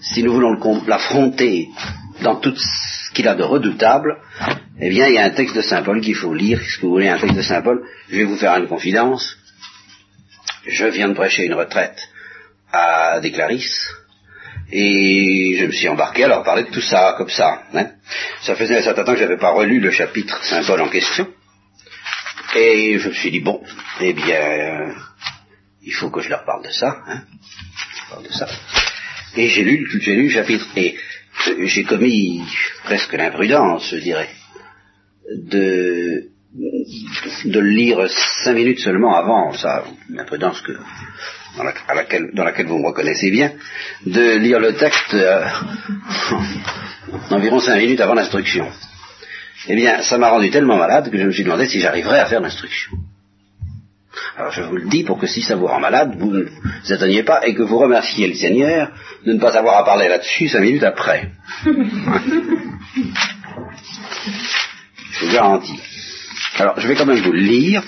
si 0.00 0.22
nous 0.22 0.32
voulons 0.32 0.58
l'affronter 0.86 1.68
dans 2.22 2.36
tout 2.36 2.54
ce 2.56 3.12
qu'il 3.12 3.28
a 3.28 3.34
de 3.34 3.44
redoutable, 3.44 4.16
eh 4.78 4.90
bien, 4.90 5.08
il 5.08 5.14
y 5.14 5.18
a 5.18 5.24
un 5.24 5.30
texte 5.30 5.56
de 5.56 5.62
Saint 5.62 5.82
Paul 5.82 6.00
qu'il 6.00 6.14
faut 6.14 6.34
lire. 6.34 6.60
Si 6.60 6.80
vous 6.80 6.90
voulez 6.90 7.08
un 7.08 7.18
texte 7.18 7.36
de 7.36 7.42
Saint 7.42 7.62
Paul, 7.62 7.82
je 8.10 8.16
vais 8.16 8.24
vous 8.24 8.36
faire 8.36 8.56
une 8.56 8.68
confidence. 8.68 9.36
Je 10.66 10.86
viens 10.86 11.08
de 11.08 11.14
prêcher 11.14 11.46
une 11.46 11.54
retraite 11.54 11.98
à 12.72 13.20
des 13.20 13.32
Clarisses, 13.32 13.88
et 14.70 15.56
je 15.58 15.66
me 15.66 15.72
suis 15.72 15.88
embarqué 15.88 16.24
à 16.24 16.28
leur 16.28 16.42
parler 16.42 16.64
de 16.64 16.70
tout 16.70 16.80
ça, 16.80 17.14
comme 17.16 17.30
ça. 17.30 17.62
Hein. 17.72 17.90
Ça 18.42 18.56
faisait 18.56 18.78
un 18.78 18.82
certain 18.82 19.04
temps 19.04 19.12
que 19.12 19.18
je 19.18 19.24
n'avais 19.24 19.38
pas 19.38 19.52
relu 19.52 19.78
le 19.78 19.90
chapitre 19.90 20.42
Saint 20.44 20.64
Paul 20.64 20.80
en 20.80 20.88
question. 20.88 21.28
Et 22.56 22.98
je 22.98 23.08
me 23.08 23.14
suis 23.14 23.30
dit, 23.30 23.40
bon, 23.40 23.62
eh 24.00 24.12
bien, 24.12 24.94
il 25.82 25.92
faut 25.92 26.10
que 26.10 26.20
je 26.20 26.28
leur 26.28 26.44
parle 26.44 26.64
de 26.64 26.70
ça. 26.70 26.96
Hein. 27.06 27.22
Je 27.94 28.10
parle 28.10 28.24
de 28.24 28.32
ça. 28.32 28.48
Et 29.36 29.48
j'ai 29.48 29.62
lu, 29.62 29.88
j'ai 30.00 30.14
lu 30.14 30.24
le 30.24 30.30
chapitre. 30.30 30.66
Et 30.76 30.96
j'ai 31.64 31.84
commis 31.84 32.42
presque 32.84 33.12
l'imprudence, 33.12 33.90
je 33.90 33.98
dirais, 33.98 34.28
de, 35.34 36.28
de 37.44 37.60
le 37.60 37.68
lire 37.68 38.08
cinq 38.44 38.54
minutes 38.54 38.80
seulement 38.80 39.16
avant, 39.16 39.52
ça, 39.52 39.84
l'imprudence 40.10 40.60
que, 40.60 40.72
dans, 41.56 41.94
laquelle, 41.94 42.30
dans 42.34 42.44
laquelle 42.44 42.66
vous 42.66 42.78
me 42.78 42.86
reconnaissez 42.86 43.30
bien, 43.30 43.52
de 44.04 44.38
lire 44.38 44.60
le 44.60 44.74
texte 44.74 45.14
euh, 45.14 45.44
environ 47.30 47.60
cinq 47.60 47.78
minutes 47.78 48.00
avant 48.00 48.14
l'instruction. 48.14 48.68
Eh 49.68 49.74
bien, 49.74 50.02
ça 50.02 50.18
m'a 50.18 50.28
rendu 50.28 50.50
tellement 50.50 50.76
malade 50.76 51.10
que 51.10 51.18
je 51.18 51.24
me 51.24 51.32
suis 51.32 51.44
demandé 51.44 51.66
si 51.66 51.80
j'arriverais 51.80 52.20
à 52.20 52.26
faire 52.26 52.40
l'instruction. 52.40 52.92
Alors 54.36 54.52
je 54.52 54.62
vous 54.62 54.76
le 54.76 54.88
dis 54.88 55.02
pour 55.02 55.18
que 55.18 55.26
si 55.26 55.42
ça 55.42 55.56
vous 55.56 55.66
rend 55.66 55.80
malade, 55.80 56.14
vous 56.18 56.30
ne 56.30 56.44
vous 56.44 56.92
étonniez 56.92 57.22
pas 57.22 57.46
et 57.46 57.54
que 57.54 57.62
vous 57.62 57.78
remerciez 57.78 58.28
le 58.28 58.34
Seigneur 58.34 58.90
de 59.24 59.32
ne 59.32 59.38
pas 59.38 59.56
avoir 59.56 59.78
à 59.78 59.84
parler 59.84 60.08
là-dessus 60.08 60.48
cinq 60.48 60.60
minutes 60.60 60.84
après. 60.84 61.30
je 65.12 65.26
vous 65.26 65.32
garantis. 65.32 65.80
Alors 66.58 66.80
je 66.80 66.88
vais 66.88 66.94
quand 66.94 67.06
même 67.06 67.20
vous 67.20 67.32
le 67.32 67.40
lire. 67.40 67.82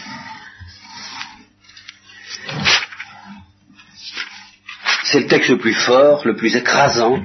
C'est 5.05 5.21
le 5.21 5.27
texte 5.27 5.51
le 5.51 5.59
plus 5.59 5.75
fort, 5.75 6.27
le 6.27 6.37
plus 6.37 6.55
écrasant. 6.55 7.25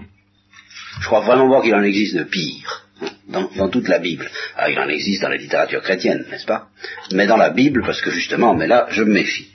Je 1.02 1.06
crois 1.06 1.20
vraiment 1.20 1.48
voir 1.48 1.62
qu'il 1.62 1.76
en 1.76 1.84
existe 1.84 2.16
de 2.16 2.24
pire 2.24 2.88
dans, 3.28 3.70
toute 3.70 3.88
la 3.88 4.00
Bible. 4.00 4.30
Ah, 4.56 4.70
il 4.70 4.80
en 4.80 4.88
existe 4.88 5.22
dans 5.22 5.30
la 5.30 5.38
littérature 5.38 5.82
chrétienne, 5.82 6.26
n'est-ce 6.30 6.46
pas? 6.46 6.70
Mais 7.12 7.28
dans 7.28 7.38
la 7.38 7.50
Bible, 7.50 7.84
parce 7.86 8.02
que 8.02 8.12
justement, 8.12 8.54
mais 8.54 8.68
là, 8.68 8.88
je 8.92 9.04
me 9.04 9.14
méfie. 9.14 9.50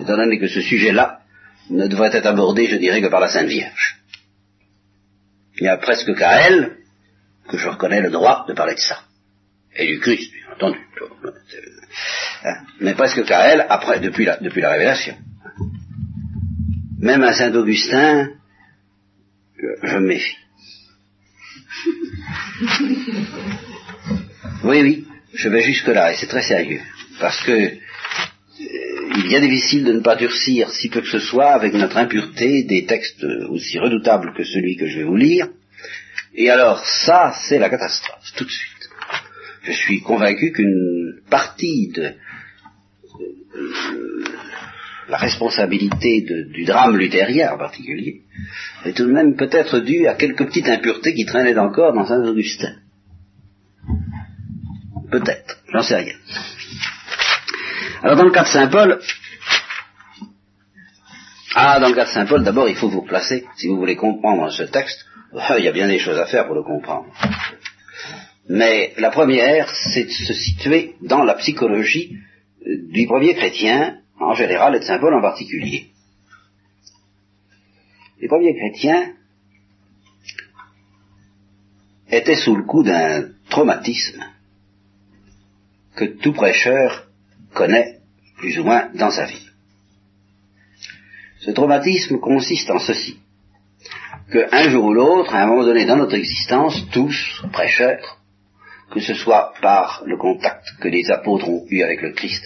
Étant 0.00 0.16
donné 0.16 0.38
que 0.38 0.48
ce 0.48 0.60
sujet-là 0.60 1.20
ne 1.70 1.86
devrait 1.86 2.14
être 2.14 2.26
abordé, 2.26 2.66
je 2.66 2.76
dirais, 2.76 3.00
que 3.00 3.06
par 3.06 3.20
la 3.20 3.28
Sainte 3.28 3.48
Vierge. 3.48 4.02
Il 5.56 5.62
n'y 5.62 5.68
a 5.68 5.76
presque 5.76 6.14
qu'à 6.14 6.46
elle 6.46 6.76
que 7.52 7.58
je 7.58 7.68
reconnais 7.68 8.00
le 8.00 8.10
droit 8.10 8.46
de 8.48 8.54
parler 8.54 8.74
de 8.74 8.80
ça. 8.80 8.98
Et 9.76 9.86
du 9.86 10.00
Christ, 10.00 10.32
bien 10.32 10.54
entendu. 10.54 10.78
Hein. 12.44 12.56
Mais 12.80 12.94
presque 12.94 13.24
qu'à 13.24 13.52
elle, 13.52 13.66
après, 13.68 14.00
depuis 14.00 14.24
la, 14.24 14.38
révélation. 14.70 15.14
Même 16.98 17.22
à 17.22 17.32
Saint-Augustin, 17.32 18.30
je 19.82 19.96
me 19.96 20.08
méfie. 20.08 20.36
Oui, 24.64 24.80
oui, 24.80 25.06
je 25.34 25.48
vais 25.48 25.62
jusque-là, 25.62 26.12
et 26.12 26.16
c'est 26.16 26.28
très 26.28 26.42
sérieux. 26.42 26.80
Parce 27.18 27.42
que 27.42 27.50
euh, 27.50 27.78
il 29.16 29.34
est 29.34 29.40
difficile 29.40 29.82
de 29.82 29.92
ne 29.92 30.00
pas 30.00 30.14
durcir 30.14 30.70
si 30.70 30.88
peu 30.88 31.00
que 31.00 31.08
ce 31.08 31.18
soit 31.18 31.50
avec 31.50 31.74
notre 31.74 31.96
impureté 31.96 32.62
des 32.62 32.84
textes 32.86 33.24
aussi 33.48 33.80
redoutables 33.80 34.32
que 34.36 34.44
celui 34.44 34.76
que 34.76 34.86
je 34.86 34.98
vais 34.98 35.04
vous 35.04 35.16
lire. 35.16 35.48
Et 36.34 36.50
alors, 36.50 36.84
ça, 36.84 37.34
c'est 37.42 37.58
la 37.58 37.68
catastrophe, 37.68 38.32
tout 38.36 38.44
de 38.44 38.50
suite. 38.50 38.88
Je 39.64 39.72
suis 39.72 40.00
convaincu 40.02 40.52
qu'une 40.52 41.20
partie 41.30 41.88
de 41.88 42.14
euh, 43.54 44.24
la 45.08 45.18
responsabilité 45.18 46.22
du 46.22 46.64
drame 46.64 46.96
luthérien 46.96 47.52
en 47.52 47.58
particulier 47.58 48.22
est 48.84 48.96
tout 48.96 49.06
de 49.06 49.12
même 49.12 49.36
peut-être 49.36 49.80
due 49.80 50.06
à 50.06 50.14
quelques 50.14 50.46
petites 50.46 50.68
impuretés 50.68 51.14
qui 51.14 51.26
traînaient 51.26 51.58
encore 51.58 51.92
dans 51.92 52.06
Saint-Augustin. 52.06 52.76
Peut-être, 55.10 55.58
j'en 55.70 55.82
sais 55.82 55.96
rien. 55.96 56.14
Alors 58.02 58.16
dans 58.16 58.24
le 58.24 58.30
cas 58.30 58.44
de 58.44 58.48
Saint 58.48 58.68
Paul, 58.68 59.00
ah, 61.54 61.78
dans 61.78 61.88
le 61.88 61.94
cas 61.94 62.06
de 62.06 62.10
Saint 62.10 62.26
Paul, 62.26 62.42
d'abord 62.42 62.68
il 62.68 62.76
faut 62.76 62.88
vous 62.88 63.02
placer, 63.02 63.44
si 63.56 63.68
vous 63.68 63.76
voulez 63.76 63.96
comprendre 63.96 64.50
ce 64.50 64.62
texte, 64.62 65.04
il 65.58 65.64
y 65.64 65.68
a 65.68 65.72
bien 65.72 65.88
des 65.88 65.98
choses 65.98 66.18
à 66.18 66.26
faire 66.26 66.46
pour 66.46 66.54
le 66.54 66.62
comprendre. 66.62 67.06
Mais 68.48 68.92
la 68.98 69.10
première, 69.10 69.70
c'est 69.92 70.04
de 70.04 70.10
se 70.10 70.32
situer 70.32 70.96
dans 71.00 71.24
la 71.24 71.34
psychologie 71.34 72.18
euh, 72.66 72.88
du 72.90 73.06
premier 73.06 73.34
chrétien 73.34 73.98
en 74.18 74.34
général 74.34 74.74
et 74.74 74.80
de 74.80 74.84
Saint 74.84 74.98
Paul 74.98 75.14
en 75.14 75.22
particulier. 75.22 75.86
Les 78.20 78.28
premiers 78.28 78.54
chrétiens 78.54 79.14
étaient 82.10 82.36
sous 82.36 82.54
le 82.54 82.64
coup 82.64 82.82
d'un 82.82 83.30
traumatisme 83.48 84.22
que 85.96 86.04
tout 86.04 86.32
prêcheur 86.32 87.08
connaît 87.54 88.00
plus 88.36 88.58
ou 88.58 88.64
moins 88.64 88.90
dans 88.94 89.10
sa 89.10 89.24
vie. 89.26 89.48
Ce 91.40 91.50
traumatisme 91.50 92.18
consiste 92.18 92.70
en 92.70 92.78
ceci, 92.78 93.18
qu'un 94.32 94.70
jour 94.70 94.86
ou 94.86 94.92
l'autre, 94.92 95.34
à 95.34 95.42
un 95.42 95.46
moment 95.46 95.64
donné 95.64 95.84
dans 95.84 95.96
notre 95.96 96.14
existence, 96.14 96.84
tous, 96.92 97.42
prêcheurs, 97.52 98.18
que 98.90 99.00
ce 99.00 99.14
soit 99.14 99.52
par 99.60 100.02
le 100.06 100.16
contact 100.16 100.64
que 100.80 100.88
les 100.88 101.10
apôtres 101.10 101.48
ont 101.48 101.64
eu 101.68 101.82
avec 101.82 102.02
le 102.02 102.12
Christ, 102.12 102.42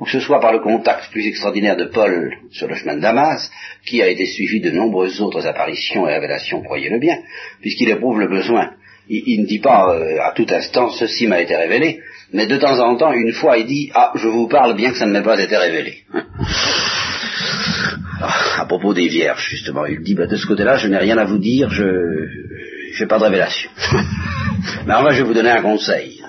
ou 0.00 0.04
que 0.04 0.10
ce 0.10 0.20
soit 0.20 0.40
par 0.40 0.52
le 0.52 0.60
contact 0.60 1.10
plus 1.10 1.26
extraordinaire 1.26 1.76
de 1.76 1.86
Paul 1.86 2.32
sur 2.50 2.68
le 2.68 2.74
chemin 2.74 2.96
de 2.96 3.00
Damas, 3.00 3.50
qui 3.86 4.02
a 4.02 4.08
été 4.08 4.26
suivi 4.26 4.60
de 4.60 4.70
nombreuses 4.70 5.20
autres 5.20 5.46
apparitions 5.46 6.08
et 6.08 6.14
révélations, 6.14 6.62
croyez-le 6.62 6.98
bien, 6.98 7.18
puisqu'il 7.60 7.90
éprouve 7.90 8.20
le 8.20 8.28
besoin. 8.28 8.70
Il, 9.08 9.42
ne 9.42 9.46
dit 9.46 9.58
pas 9.58 9.94
euh, 9.94 10.16
à 10.22 10.32
tout 10.32 10.46
instant 10.48 10.88
ceci 10.90 11.26
m'a 11.26 11.40
été 11.40 11.54
révélé, 11.54 12.00
mais 12.32 12.46
de 12.46 12.56
temps 12.56 12.80
en 12.80 12.96
temps, 12.96 13.12
une 13.12 13.32
fois, 13.32 13.58
il 13.58 13.66
dit 13.66 13.90
ah 13.94 14.12
je 14.14 14.28
vous 14.28 14.48
parle 14.48 14.74
bien 14.74 14.90
que 14.92 14.96
ça 14.96 15.06
ne 15.06 15.12
m'ait 15.12 15.22
pas 15.22 15.38
été 15.38 15.56
révélé. 15.56 16.04
Ah, 18.26 18.62
à 18.62 18.64
propos 18.64 18.94
des 18.94 19.08
vierges, 19.08 19.46
justement, 19.50 19.84
il 19.84 20.00
dit 20.00 20.14
bah, 20.14 20.26
de 20.26 20.36
ce 20.36 20.46
côté-là, 20.46 20.76
je 20.76 20.88
n'ai 20.88 20.96
rien 20.96 21.18
à 21.18 21.24
vous 21.24 21.36
dire, 21.36 21.68
je 21.68 21.84
n'ai 22.98 23.06
pas 23.06 23.18
de 23.18 23.24
révélation. 23.24 23.70
mais 24.86 24.94
enfin, 24.94 25.10
je 25.10 25.18
vais 25.18 25.28
vous 25.28 25.34
donner 25.34 25.50
un 25.50 25.60
conseil. 25.60 26.22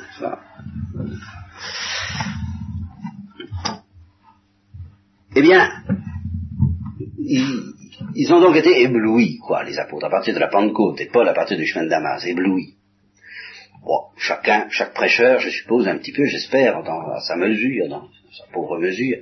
Eh 5.38 5.42
bien, 5.42 5.70
ils, 7.18 8.34
ont 8.34 8.42
donc 8.42 8.58
été 8.58 8.82
éblouis, 8.82 9.38
quoi, 9.38 9.64
les 9.64 9.80
apôtres, 9.80 10.08
à 10.08 10.10
partir 10.10 10.34
de 10.34 10.40
la 10.40 10.48
Pentecôte, 10.48 11.00
et 11.00 11.06
Paul 11.08 11.28
à 11.30 11.34
partir 11.34 11.58
du 11.58 11.66
chemin 11.66 11.86
de 11.86 11.90
Damas, 11.90 12.26
éblouis. 12.26 12.76
Bon, 13.86 14.00
chacun, 14.18 14.68
chaque 14.70 14.94
prêcheur, 14.94 15.40
je 15.40 15.50
suppose, 15.50 15.88
un 15.88 15.98
petit 15.98 16.12
peu, 16.12 16.26
j'espère, 16.26 16.84
dans 16.84 17.20
sa 17.20 17.38
mesure, 17.38 17.88
dans 17.88 18.10
sa 18.34 18.52
pauvre 18.52 18.80
mesure, 18.80 19.20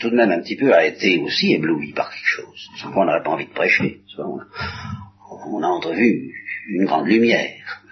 tout 0.00 0.10
de 0.10 0.16
même 0.16 0.30
un 0.30 0.40
petit 0.40 0.56
peu 0.56 0.74
a 0.74 0.84
été 0.84 1.18
aussi 1.18 1.52
ébloui 1.52 1.92
par 1.92 2.10
quelque 2.10 2.26
chose. 2.26 2.68
Sans 2.76 2.90
quoi 2.92 3.02
on 3.02 3.06
n'aurait 3.06 3.22
pas 3.22 3.30
envie 3.30 3.46
de 3.46 3.52
prêcher. 3.52 4.00
On 4.18 5.62
a, 5.62 5.66
entrevu 5.66 6.34
une 6.68 6.84
grande 6.84 7.06
lumière. 7.06 7.82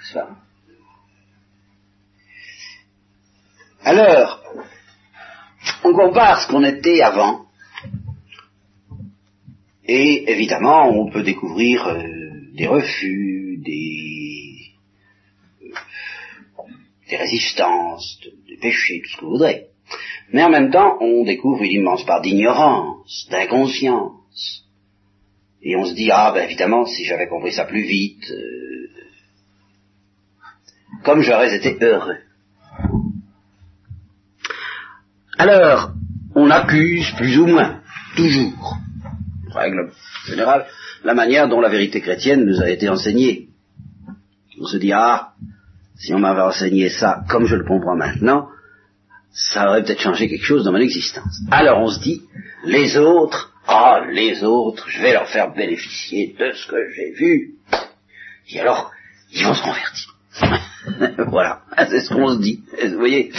Alors, 3.84 4.42
on 5.84 5.92
compare 5.92 6.42
ce 6.42 6.48
qu'on 6.48 6.64
était 6.64 7.02
avant 7.02 7.46
et 9.84 10.30
évidemment, 10.30 10.88
on 10.88 11.10
peut 11.10 11.22
découvrir 11.22 11.86
euh, 11.86 12.02
des 12.54 12.66
refus, 12.68 13.58
des, 13.58 14.72
euh, 15.64 16.62
des 17.10 17.16
résistances, 17.16 18.20
des 18.48 18.56
péchés, 18.58 19.02
tout 19.02 19.10
ce 19.10 19.16
que 19.16 19.24
vous 19.24 19.32
voudrez. 19.32 19.71
Mais 20.32 20.42
en 20.42 20.50
même 20.50 20.70
temps, 20.70 20.96
on 21.00 21.24
découvre 21.24 21.62
une 21.62 21.72
immense 21.72 22.04
part 22.04 22.22
d'ignorance, 22.22 23.28
d'inconscience. 23.30 24.64
Et 25.62 25.76
on 25.76 25.84
se 25.84 25.94
dit, 25.94 26.10
ah 26.10 26.32
ben 26.34 26.44
évidemment, 26.44 26.86
si 26.86 27.04
j'avais 27.04 27.28
compris 27.28 27.52
ça 27.52 27.64
plus 27.64 27.82
vite, 27.82 28.30
euh, 28.30 28.88
comme 31.04 31.20
j'aurais 31.22 31.54
été 31.54 31.76
heureux. 31.80 32.18
Alors, 35.38 35.92
on 36.34 36.50
accuse 36.50 37.10
plus 37.16 37.38
ou 37.38 37.46
moins, 37.46 37.80
toujours, 38.16 38.76
règle 39.54 39.92
générale, 40.26 40.66
la 41.04 41.14
manière 41.14 41.48
dont 41.48 41.60
la 41.60 41.68
vérité 41.68 42.00
chrétienne 42.00 42.44
nous 42.44 42.60
a 42.60 42.70
été 42.70 42.88
enseignée. 42.88 43.48
On 44.60 44.66
se 44.66 44.78
dit, 44.78 44.92
ah, 44.92 45.32
si 45.96 46.14
on 46.14 46.18
m'avait 46.18 46.42
enseigné 46.42 46.88
ça 46.88 47.24
comme 47.28 47.46
je 47.46 47.56
le 47.56 47.64
comprends 47.64 47.96
maintenant, 47.96 48.48
ça 49.32 49.68
aurait 49.68 49.82
peut-être 49.82 50.00
changé 50.00 50.28
quelque 50.28 50.44
chose 50.44 50.64
dans 50.64 50.72
mon 50.72 50.78
existence. 50.78 51.40
Alors 51.50 51.80
on 51.80 51.88
se 51.88 52.00
dit, 52.00 52.22
les 52.64 52.96
autres, 52.96 53.52
ah, 53.66 54.00
les 54.10 54.44
autres, 54.44 54.88
je 54.88 55.00
vais 55.00 55.12
leur 55.12 55.28
faire 55.28 55.52
bénéficier 55.54 56.34
de 56.38 56.52
ce 56.52 56.66
que 56.66 56.76
j'ai 56.94 57.12
vu. 57.12 57.54
Et 58.50 58.60
alors, 58.60 58.90
ils 59.32 59.44
vont 59.44 59.54
se 59.54 59.62
convertir. 59.62 61.26
voilà, 61.30 61.62
c'est 61.88 62.00
ce 62.00 62.12
qu'on 62.12 62.28
se 62.28 62.40
dit. 62.40 62.62
Vous 62.82 62.98
voyez, 62.98 63.32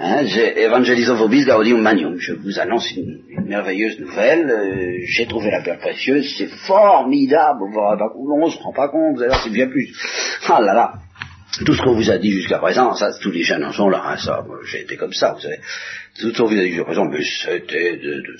Hein, 0.00 0.26
Evangelizo 0.56 1.16
gaudium 1.16 1.82
manium. 1.82 2.18
Je 2.18 2.34
vous 2.34 2.60
annonce 2.60 2.88
une, 2.92 3.20
merveilleuse 3.46 3.98
nouvelle. 3.98 4.48
Euh, 4.48 4.98
j'ai 5.06 5.26
trouvé 5.26 5.50
la 5.50 5.60
perle 5.60 5.78
précieuse. 5.78 6.36
C'est 6.38 6.46
formidable. 6.46 7.64
On 8.14 8.46
ne 8.46 8.50
se 8.50 8.58
rend 8.58 8.72
pas 8.72 8.88
compte. 8.88 9.16
Vous 9.16 9.22
allez 9.22 9.34
c'est 9.42 9.50
bien 9.50 9.66
plus. 9.66 9.92
Ah 10.48 10.60
là 10.60 10.72
là. 10.72 10.92
Tout 11.64 11.74
ce 11.74 11.82
qu'on 11.82 11.94
vous 11.94 12.10
a 12.10 12.18
dit 12.18 12.30
jusqu'à 12.30 12.58
présent, 12.58 12.94
ça, 12.94 13.10
tous 13.20 13.30
les 13.30 13.42
jeunes 13.42 13.64
en 13.64 13.72
sont 13.72 13.88
là. 13.88 14.02
Hein, 14.04 14.16
ça, 14.16 14.44
j'ai 14.70 14.82
été 14.82 14.96
comme 14.96 15.12
ça, 15.12 15.32
vous 15.32 15.40
savez. 15.40 15.60
Tout 16.18 16.30
ce 16.30 16.36
qu'on 16.36 16.46
vous 16.46 16.58
a 16.58 16.62
dit 16.62 16.68
jusqu'à 16.68 16.84
présent, 16.84 17.06
mais 17.06 17.24
c'était 17.24 17.96
de, 17.96 18.14
de... 18.22 18.36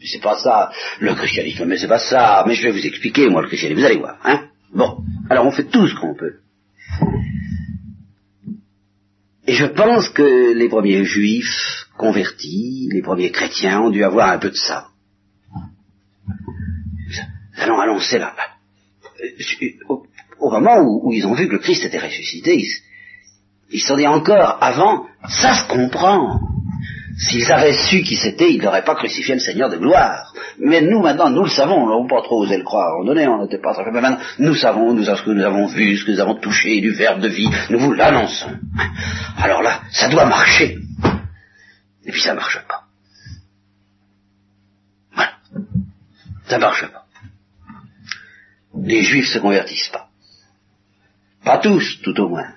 Mais 0.00 0.06
c'est 0.06 0.22
pas 0.22 0.38
ça, 0.38 0.70
le 1.00 1.14
christianisme, 1.14 1.64
mais 1.64 1.76
c'est 1.76 1.88
pas 1.88 1.98
ça. 1.98 2.44
Mais 2.46 2.54
je 2.54 2.62
vais 2.62 2.70
vous 2.70 2.86
expliquer, 2.86 3.28
moi, 3.28 3.42
le 3.42 3.48
christianisme. 3.48 3.80
Vous 3.80 3.86
allez 3.86 3.98
voir, 3.98 4.18
hein. 4.24 4.48
Bon. 4.72 4.98
Alors, 5.28 5.46
on 5.46 5.50
fait 5.50 5.64
tout 5.64 5.86
ce 5.88 5.94
qu'on 5.94 6.14
peut. 6.14 6.36
Et 9.46 9.54
je 9.54 9.64
pense 9.64 10.10
que 10.10 10.52
les 10.52 10.68
premiers 10.68 11.04
juifs 11.04 11.86
convertis, 11.96 12.88
les 12.92 13.02
premiers 13.02 13.30
chrétiens 13.30 13.80
ont 13.80 13.90
dû 13.90 14.04
avoir 14.04 14.30
un 14.30 14.38
peu 14.38 14.50
de 14.50 14.56
ça. 14.56 14.88
Allons, 17.56 17.80
allons, 17.80 17.98
c'est 17.98 18.18
là. 18.18 18.36
Au, 20.40 20.50
moment 20.50 20.80
où, 20.80 21.12
ils 21.12 21.26
ont 21.26 21.34
vu 21.34 21.48
que 21.48 21.54
le 21.54 21.58
Christ 21.58 21.84
était 21.84 21.98
ressuscité, 21.98 22.62
ils, 23.70 23.80
se 23.80 23.86
sont 23.86 23.96
dit 23.96 24.06
encore, 24.06 24.58
avant, 24.60 25.06
ça 25.28 25.54
se 25.54 25.68
comprend. 25.68 26.40
S'ils 27.18 27.50
avaient 27.50 27.72
su 27.72 28.02
qui 28.02 28.14
c'était, 28.14 28.52
ils 28.52 28.62
n'auraient 28.62 28.84
pas 28.84 28.94
crucifié 28.94 29.34
le 29.34 29.40
Seigneur 29.40 29.68
de 29.68 29.76
gloire. 29.76 30.32
Mais 30.60 30.80
nous, 30.80 31.00
maintenant, 31.00 31.30
nous 31.30 31.42
le 31.42 31.50
savons, 31.50 31.74
on 31.74 32.02
n'a 32.02 32.08
pas 32.08 32.22
trop 32.22 32.42
osé 32.42 32.56
le 32.56 32.62
croire. 32.62 33.00
On 33.00 33.04
donné, 33.04 33.26
on 33.26 33.42
n'était 33.42 33.58
pas 33.58 33.76
mais 33.92 34.00
maintenant, 34.00 34.24
nous 34.38 34.54
savons, 34.54 34.94
nous 34.94 35.04
ce 35.04 35.22
que 35.22 35.30
nous 35.30 35.44
avons 35.44 35.66
vu, 35.66 35.96
ce 35.96 36.04
que 36.04 36.12
nous 36.12 36.20
avons 36.20 36.36
touché 36.36 36.80
du 36.80 36.92
verbe 36.92 37.20
de 37.20 37.28
vie, 37.28 37.50
nous 37.70 37.80
vous 37.80 37.92
l'annonçons. 37.92 38.52
Alors 39.36 39.62
là, 39.62 39.80
ça 39.90 40.08
doit 40.08 40.26
marcher. 40.26 40.78
Et 42.04 42.12
puis 42.12 42.20
ça 42.22 42.34
marche 42.34 42.60
pas. 42.68 42.84
Voilà. 45.12 45.32
Ça 46.46 46.58
marche 46.58 46.86
pas. 46.86 47.04
Les 48.80 49.02
juifs 49.02 49.28
se 49.28 49.38
convertissent 49.40 49.90
pas. 49.92 50.07
Pas 51.48 51.58
tous, 51.58 52.00
tout 52.02 52.20
au 52.20 52.28
moins. 52.28 52.52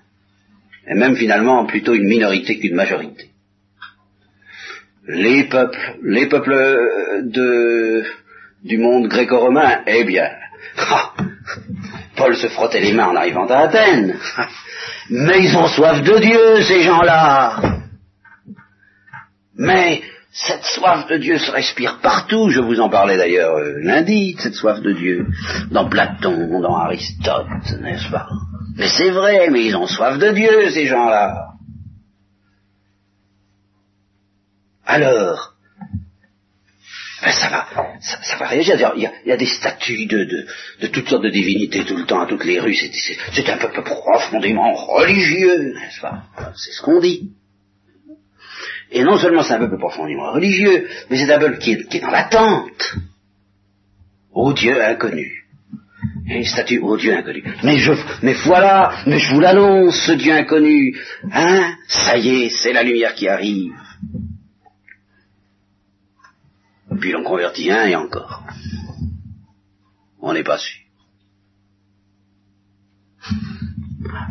Et 0.88 0.96
même 0.96 1.16
finalement, 1.16 1.66
plutôt 1.66 1.94
une 1.94 2.08
minorité 2.08 2.60
qu'une 2.60 2.76
majorité 2.76 3.32
les 5.08 5.46
peuples, 5.46 5.98
les 6.04 6.28
peuples 6.28 6.54
euh, 6.54 7.22
de, 7.24 8.04
du 8.64 8.78
monde 8.78 9.08
gréco-romain, 9.08 9.82
eh 9.88 10.04
bien, 10.04 10.30
Paul 12.16 12.36
se 12.36 12.48
frottait 12.48 12.82
les 12.82 12.94
mains 12.94 13.08
en 13.08 13.16
arrivant 13.16 13.48
à 13.48 13.60
Athènes. 13.60 14.18
Mais 15.10 15.44
ils 15.44 15.58
ont 15.58 15.68
soif 15.68 16.02
de 16.04 16.20
Dieu, 16.20 16.62
ces 16.62 16.82
gens-là. 16.84 17.80
Mais 19.58 20.02
cette 20.32 20.64
soif 20.64 21.08
de 21.08 21.18
Dieu 21.18 21.38
se 21.38 21.52
respire 21.52 22.00
partout, 22.02 22.50
je 22.50 22.62
vous 22.62 22.80
en 22.80 22.90
parlais 22.90 23.18
d'ailleurs 23.18 23.56
euh, 23.56 23.74
lundi, 23.82 24.36
cette 24.40 24.54
soif 24.54 24.80
de 24.82 24.94
Dieu, 24.94 25.26
dans 25.72 25.90
Platon, 25.90 26.62
dans 26.62 26.76
Aristote, 26.76 27.48
n'est-ce 27.82 28.10
pas? 28.10 28.28
Mais 28.82 28.88
c'est 28.88 29.12
vrai, 29.12 29.52
mais 29.52 29.64
ils 29.64 29.76
ont 29.76 29.86
soif 29.86 30.18
de 30.18 30.32
Dieu, 30.32 30.72
ces 30.72 30.88
gens-là. 30.88 31.50
Alors, 34.84 35.54
ben 37.22 37.32
ça 37.32 37.50
va, 37.50 37.68
ça, 38.00 38.38
va 38.38 38.48
réagir. 38.48 38.76
Il 38.96 39.12
y, 39.28 39.32
a, 39.32 39.38
des 39.38 39.46
statues 39.46 40.08
de, 40.08 40.48
de, 40.82 40.88
toutes 40.88 41.08
sortes 41.08 41.22
de 41.22 41.30
divinités 41.30 41.86
tout 41.86 41.96
le 41.96 42.08
temps, 42.08 42.22
à 42.22 42.26
toutes 42.26 42.44
les 42.44 42.60
rues. 42.60 42.74
C'est 42.74 43.50
un 43.52 43.58
peuple 43.60 43.84
profondément 43.84 44.74
religieux, 44.74 45.76
n'est-ce 45.76 46.02
pas? 46.02 46.24
C'est 46.56 46.72
ce 46.72 46.82
qu'on 46.82 47.00
dit. 47.00 47.34
Et 48.90 49.04
non 49.04 49.20
seulement 49.20 49.44
c'est 49.44 49.54
un 49.54 49.60
peuple 49.60 49.78
profondément 49.78 50.32
religieux, 50.32 50.90
mais 51.12 51.18
c'est 51.18 51.32
un 51.32 51.38
peuple 51.38 51.60
qui 51.60 51.74
est, 51.74 51.88
qui 51.88 51.98
est 51.98 52.02
dans 52.02 52.10
l'attente 52.10 52.96
au 54.32 54.54
Dieu 54.54 54.84
inconnu. 54.84 55.41
Une 56.26 56.46
statue 56.46 56.80
au 56.80 56.98
Dieu 56.98 57.16
inconnu. 57.16 57.44
Mais 57.64 57.78
je, 57.78 57.92
mais 58.22 58.34
voilà, 58.46 59.04
mais 59.06 59.20
je 59.20 59.34
vous 59.34 59.40
l'annonce, 59.40 59.96
ce 60.06 60.14
Dieu 60.14 60.34
inconnu. 60.34 60.98
Hein 61.32 61.76
Ça 61.88 62.18
y 62.18 62.30
est, 62.30 62.50
c'est 62.50 62.74
la 62.74 62.84
lumière 62.84 63.16
qui 63.16 63.28
arrive. 63.28 63.74
Puis 67.00 67.12
l'on 67.12 67.24
convertit 67.24 67.72
un 67.72 67.86
et 67.88 67.96
encore. 67.96 68.44
On 70.22 70.34
n'est 70.34 70.44
pas 70.44 70.58
sûr. 70.58 70.78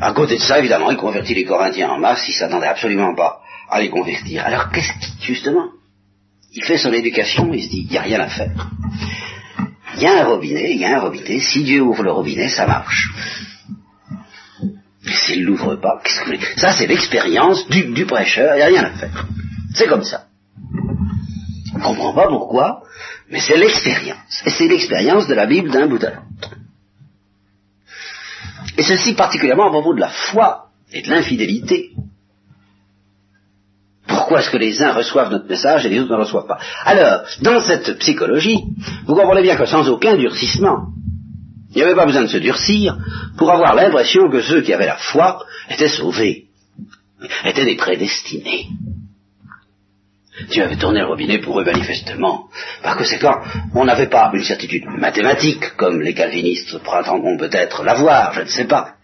À 0.00 0.12
côté 0.12 0.36
de 0.36 0.40
ça, 0.40 0.58
évidemment, 0.58 0.90
il 0.90 0.96
convertit 0.96 1.34
les 1.34 1.44
Corinthiens 1.44 1.90
en 1.90 1.98
masse, 1.98 2.24
il 2.28 2.32
s'attendait 2.32 2.66
absolument 2.66 3.14
pas 3.14 3.42
à 3.68 3.80
les 3.80 3.90
convertir. 3.90 4.44
Alors 4.44 4.70
qu'est-ce 4.70 4.92
qui, 4.92 5.24
justement 5.24 5.68
Il 6.52 6.64
fait 6.64 6.78
son 6.78 6.92
éducation, 6.92 7.52
il 7.52 7.62
se 7.62 7.68
dit, 7.68 7.82
il 7.86 7.90
n'y 7.90 7.98
a 7.98 8.02
rien 8.02 8.20
à 8.20 8.28
faire. 8.28 8.70
Il 9.96 10.02
y 10.02 10.06
a 10.06 10.22
un 10.22 10.24
robinet, 10.24 10.72
il 10.72 10.80
y 10.80 10.84
a 10.84 10.96
un 10.96 11.00
robinet, 11.00 11.40
si 11.40 11.62
Dieu 11.64 11.80
ouvre 11.82 12.02
le 12.02 12.12
robinet, 12.12 12.48
ça 12.48 12.66
marche. 12.66 13.10
Mais 15.04 15.12
s'il 15.12 15.44
l'ouvre 15.44 15.76
pas, 15.76 16.00
qu'est-ce 16.04 16.22
que 16.22 16.60
Ça, 16.60 16.72
c'est 16.72 16.86
l'expérience 16.86 17.68
du, 17.68 18.06
prêcheur, 18.06 18.54
il 18.54 18.58
n'y 18.58 18.62
a 18.62 18.66
rien 18.66 18.84
à 18.84 18.90
faire. 18.90 19.26
C'est 19.74 19.88
comme 19.88 20.04
ça. 20.04 20.26
On 21.74 21.78
ne 21.78 21.82
comprend 21.84 22.12
pas 22.12 22.28
pourquoi, 22.28 22.82
mais 23.30 23.40
c'est 23.40 23.56
l'expérience. 23.56 24.42
Et 24.44 24.50
c'est 24.50 24.68
l'expérience 24.68 25.26
de 25.26 25.34
la 25.34 25.46
Bible 25.46 25.70
d'un 25.70 25.86
bout 25.86 26.02
à 26.04 26.10
l'autre. 26.10 26.56
Et 28.76 28.82
ceci 28.82 29.14
particulièrement 29.14 29.68
à 29.68 29.70
propos 29.70 29.94
de 29.94 30.00
la 30.00 30.10
foi 30.10 30.70
et 30.92 31.02
de 31.02 31.10
l'infidélité. 31.10 31.90
Pourquoi 34.30 34.44
est-ce 34.44 34.52
que 34.52 34.58
les 34.58 34.80
uns 34.80 34.92
reçoivent 34.92 35.32
notre 35.32 35.48
message 35.48 35.84
et 35.84 35.88
les 35.88 35.98
autres 35.98 36.12
ne 36.12 36.20
reçoivent 36.20 36.46
pas? 36.46 36.60
Alors, 36.84 37.22
dans 37.42 37.60
cette 37.60 37.98
psychologie, 37.98 38.62
vous 39.04 39.16
comprenez 39.16 39.42
bien 39.42 39.56
que 39.56 39.66
sans 39.66 39.88
aucun 39.88 40.14
durcissement, 40.16 40.86
il 41.70 41.78
n'y 41.78 41.82
avait 41.82 41.96
pas 41.96 42.06
besoin 42.06 42.22
de 42.22 42.28
se 42.28 42.36
durcir 42.36 42.96
pour 43.36 43.50
avoir 43.50 43.74
l'impression 43.74 44.30
que 44.30 44.40
ceux 44.40 44.60
qui 44.60 44.72
avaient 44.72 44.86
la 44.86 44.98
foi 44.98 45.44
étaient 45.68 45.88
sauvés, 45.88 46.44
étaient 47.44 47.64
des 47.64 47.74
prédestinés. 47.74 48.68
Dieu 50.48 50.62
avait 50.62 50.76
tourné 50.76 51.00
le 51.00 51.06
robinet 51.06 51.38
pour 51.38 51.58
eux 51.60 51.64
manifestement. 51.64 52.44
Par 52.84 52.96
conséquent, 52.96 53.34
on 53.74 53.84
n'avait 53.84 54.10
pas 54.10 54.30
une 54.32 54.44
certitude 54.44 54.84
mathématique, 54.96 55.74
comme 55.76 56.02
les 56.02 56.14
calvinistes 56.14 56.78
prétendront 56.84 57.36
peut-être 57.36 57.82
l'avoir, 57.82 58.32
je 58.32 58.42
ne 58.42 58.46
sais 58.46 58.68
pas. 58.68 58.94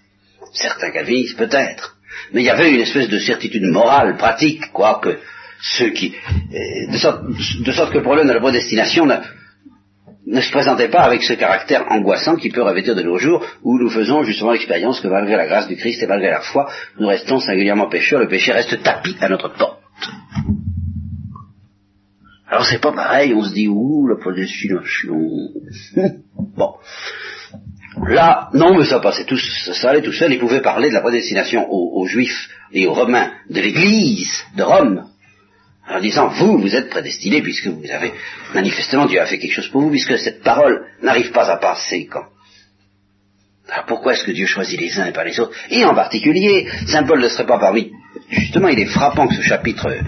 Certains 0.52 0.92
calvinistes 0.92 1.36
peut-être. 1.36 1.95
Mais 2.32 2.42
il 2.42 2.46
y 2.46 2.50
avait 2.50 2.72
une 2.72 2.80
espèce 2.80 3.08
de 3.08 3.18
certitude 3.18 3.64
morale, 3.64 4.16
pratique, 4.16 4.72
quoique 4.72 5.18
ceux 5.60 5.90
qui... 5.90 6.14
De 6.90 6.96
sorte, 6.96 7.22
de 7.60 7.72
sorte 7.72 7.92
que 7.92 7.98
le 7.98 8.04
problème 8.04 8.28
de 8.28 8.32
la 8.32 8.40
prédestination 8.40 9.06
ne, 9.06 9.16
ne 10.26 10.40
se 10.40 10.50
présentait 10.50 10.88
pas 10.88 11.02
avec 11.02 11.22
ce 11.22 11.34
caractère 11.34 11.86
angoissant 11.90 12.36
qui 12.36 12.50
peut 12.50 12.62
revêtir 12.62 12.94
de 12.94 13.02
nos 13.02 13.18
jours, 13.18 13.44
où 13.62 13.78
nous 13.78 13.90
faisons 13.90 14.22
justement 14.24 14.52
l'expérience 14.52 15.00
que 15.00 15.08
malgré 15.08 15.36
la 15.36 15.46
grâce 15.46 15.68
du 15.68 15.76
Christ 15.76 16.02
et 16.02 16.06
malgré 16.06 16.30
la 16.30 16.40
foi, 16.40 16.68
nous 16.98 17.06
restons 17.06 17.38
singulièrement 17.38 17.88
pécheurs, 17.88 18.20
le 18.20 18.28
péché 18.28 18.52
reste 18.52 18.82
tapis 18.82 19.16
à 19.20 19.28
notre 19.28 19.52
porte. 19.56 19.80
Alors 22.48 22.64
c'est 22.64 22.80
pas 22.80 22.92
pareil, 22.92 23.34
on 23.34 23.42
se 23.42 23.52
dit, 23.52 23.68
ouh, 23.68 24.06
la 24.08 24.16
prédestination. 24.16 25.20
bon. 26.56 26.74
Là, 28.08 28.50
non, 28.52 28.78
mais 28.78 28.84
ça 28.84 29.00
passait 29.00 29.24
tout, 29.24 29.38
ça 29.38 29.90
allait 29.90 30.02
tout 30.02 30.12
seul, 30.12 30.32
il 30.32 30.38
pouvait 30.38 30.60
parler 30.60 30.88
de 30.88 30.94
la 30.94 31.00
prédestination 31.00 31.66
aux, 31.70 32.06
Juifs 32.06 32.48
et 32.72 32.86
aux 32.86 32.94
Romains 32.94 33.32
de 33.50 33.60
l'Église 33.60 34.44
de 34.56 34.62
Rome, 34.62 35.04
en 35.88 36.00
disant, 36.00 36.28
vous, 36.28 36.58
vous 36.58 36.74
êtes 36.74 36.88
prédestinés 36.88 37.42
puisque 37.42 37.66
vous 37.66 37.90
avez, 37.90 38.12
manifestement, 38.54 39.06
Dieu 39.06 39.20
a 39.20 39.26
fait 39.26 39.38
quelque 39.38 39.54
chose 39.54 39.68
pour 39.68 39.82
vous, 39.82 39.90
puisque 39.90 40.18
cette 40.18 40.42
parole 40.42 40.86
n'arrive 41.02 41.32
pas 41.32 41.50
à 41.50 41.56
passer 41.56 42.06
quand. 42.06 42.26
Alors 43.68 43.86
pourquoi 43.86 44.12
est-ce 44.12 44.24
que 44.24 44.32
Dieu 44.32 44.46
choisit 44.46 44.80
les 44.80 44.96
uns 44.98 45.06
et 45.06 45.12
pas 45.12 45.24
les 45.24 45.38
autres? 45.40 45.56
Et 45.70 45.84
en 45.84 45.94
particulier, 45.94 46.68
Saint 46.86 47.02
Paul 47.02 47.20
ne 47.20 47.28
serait 47.28 47.46
pas 47.46 47.58
parmi... 47.58 47.90
Justement, 48.30 48.68
il 48.68 48.78
est 48.78 48.86
frappant 48.86 49.26
que 49.26 49.34
ce 49.34 49.42
chapitre, 49.42 49.88
euh, 49.88 50.00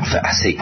enfin 0.00 0.20
assez 0.22 0.56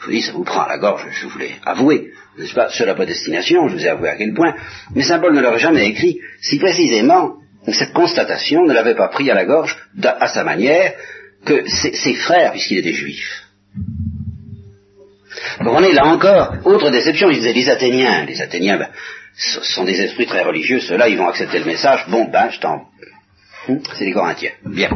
je 0.00 0.06
vous 0.06 0.12
dis, 0.12 0.22
ça 0.22 0.32
vous 0.32 0.44
prend 0.44 0.62
à 0.62 0.68
la 0.68 0.78
gorge, 0.78 1.06
je 1.10 1.26
voulais 1.26 1.56
avouer, 1.64 2.12
n'est-ce 2.38 2.54
pas, 2.54 2.70
sur 2.70 2.86
la 2.86 2.94
prédestination, 2.94 3.68
je 3.68 3.74
vous 3.74 3.84
ai 3.84 3.88
avoué 3.88 4.08
à 4.08 4.16
quel 4.16 4.32
point, 4.34 4.54
mais 4.94 5.02
Saint 5.02 5.18
Paul 5.18 5.34
ne 5.34 5.40
l'aurait 5.40 5.58
jamais 5.58 5.86
écrit 5.86 6.20
si 6.40 6.58
précisément 6.58 7.34
cette 7.72 7.92
constatation 7.92 8.64
ne 8.64 8.72
l'avait 8.72 8.94
pas 8.94 9.08
pris 9.08 9.30
à 9.30 9.34
la 9.34 9.44
gorge, 9.44 9.76
à 10.02 10.28
sa 10.28 10.44
manière, 10.44 10.94
que 11.44 11.64
ses, 11.68 12.14
frères, 12.14 12.52
puisqu'il 12.52 12.78
était 12.78 12.92
juif. 12.92 13.44
Vous 15.58 15.64
comprenez, 15.64 15.92
là 15.92 16.06
encore, 16.06 16.54
autre 16.64 16.90
déception, 16.90 17.30
ils 17.30 17.36
disaient 17.36 17.52
les 17.52 17.68
Athéniens, 17.68 18.24
les 18.24 18.40
Athéniens, 18.40 18.78
ben, 18.78 18.88
ce 19.36 19.60
sont 19.62 19.84
des 19.84 20.00
esprits 20.00 20.26
très 20.26 20.42
religieux, 20.42 20.80
ceux-là, 20.80 21.08
ils 21.08 21.18
vont 21.18 21.28
accepter 21.28 21.58
le 21.58 21.64
message, 21.64 22.06
bon, 22.08 22.24
ben, 22.24 22.50
je 22.50 22.60
t'en... 22.60 22.86
C'est 23.94 24.06
les 24.06 24.12
Corinthiens. 24.12 24.52
Bien. 24.64 24.88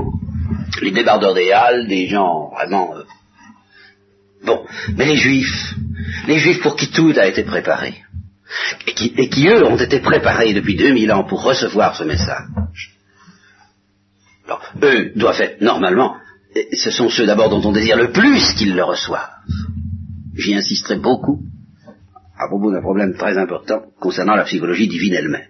Les 0.81 0.93
débardeurs 0.93 1.35
des 1.35 1.53
Halles, 1.53 1.87
des 1.87 2.09
gens 2.09 2.51
vraiment 2.55 2.97
euh, 2.97 3.03
Bon, 4.45 4.67
mais 4.97 5.07
les 5.07 5.17
Juifs, 5.17 5.75
les 6.27 6.39
Juifs 6.39 6.61
pour 6.61 6.77
qui 6.77 6.91
tout 6.91 7.13
a 7.17 7.27
été 7.27 7.45
préparé, 7.45 7.95
et 8.87 9.29
qui, 9.29 9.49
eux 9.49 9.65
ont 9.65 9.77
été 9.77 10.01
préparés 10.01 10.53
depuis 10.53 10.77
2000 10.77 11.13
ans 11.13 11.25
pour 11.25 11.43
recevoir 11.43 11.97
ce 11.97 12.05
message. 12.05 12.97
Alors, 14.47 14.63
eux 14.83 15.13
doivent 15.17 15.41
être 15.41 15.61
normalement, 15.61 16.17
ce 16.73 16.91
sont 16.91 17.09
ceux 17.09 17.27
d'abord 17.27 17.51
dont 17.51 17.67
on 17.67 17.73
désire 17.73 17.97
le 17.97 18.13
plus 18.13 18.53
qu'ils 18.55 18.75
le 18.75 18.85
reçoivent. 18.85 19.31
J'y 20.37 20.55
insisterai 20.55 20.97
beaucoup 20.97 21.43
à 22.37 22.49
propos 22.49 22.73
d'un 22.73 22.83
problème 22.83 23.15
très 23.15 23.39
important 23.39 23.83
concernant 24.01 24.35
la 24.35 24.45
psychologie 24.45 24.89
divine 24.89 25.15
elle-même. 25.15 25.47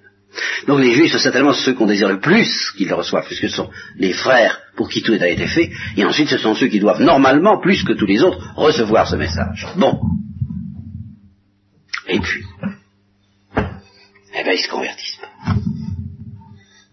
Donc 0.67 0.81
les 0.81 0.95
juifs, 0.95 1.13
sont 1.13 1.19
certainement 1.19 1.53
ceux 1.53 1.75
qu'on 1.75 1.87
désire 1.87 2.09
le 2.09 2.21
plus 2.21 2.73
qu'ils 2.77 2.93
reçoivent, 2.93 3.27
puisque 3.27 3.49
ce 3.49 3.57
sont 3.57 3.71
les 3.99 4.13
frères 4.13 4.61
pour 4.77 4.89
qui 4.89 5.03
tout 5.03 5.13
a 5.13 5.29
été 5.29 5.47
fait, 5.47 5.71
et 5.97 6.05
ensuite 6.05 6.29
ce 6.29 6.39
sont 6.39 6.55
ceux 6.55 6.69
qui 6.69 6.81
doivent 6.81 7.03
normalement, 7.03 7.61
plus 7.61 7.83
que 7.85 7.93
tous 7.93 8.07
les 8.07 8.23
autres, 8.23 8.53
recevoir 8.57 9.09
ce 9.09 9.17
message. 9.17 9.67
Bon. 9.77 10.01
Et 12.09 12.19
puis, 12.19 12.43
eh 13.57 14.43
bien, 14.43 14.53
ils 14.53 14.63
se 14.63 14.71
convertissent 14.71 15.19
pas. 15.21 15.55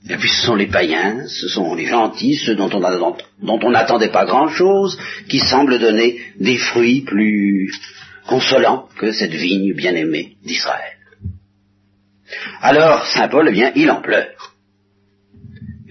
Et 0.09 0.17
puis 0.17 0.29
ce 0.29 0.47
sont 0.47 0.55
les 0.55 0.67
païens, 0.67 1.27
ce 1.27 1.47
sont 1.47 1.75
les 1.75 1.85
gentils, 1.85 2.35
ceux 2.35 2.55
dont 2.55 2.69
on 2.73 3.69
n'attendait 3.69 4.09
pas 4.09 4.25
grand-chose, 4.25 4.97
qui 5.29 5.39
semblent 5.39 5.77
donner 5.77 6.19
des 6.39 6.57
fruits 6.57 7.01
plus 7.01 7.71
consolants 8.27 8.89
que 8.97 9.11
cette 9.11 9.33
vigne 9.33 9.73
bien-aimée 9.73 10.37
d'Israël. 10.43 10.98
Alors, 12.61 13.05
Saint 13.05 13.27
Paul, 13.27 13.47
eh 13.49 13.51
bien, 13.51 13.71
il 13.75 13.89
en 13.91 14.01
pleure. 14.01 14.49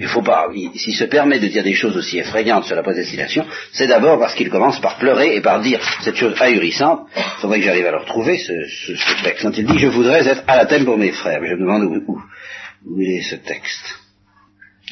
Il 0.00 0.06
faut 0.06 0.22
pas, 0.22 0.46
s'il 0.76 0.94
se 0.94 1.04
permet 1.04 1.40
de 1.40 1.48
dire 1.48 1.64
des 1.64 1.74
choses 1.74 1.96
aussi 1.96 2.18
effrayantes 2.18 2.66
sur 2.66 2.76
la 2.76 2.84
prédestination, 2.84 3.44
c'est 3.72 3.88
d'abord 3.88 4.20
parce 4.20 4.34
qu'il 4.34 4.48
commence 4.48 4.80
par 4.80 4.96
pleurer 4.98 5.34
et 5.34 5.40
par 5.40 5.60
dire 5.60 5.80
cette 6.02 6.14
chose 6.14 6.40
ahurissante. 6.40 7.08
Il 7.16 7.40
faudrait 7.40 7.58
que 7.58 7.64
j'arrive 7.64 7.86
à 7.86 7.90
le 7.90 7.98
retrouver, 7.98 8.38
ce, 8.38 9.22
texte. 9.24 9.42
Quand 9.42 9.58
il 9.58 9.66
dit, 9.66 9.78
je 9.78 9.88
voudrais 9.88 10.28
être 10.28 10.44
à 10.46 10.56
la 10.56 10.66
thème 10.66 10.84
pour 10.84 10.98
mes 10.98 11.10
frères. 11.10 11.40
Je 11.44 11.54
me 11.54 11.60
demande 11.60 11.82
où, 11.82 12.20
où, 12.86 13.00
est 13.00 13.22
ce 13.22 13.34
texte. 13.34 13.98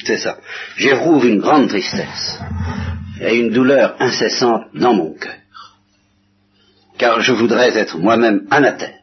C'est 0.05 0.18
ça. 0.18 0.38
J'éprouve 0.76 1.24
une 1.24 1.38
grande 1.38 1.68
tristesse 1.68 2.40
et 3.20 3.36
une 3.36 3.51
douleur 3.51 3.94
incessante 4.01 4.64
dans 4.74 4.92
mon 4.92 5.14
cœur. 5.14 5.36
Car 6.99 7.20
je 7.20 7.32
voudrais 7.32 7.78
être 7.78 7.97
moi-même 7.99 8.49
anathème, 8.51 8.99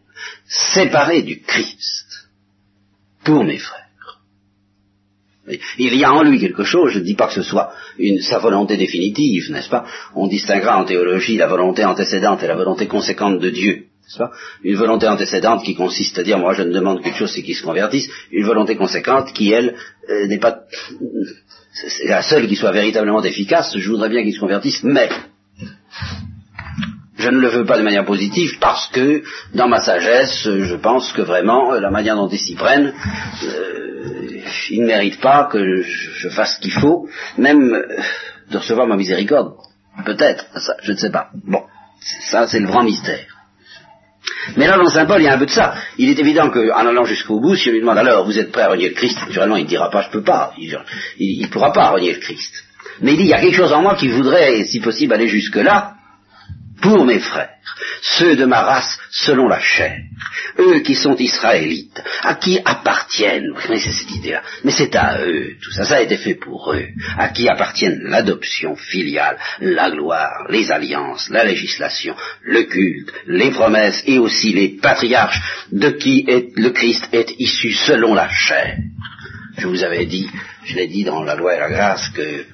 séparé 0.46 1.22
du 1.22 1.41
Christ 1.41 2.12
pour 3.24 3.43
mes 3.43 3.57
frères. 3.57 3.80
Il 5.78 5.95
y 5.95 6.05
a 6.05 6.13
en 6.13 6.24
lui 6.24 6.39
quelque 6.39 6.63
chose, 6.63 6.91
je 6.91 6.99
ne 6.99 7.03
dis 7.03 7.15
pas 7.15 7.28
que 7.28 7.34
ce 7.34 7.43
soit 7.43 7.74
une, 7.97 8.21
sa 8.21 8.39
volonté 8.39 8.78
définitive, 8.78 9.51
n'est-ce 9.51 9.69
pas? 9.69 9.86
On 10.15 10.28
distinguera 10.28 10.80
en 10.80 10.86
théologie 10.86 11.36
la 11.36 11.47
volonté 11.47 11.84
antécédente 11.84 12.41
et 12.43 12.47
la 12.47 12.55
volonté 12.55 12.88
conséquente 12.88 13.39
de 13.39 13.49
Dieu. 13.49 13.88
Une 14.63 14.76
volonté 14.76 15.07
antécédente 15.07 15.63
qui 15.63 15.76
consiste 15.76 16.17
à 16.19 16.24
dire 16.24 16.38
moi 16.38 16.53
je 16.53 16.63
ne 16.63 16.71
demande 16.71 17.01
qu'une 17.01 17.13
chose, 17.13 17.32
c'est 17.34 17.41
qu'ils 17.41 17.55
se 17.55 17.63
convertissent. 17.63 18.09
Une 18.32 18.45
volonté 18.45 18.76
conséquente 18.76 19.34
qui, 19.34 19.51
elle, 19.51 19.76
euh, 20.09 20.28
n'est 20.28 20.39
pas 20.39 20.59
c'est 21.74 22.07
la 22.07 22.21
seule 22.21 22.47
qui 22.47 22.55
soit 22.55 22.71
véritablement 22.71 23.24
efficace. 23.24 23.76
Je 23.76 23.89
voudrais 23.89 24.09
bien 24.09 24.24
qu'ils 24.24 24.36
se 24.36 24.39
convertissent, 24.39 24.84
mais 24.84 25.09
je 27.24 27.30
ne 27.30 27.39
le 27.39 27.47
veux 27.47 27.65
pas 27.65 27.78
de 27.78 27.84
manière 27.84 28.05
positive 28.05 28.57
parce 28.59 28.88
que, 28.88 29.24
dans 29.53 29.69
ma 29.69 29.80
sagesse, 29.80 30.43
je 30.43 30.76
pense 30.76 31.13
que 31.13 31.21
vraiment, 31.21 31.71
la 31.71 31.89
manière 31.89 32.15
dont 32.15 32.28
ils 32.28 32.38
s'y 32.38 32.55
prennent, 32.55 32.93
euh, 33.43 34.41
ils 34.69 34.82
ne 34.82 34.88
méritent 34.88 35.21
pas 35.21 35.45
que 35.45 35.82
je 35.82 36.30
fasse 36.30 36.55
ce 36.55 36.59
qu'il 36.59 36.74
faut, 36.74 37.07
même 37.38 37.74
euh, 37.74 37.97
de 38.51 38.57
recevoir 38.57 38.88
ma 38.88 38.97
miséricorde. 38.97 39.53
Peut-être, 40.05 40.45
ça, 40.59 40.74
je 40.82 40.91
ne 40.91 40.97
sais 40.97 41.11
pas. 41.11 41.30
Bon, 41.45 41.63
ça 42.32 42.47
c'est 42.47 42.59
le 42.59 42.67
grand 42.67 42.84
mystère. 42.84 43.26
Mais 44.57 44.67
là, 44.67 44.78
dans 44.78 44.89
Saint 44.89 45.05
Paul, 45.05 45.21
il 45.21 45.26
y 45.26 45.28
a 45.28 45.34
un 45.34 45.38
peu 45.38 45.45
de 45.45 45.51
ça. 45.51 45.76
Il 45.97 46.09
est 46.09 46.19
évident 46.19 46.49
qu'en 46.49 46.88
allant 46.88 47.05
jusqu'au 47.05 47.39
bout, 47.39 47.55
si 47.55 47.69
on 47.69 47.71
lui 47.71 47.80
demande 47.80 47.97
alors, 47.97 48.26
vous 48.26 48.38
êtes 48.38 48.51
prêt 48.51 48.63
à 48.63 48.69
renier 48.69 48.89
le 48.89 48.95
Christ 48.95 49.17
Naturellement, 49.28 49.55
il 49.55 49.63
ne 49.63 49.69
dira 49.69 49.89
pas, 49.89 50.01
je 50.01 50.09
peux 50.09 50.24
pas. 50.24 50.53
Il 50.57 51.41
ne 51.41 51.47
pourra 51.47 51.71
pas 51.71 51.91
renier 51.91 52.13
le 52.13 52.19
Christ. 52.19 52.53
Mais 53.01 53.13
il 53.13 53.17
dit, 53.17 53.24
il 53.24 53.30
y 53.30 53.34
a 53.34 53.39
quelque 53.39 53.55
chose 53.55 53.71
en 53.71 53.82
moi 53.82 53.95
qui 53.95 54.07
voudrait, 54.07 54.65
si 54.65 54.80
possible, 54.80 55.13
aller 55.13 55.28
jusque-là, 55.28 55.93
pour 56.84 57.06
mes 57.06 57.20
frères, 57.20 57.56
ceux 58.02 58.36
de 58.36 58.44
ma 58.44 58.62
race 58.62 59.00
selon 59.10 59.48
la 59.48 59.60
chair, 59.60 59.98
eux 60.60 60.80
qui 60.80 60.96
sont 60.96 61.16
israélites, 61.16 62.04
à 62.24 62.36
qui 62.36 62.60
appartiennent, 62.64 63.54
vous 63.56 63.62
c'est 63.62 63.80
cette 63.80 64.12
idée-là, 64.12 64.44
mais 64.66 64.72
c'est 64.72 64.94
à 64.96 65.22
eux, 65.22 65.56
tout 65.64 65.72
ça, 65.72 65.86
ça 65.86 65.96
a 65.96 66.02
été 66.02 66.18
fait 66.18 66.36
pour 66.36 66.74
eux, 66.74 66.86
à 67.18 67.30
qui 67.30 67.48
appartiennent 67.48 68.02
l'adoption 68.04 68.76
filiale, 68.76 69.38
la 69.62 69.92
gloire, 69.92 70.46
les 70.50 70.72
alliances, 70.72 71.30
la 71.30 71.46
législation, 71.46 72.16
le 72.42 72.64
culte, 72.64 73.14
les 73.28 73.52
promesses 73.52 74.04
et 74.06 74.20
aussi 74.20 74.52
les 74.52 74.78
patriarches, 74.82 75.42
de 75.72 75.90
qui 75.90 76.26
le 76.28 76.70
Christ 76.72 77.08
est 77.14 77.34
issu 77.40 77.72
selon 77.72 78.14
la 78.14 78.30
chair. 78.30 78.78
Je 79.58 79.68
vous 79.68 79.84
avais 79.84 80.06
dit, 80.06 80.30
je 80.66 80.76
l'ai 80.76 80.88
dit 80.88 81.06
dans 81.06 81.24
la 81.24 81.36
loi 81.36 81.56
et 81.56 81.60
la 81.60 81.70
grâce, 81.70 82.10
que 82.10 82.46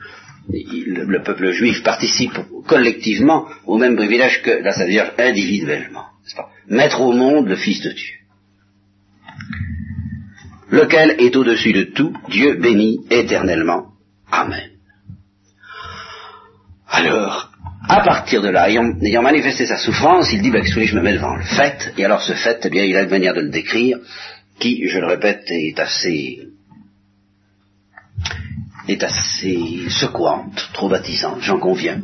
le 0.52 1.24
peuple 1.24 1.52
juif 1.52 1.84
participe 1.84 2.38
collectivement 2.68 3.48
au 3.66 3.78
même 3.78 3.96
privilège 3.96 4.42
que 4.42 4.64
la 4.64 4.72
Sainte 4.72 4.90
Vierge 4.90 5.12
individuellement. 5.18 6.06
Pas? 6.36 6.50
Mettre 6.68 7.02
au 7.02 7.12
monde 7.12 7.48
le 7.48 7.56
Fils 7.56 7.82
de 7.82 7.92
Dieu. 7.92 8.16
Lequel 10.72 11.16
est 11.20 11.36
au-dessus 11.36 11.74
de 11.74 11.84
tout, 11.84 12.14
Dieu 12.30 12.56
béni 12.56 13.00
éternellement. 13.10 13.88
Amen. 14.32 14.70
Alors, 16.88 17.52
à 17.88 18.04
partir 18.04 18.42
de 18.42 18.50
là, 18.50 18.70
ayant, 18.70 19.22
manifesté 19.22 19.66
sa 19.66 19.78
souffrance, 19.78 20.32
il 20.32 20.42
dit, 20.42 20.52
bah, 20.52 20.62
je 20.64 20.96
me 20.96 21.02
mets 21.02 21.14
devant 21.14 21.36
le 21.36 21.44
fait, 21.44 21.94
et 21.98 22.06
alors 22.06 22.22
ce 22.22 22.34
fait, 22.34 22.60
eh 22.66 22.70
bien, 22.70 22.84
il 22.84 22.96
a 22.96 23.02
une 23.02 23.10
manière 23.10 23.34
de 23.34 23.42
le 23.42 23.50
décrire, 23.50 23.98
qui, 24.60 24.88
je 24.88 25.00
le 25.00 25.08
répète, 25.08 25.44
est 25.50 25.80
assez 25.80 26.50
est 28.90 29.04
assez 29.04 29.90
secouante, 29.90 30.70
trop 30.74 30.90
baptisante, 30.90 31.42
j'en 31.42 31.60
conviens. 31.60 32.02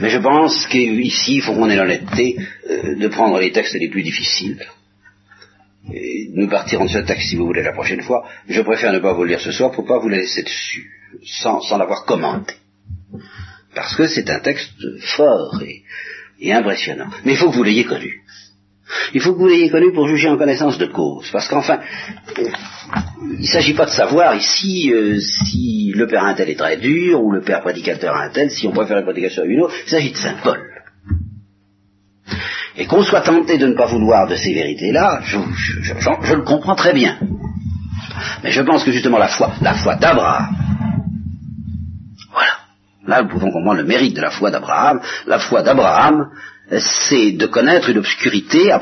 Mais 0.00 0.10
je 0.10 0.18
pense 0.18 0.66
qu'ici, 0.66 1.36
il 1.36 1.42
faut 1.42 1.54
qu'on 1.54 1.70
ait 1.70 1.76
l'honnêteté 1.76 2.36
euh, 2.70 2.96
de 2.96 3.08
prendre 3.08 3.38
les 3.38 3.52
textes 3.52 3.74
les 3.74 3.88
plus 3.88 4.02
difficiles. 4.02 4.64
Nous 6.32 6.48
partirons 6.48 6.86
de 6.86 6.90
ce 6.90 6.98
texte, 6.98 7.28
si 7.28 7.36
vous 7.36 7.46
voulez, 7.46 7.62
la 7.62 7.72
prochaine 7.72 8.00
fois. 8.00 8.26
Je 8.48 8.62
préfère 8.62 8.92
ne 8.92 9.00
pas 9.00 9.12
vous 9.12 9.24
le 9.24 9.30
lire 9.30 9.40
ce 9.40 9.52
soir 9.52 9.70
pour 9.70 9.84
ne 9.84 9.88
pas 9.88 9.98
vous 9.98 10.08
laisser 10.08 10.42
dessus, 10.42 10.90
sans, 11.24 11.76
l'avoir 11.76 12.04
commenté. 12.06 12.54
Parce 13.74 13.94
que 13.94 14.06
c'est 14.06 14.30
un 14.30 14.40
texte 14.40 14.72
fort 15.00 15.62
et 16.40 16.52
impressionnant. 16.52 17.10
Mais 17.24 17.32
il 17.32 17.36
faut 17.36 17.50
que 17.50 17.56
vous 17.56 17.62
l'ayez 17.62 17.84
connu. 17.84 18.22
Il 19.14 19.20
faut 19.20 19.32
que 19.32 19.38
vous 19.38 19.48
l'ayez 19.48 19.70
connu 19.70 19.92
pour 19.92 20.08
juger 20.08 20.28
en 20.28 20.36
connaissance 20.36 20.78
de 20.78 20.86
cause. 20.86 21.30
Parce 21.30 21.48
qu'enfin, 21.48 21.80
il 22.36 23.40
ne 23.40 23.46
s'agit 23.46 23.74
pas 23.74 23.86
de 23.86 23.90
savoir 23.90 24.34
ici 24.34 24.92
euh, 24.92 25.18
si 25.18 25.92
le 25.94 26.06
père 26.06 26.24
Intel 26.24 26.50
est 26.50 26.58
très 26.58 26.76
dur 26.76 27.22
ou 27.22 27.32
le 27.32 27.40
père 27.40 27.62
prédicateur 27.62 28.14
Intel, 28.16 28.50
si 28.50 28.66
on 28.66 28.72
préfère 28.72 28.96
la 28.96 29.02
prédication 29.02 29.42
à 29.42 29.46
une 29.46 29.62
autre. 29.62 29.74
Il 29.86 29.90
s'agit 29.90 30.12
de 30.12 30.16
Saint 30.16 30.36
Paul. 30.42 30.60
Et 32.76 32.86
qu'on 32.86 33.02
soit 33.02 33.20
tenté 33.20 33.56
de 33.56 33.68
ne 33.68 33.74
pas 33.74 33.86
vouloir 33.86 34.26
de 34.26 34.34
ces 34.34 34.52
vérités-là, 34.52 35.20
je, 35.22 35.38
le 35.38 36.42
comprends 36.42 36.74
très 36.74 36.92
bien. 36.92 37.18
Mais 38.42 38.50
je 38.50 38.62
pense 38.62 38.84
que 38.84 38.90
justement 38.90 39.18
la 39.18 39.28
foi, 39.28 39.52
la 39.62 39.74
foi 39.74 39.94
d'Abraham, 39.94 40.56
voilà, 42.32 42.52
là 43.06 43.22
nous 43.22 43.28
pouvons 43.28 43.50
comprendre 43.52 43.78
le 43.78 43.84
mérite 43.84 44.16
de 44.16 44.20
la 44.20 44.30
foi 44.30 44.50
d'Abraham. 44.50 45.00
La 45.26 45.38
foi 45.38 45.62
d'Abraham, 45.62 46.30
c'est 46.70 47.32
de 47.32 47.46
connaître 47.46 47.90
une 47.90 47.98
obscurité 47.98 48.70
à, 48.70 48.80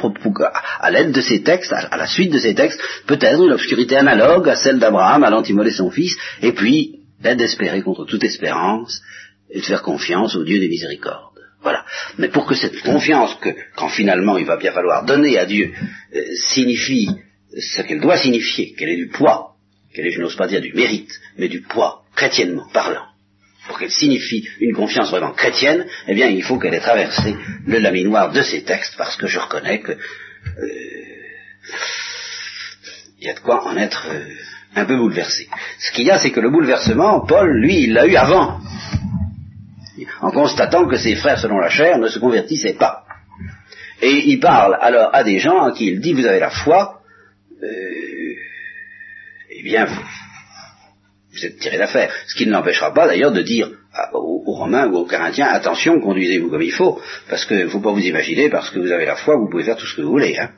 à 0.80 0.90
l'aide 0.90 1.12
de 1.12 1.20
ces 1.20 1.42
textes, 1.42 1.72
à, 1.72 1.96
la 1.96 2.06
suite 2.06 2.32
de 2.32 2.38
ces 2.38 2.54
textes, 2.54 2.80
peut-être 3.06 3.42
une 3.42 3.52
obscurité 3.52 3.96
analogue 3.96 4.48
à 4.48 4.56
celle 4.56 4.78
d'Abraham 4.78 5.24
allant 5.24 5.42
immoler 5.42 5.72
son 5.72 5.90
fils, 5.90 6.16
et 6.40 6.52
puis 6.52 7.00
d'espérer 7.20 7.82
contre 7.82 8.04
toute 8.04 8.24
espérance 8.24 9.00
et 9.50 9.60
de 9.60 9.64
faire 9.64 9.82
confiance 9.82 10.34
au 10.34 10.44
Dieu 10.44 10.58
des 10.58 10.68
miséricordes. 10.68 11.38
Voilà. 11.62 11.84
Mais 12.18 12.28
pour 12.28 12.46
que 12.46 12.54
cette 12.54 12.80
confiance 12.82 13.36
que, 13.36 13.50
quand 13.76 13.88
finalement 13.88 14.36
il 14.36 14.46
va 14.46 14.56
bien 14.56 14.72
falloir 14.72 15.04
donner 15.04 15.38
à 15.38 15.46
Dieu, 15.46 15.72
euh, 16.14 16.20
signifie 16.34 17.08
ce 17.56 17.82
qu'elle 17.82 18.00
doit 18.00 18.16
signifier, 18.18 18.72
qu'elle 18.72 18.88
ait 18.88 18.96
du 18.96 19.08
poids, 19.08 19.54
qu'elle 19.94 20.06
ait, 20.06 20.10
je 20.10 20.20
n'ose 20.20 20.36
pas 20.36 20.48
dire 20.48 20.60
du 20.60 20.72
mérite, 20.72 21.12
mais 21.38 21.48
du 21.48 21.60
poids, 21.60 22.02
chrétiennement 22.16 22.66
parlant, 22.72 23.06
pour 23.66 23.78
qu'elle 23.78 23.90
signifie 23.90 24.48
une 24.60 24.74
confiance 24.74 25.10
vraiment 25.10 25.32
chrétienne, 25.32 25.86
eh 26.08 26.14
bien, 26.14 26.26
il 26.26 26.42
faut 26.42 26.58
qu'elle 26.58 26.74
ait 26.74 26.80
traversé 26.80 27.36
le 27.66 27.78
laminoir 27.78 28.32
de 28.32 28.42
ces 28.42 28.62
textes, 28.64 28.94
parce 28.96 29.16
que 29.16 29.26
je 29.26 29.38
reconnais 29.38 29.80
que 29.80 29.92
euh, 29.92 29.98
il 33.20 33.26
y 33.26 33.30
a 33.30 33.34
de 33.34 33.40
quoi 33.40 33.64
en 33.66 33.76
être 33.76 34.08
euh, 34.10 34.24
un 34.74 34.84
peu 34.84 34.96
bouleversé. 34.96 35.48
Ce 35.78 35.92
qu'il 35.92 36.06
y 36.06 36.10
a, 36.10 36.18
c'est 36.18 36.32
que 36.32 36.40
le 36.40 36.50
bouleversement, 36.50 37.24
Paul, 37.24 37.52
lui, 37.60 37.84
il 37.84 37.92
l'a 37.92 38.06
eu 38.06 38.16
avant, 38.16 38.60
en 40.20 40.30
constatant 40.32 40.86
que 40.88 40.96
ses 40.96 41.14
frères, 41.14 41.38
selon 41.38 41.58
la 41.58 41.68
chair, 41.68 41.98
ne 41.98 42.08
se 42.08 42.18
convertissaient 42.18 42.74
pas. 42.74 43.04
Et 44.00 44.30
il 44.30 44.40
parle 44.40 44.76
alors 44.80 45.14
à 45.14 45.22
des 45.22 45.38
gens 45.38 45.62
à 45.62 45.72
qui 45.72 45.86
il 45.86 46.00
dit, 46.00 46.14
vous 46.14 46.26
avez 46.26 46.40
la 46.40 46.50
foi, 46.50 47.00
euh, 47.62 48.34
eh 49.50 49.62
bien, 49.62 49.84
vous, 49.84 50.02
vous 51.32 51.46
êtes 51.46 51.58
tiré 51.58 51.78
d'affaire. 51.78 52.12
Ce 52.26 52.34
qui 52.34 52.46
ne 52.46 52.52
l'empêchera 52.52 52.92
pas 52.92 53.06
d'ailleurs 53.06 53.32
de 53.32 53.42
dire 53.42 53.70
aux, 54.12 54.42
Romains 54.52 54.88
ou 54.88 54.96
aux 54.96 55.06
Corinthiens, 55.06 55.46
attention, 55.46 56.00
conduisez-vous 56.00 56.50
comme 56.50 56.62
il 56.62 56.72
faut, 56.72 57.00
parce 57.28 57.44
qu'il 57.44 57.58
ne 57.58 57.68
faut 57.68 57.80
pas 57.80 57.92
vous 57.92 58.00
imaginer, 58.00 58.50
parce 58.50 58.70
que 58.70 58.78
vous 58.78 58.92
avez 58.92 59.06
la 59.06 59.16
foi, 59.16 59.36
vous 59.36 59.48
pouvez 59.48 59.64
faire 59.64 59.76
tout 59.76 59.86
ce 59.86 59.96
que 59.96 60.02
vous 60.02 60.10
voulez. 60.10 60.36
Hein. 60.38 60.50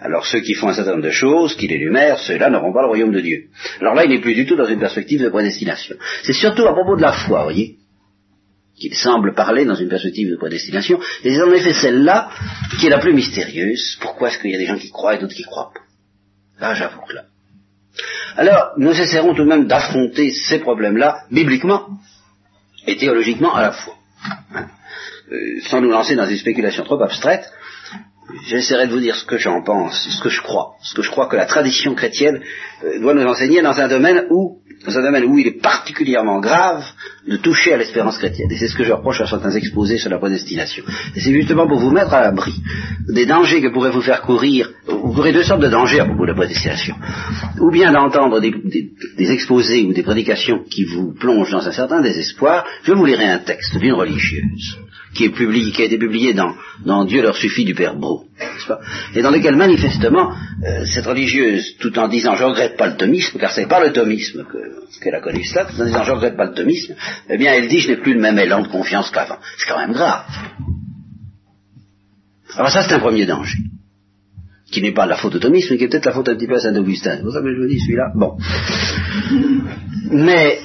Alors 0.00 0.26
ceux 0.26 0.40
qui 0.40 0.54
font 0.54 0.68
un 0.68 0.74
certain 0.74 0.92
nombre 0.92 1.04
de 1.04 1.10
choses, 1.10 1.54
qui 1.56 1.66
l'énumèrent, 1.66 2.18
ceux-là 2.18 2.50
n'auront 2.50 2.72
pas 2.72 2.82
le 2.82 2.88
royaume 2.88 3.12
de 3.12 3.20
Dieu. 3.20 3.44
Alors 3.80 3.94
là, 3.94 4.04
il 4.04 4.10
n'est 4.10 4.20
plus 4.20 4.34
du 4.34 4.46
tout 4.46 4.56
dans 4.56 4.66
une 4.66 4.78
perspective 4.78 5.20
de 5.20 5.28
prédestination. 5.28 5.96
C'est 6.22 6.32
surtout 6.32 6.66
à 6.66 6.72
propos 6.72 6.96
de 6.96 7.02
la 7.02 7.12
foi, 7.12 7.42
voyez, 7.42 7.76
qu'il 8.78 8.94
semble 8.94 9.34
parler 9.34 9.64
dans 9.64 9.74
une 9.74 9.88
perspective 9.88 10.30
de 10.30 10.36
prédestination, 10.36 11.00
et 11.24 11.34
c'est 11.34 11.42
en 11.42 11.52
effet 11.52 11.74
celle-là 11.74 12.30
qui 12.78 12.86
est 12.86 12.90
la 12.90 12.98
plus 12.98 13.12
mystérieuse. 13.12 13.98
Pourquoi 14.00 14.28
est-ce 14.28 14.38
qu'il 14.38 14.50
y 14.50 14.54
a 14.54 14.58
des 14.58 14.66
gens 14.66 14.78
qui 14.78 14.90
croient 14.90 15.16
et 15.16 15.18
d'autres 15.18 15.34
qui 15.34 15.42
croient 15.42 15.72
pas? 15.74 15.80
Là, 16.60 16.74
j'avoue 16.74 17.00
que 17.06 17.14
là. 17.14 17.24
Alors, 18.36 18.72
nous 18.76 18.92
essaierons 18.92 19.34
tout 19.34 19.44
de 19.44 19.48
même 19.48 19.66
d'affronter 19.66 20.30
ces 20.30 20.58
problèmes-là, 20.60 21.24
bibliquement 21.30 21.88
et 22.86 22.96
théologiquement 22.96 23.54
à 23.54 23.62
la 23.62 23.72
fois. 23.72 23.94
Hein. 24.54 24.66
Euh, 25.32 25.60
sans 25.62 25.80
nous 25.80 25.90
lancer 25.90 26.16
dans 26.16 26.26
des 26.26 26.38
spéculations 26.38 26.84
trop 26.84 27.00
abstraites, 27.02 27.50
j'essaierai 28.46 28.86
de 28.86 28.92
vous 28.92 29.00
dire 29.00 29.16
ce 29.16 29.24
que 29.24 29.38
j'en 29.38 29.62
pense, 29.62 30.08
ce 30.08 30.22
que 30.22 30.28
je 30.28 30.42
crois, 30.42 30.74
ce 30.82 30.94
que 30.94 31.02
je 31.02 31.10
crois 31.10 31.26
que 31.26 31.36
la 31.36 31.46
tradition 31.46 31.94
chrétienne 31.94 32.42
euh, 32.84 33.00
doit 33.00 33.14
nous 33.14 33.26
enseigner 33.26 33.62
dans 33.62 33.78
un 33.78 33.88
domaine 33.88 34.26
où 34.30 34.60
il 34.86 35.46
est 35.46 35.60
particulièrement 35.60 36.40
grave 36.40 36.84
de 37.26 37.36
toucher 37.36 37.74
à 37.74 37.76
l'espérance 37.76 38.18
chrétienne. 38.18 38.50
Et 38.50 38.56
c'est 38.56 38.68
ce 38.68 38.76
que 38.76 38.84
je 38.84 38.92
reproche 38.92 39.20
à 39.20 39.26
certains 39.26 39.50
exposés 39.50 39.98
sur 39.98 40.10
la 40.10 40.18
prédestination. 40.18 40.84
Et 41.14 41.20
c'est 41.20 41.32
justement 41.32 41.66
pour 41.66 41.78
vous 41.78 41.90
mettre 41.90 42.14
à 42.14 42.20
l'abri 42.20 42.54
des 43.08 43.26
dangers 43.26 43.60
que 43.60 43.68
pourrait 43.68 43.90
vous 43.90 44.02
faire 44.02 44.22
courir. 44.22 44.70
Vous 44.86 45.12
courez 45.12 45.32
deux 45.32 45.42
sortes 45.42 45.62
de 45.62 45.68
dangers 45.68 46.00
à 46.00 46.06
propos 46.06 46.22
de 46.22 46.30
la 46.30 46.36
prédestination. 46.36 46.94
Ou 47.60 47.70
bien 47.70 47.92
d'entendre 47.92 48.40
des, 48.40 49.32
exposés 49.32 49.82
ou 49.82 49.92
des 49.92 50.02
prédications 50.02 50.64
qui 50.70 50.84
vous 50.84 51.12
plongent 51.12 51.52
dans 51.52 51.66
un 51.66 51.72
certain 51.72 52.00
désespoir. 52.00 52.64
Je 52.84 52.92
vous 52.92 53.04
lirai 53.04 53.26
un 53.26 53.38
texte 53.38 53.76
d'une 53.78 53.94
religieuse 53.94 54.78
qui, 55.14 55.24
est 55.24 55.30
publié, 55.30 55.72
a 55.76 55.84
été 55.84 55.98
publié 55.98 56.34
dans, 56.34 57.04
Dieu 57.04 57.22
leur 57.22 57.36
suffit 57.36 57.64
du 57.64 57.74
Père 57.74 57.96
Beau, 57.96 58.26
et 59.14 59.22
dans 59.22 59.30
lequel 59.30 59.56
manifestement 59.56 60.32
euh, 60.64 60.84
cette 60.84 61.06
religieuse, 61.06 61.76
tout 61.78 61.98
en 61.98 62.08
disant 62.08 62.36
je 62.36 62.44
regrette 62.44 62.76
pas 62.76 62.88
le 62.88 62.96
thomisme, 62.96 63.38
car 63.38 63.50
c'est 63.50 63.66
pas 63.66 63.84
le 63.84 63.92
thomisme 63.92 64.46
qu'elle 65.02 65.14
a 65.14 65.20
connu 65.20 65.44
cela, 65.44 65.64
tout 65.64 65.80
en 65.80 65.84
disant 65.84 66.04
je 66.04 66.12
regrette 66.12 66.36
pas 66.36 66.46
le 66.46 66.54
thomisme, 66.54 66.94
eh 67.28 67.38
bien 67.38 67.52
elle 67.52 67.68
dit 67.68 67.80
je 67.80 67.88
n'ai 67.88 67.96
plus 67.96 68.14
le 68.14 68.20
même 68.20 68.38
élan 68.38 68.62
de 68.62 68.68
confiance 68.68 69.10
qu'avant. 69.10 69.38
C'est 69.58 69.68
quand 69.68 69.78
même 69.78 69.92
grave. 69.92 70.24
Alors 72.56 72.70
ça 72.70 72.82
c'est 72.82 72.94
un 72.94 73.00
premier 73.00 73.26
danger 73.26 73.58
qui 74.70 74.82
n'est 74.82 74.92
pas 74.92 75.06
la 75.06 75.16
faute 75.16 75.34
au 75.34 75.50
mais 75.50 75.60
qui 75.60 75.74
est 75.74 75.88
peut-être 75.88 76.06
la 76.06 76.12
faute 76.12 76.28
un 76.28 76.36
petit 76.36 76.46
peu 76.46 76.54
à 76.54 76.60
Saint-Augustin. 76.60 77.16
C'est 77.16 77.22
pour 77.22 77.32
ça 77.32 77.40
que 77.40 77.52
je 77.52 77.60
vous 77.60 77.66
dis 77.66 77.80
celui-là. 77.80 78.12
Bon. 78.14 78.36
Mais 80.12 80.60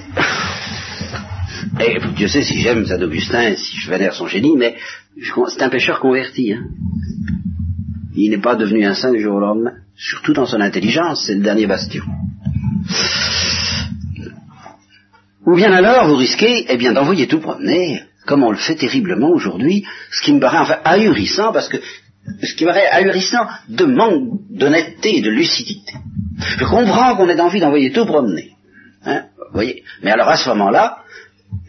et 1.80 2.00
Dieu 2.16 2.28
sait 2.28 2.44
si 2.44 2.62
j'aime 2.62 2.86
Saint 2.86 3.02
Augustin, 3.02 3.56
si 3.56 3.78
je 3.78 3.90
vénère 3.90 4.14
son 4.14 4.28
génie, 4.28 4.56
mais 4.58 4.76
c'est 5.50 5.62
un 5.62 5.70
pécheur 5.70 6.00
converti. 6.00 6.54
Hein. 6.54 6.66
Il 8.16 8.30
n'est 8.30 8.42
pas 8.42 8.56
devenu 8.56 8.86
un 8.86 8.94
saint 8.94 9.12
du 9.12 9.22
jour 9.22 9.36
au 9.36 9.40
lendemain. 9.40 9.74
Surtout 9.98 10.34
dans 10.34 10.46
son 10.46 10.62
intelligence, 10.62 11.26
c'est 11.26 11.36
le 11.36 11.42
dernier 11.42 11.68
bastion. 11.68 12.04
Ou 15.46 15.56
bien 15.56 15.72
alors, 15.72 16.08
vous 16.08 16.16
risquez, 16.16 16.66
eh 16.70 16.78
bien, 16.78 16.94
d'envoyer 16.94 17.28
tout 17.28 17.40
promener, 17.40 18.04
comme 18.26 18.44
on 18.44 18.52
le 18.52 18.58
fait 18.58 18.76
terriblement 18.76 19.30
aujourd'hui, 19.30 19.86
ce 20.12 20.22
qui 20.24 20.34
me 20.34 20.40
paraît 20.40 20.58
enfin 20.58 20.80
ahurissant, 20.84 21.54
parce 21.54 21.70
que 21.70 21.78
ce 22.42 22.54
qui 22.56 22.64
me 22.64 22.70
paraît 22.70 22.88
ahurissant 22.88 23.48
de 23.70 23.86
manque 23.86 24.40
d'honnêteté 24.50 25.18
et 25.18 25.22
de 25.22 25.30
lucidité. 25.30 25.94
Je 26.58 26.66
comprends 26.66 27.16
qu'on 27.16 27.30
ait 27.30 27.40
envie 27.40 27.60
d'envoyer 27.60 27.92
tout 27.92 28.06
promener. 28.06 28.52
Hein, 29.06 29.26
voyez 29.54 29.84
Mais 30.02 30.12
alors 30.12 30.30
à 30.30 30.38
ce 30.38 30.50
moment-là, 30.50 31.04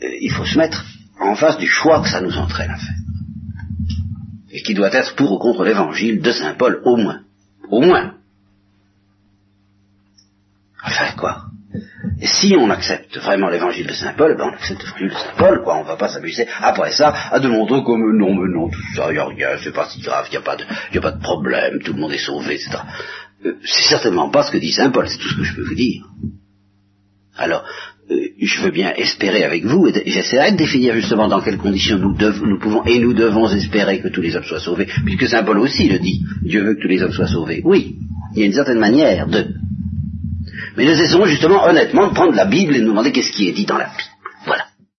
euh, 0.02 0.08
il 0.20 0.30
faut 0.30 0.46
se 0.46 0.56
mettre 0.56 0.84
en 1.20 1.34
face 1.34 1.58
du 1.58 1.66
choix 1.66 2.02
que 2.02 2.08
ça 2.08 2.22
nous 2.22 2.36
entraîne 2.38 2.70
à 2.70 2.78
faire. 2.78 2.96
Et 4.50 4.62
qui 4.62 4.72
doit 4.72 4.92
être 4.92 5.14
pour 5.16 5.32
ou 5.32 5.38
contre 5.38 5.64
l'évangile 5.64 6.22
de 6.22 6.32
Saint 6.32 6.54
Paul, 6.54 6.80
au 6.84 6.96
moins. 6.96 7.20
Au 7.68 7.82
moins. 7.82 8.14
Enfin, 10.82 11.12
quoi 11.18 11.42
si 12.22 12.54
on 12.56 12.70
accepte 12.70 13.16
vraiment 13.18 13.48
l'évangile 13.48 13.86
de 13.86 13.92
Saint 13.92 14.14
Paul, 14.14 14.36
ben 14.36 14.50
on 14.50 14.54
accepte 14.54 14.82
l'évangile 14.82 15.08
de 15.08 15.14
Saint 15.14 15.36
Paul, 15.36 15.62
quoi. 15.62 15.78
On 15.78 15.84
va 15.84 15.96
pas 15.96 16.08
s'amuser 16.08 16.46
après 16.60 16.92
ça 16.92 17.12
à 17.30 17.38
demander 17.38 17.82
comme 17.84 18.16
non, 18.16 18.34
mais 18.34 18.48
non, 18.48 18.68
tout 18.68 18.80
ça, 18.94 19.12
y 19.12 19.18
a 19.18 19.26
rien, 19.26 19.48
c'est 19.62 19.74
pas 19.74 19.88
si 19.88 20.00
grave, 20.00 20.28
y 20.32 20.36
a 20.36 20.40
pas 20.40 20.56
a 20.56 21.00
pas 21.00 21.12
de 21.12 21.20
problème, 21.20 21.80
tout 21.82 21.92
le 21.92 22.00
monde 22.00 22.12
est 22.12 22.18
sauvé, 22.18 22.54
etc. 22.54 22.78
Euh, 23.44 23.54
c'est 23.64 23.88
certainement 23.88 24.30
pas 24.30 24.44
ce 24.44 24.52
que 24.52 24.58
dit 24.58 24.72
Saint 24.72 24.90
Paul, 24.90 25.08
c'est 25.08 25.18
tout 25.18 25.28
ce 25.28 25.36
que 25.36 25.44
je 25.44 25.54
peux 25.54 25.64
vous 25.64 25.74
dire. 25.74 26.04
Alors, 27.36 27.64
euh, 28.10 28.28
je 28.40 28.62
veux 28.62 28.70
bien 28.70 28.94
espérer 28.94 29.44
avec 29.44 29.64
vous, 29.64 29.86
et 29.88 30.02
j'essaierai 30.06 30.52
de 30.52 30.56
définir 30.56 30.94
justement 30.94 31.28
dans 31.28 31.42
quelles 31.42 31.58
conditions 31.58 31.98
nous, 31.98 32.16
nous 32.46 32.58
pouvons 32.58 32.84
et 32.84 32.98
nous 32.98 33.12
devons 33.12 33.50
espérer 33.50 34.00
que 34.00 34.08
tous 34.08 34.22
les 34.22 34.34
hommes 34.36 34.44
soient 34.44 34.60
sauvés, 34.60 34.86
puisque 35.04 35.28
Saint 35.28 35.42
Paul 35.42 35.58
aussi 35.58 35.88
le 35.88 35.98
dit, 35.98 36.22
Dieu 36.42 36.64
veut 36.64 36.74
que 36.76 36.82
tous 36.82 36.88
les 36.88 37.02
hommes 37.02 37.12
soient 37.12 37.26
sauvés. 37.26 37.60
Oui, 37.64 37.96
il 38.34 38.40
y 38.40 38.42
a 38.42 38.46
une 38.46 38.54
certaine 38.54 38.78
manière 38.78 39.26
de. 39.26 39.48
Mais 40.76 40.84
nous 40.84 41.00
essayons 41.00 41.24
justement 41.24 41.64
honnêtement 41.64 42.08
de 42.08 42.14
prendre 42.14 42.34
la 42.34 42.44
Bible 42.44 42.76
et 42.76 42.80
de 42.80 42.84
nous 42.84 42.90
demander 42.90 43.12
qu'est-ce 43.12 43.32
qui 43.32 43.48
est 43.48 43.52
dit 43.52 43.64
dans 43.64 43.78
la 43.78 43.86
Bible. 43.86 44.02
Voilà. 44.44 44.66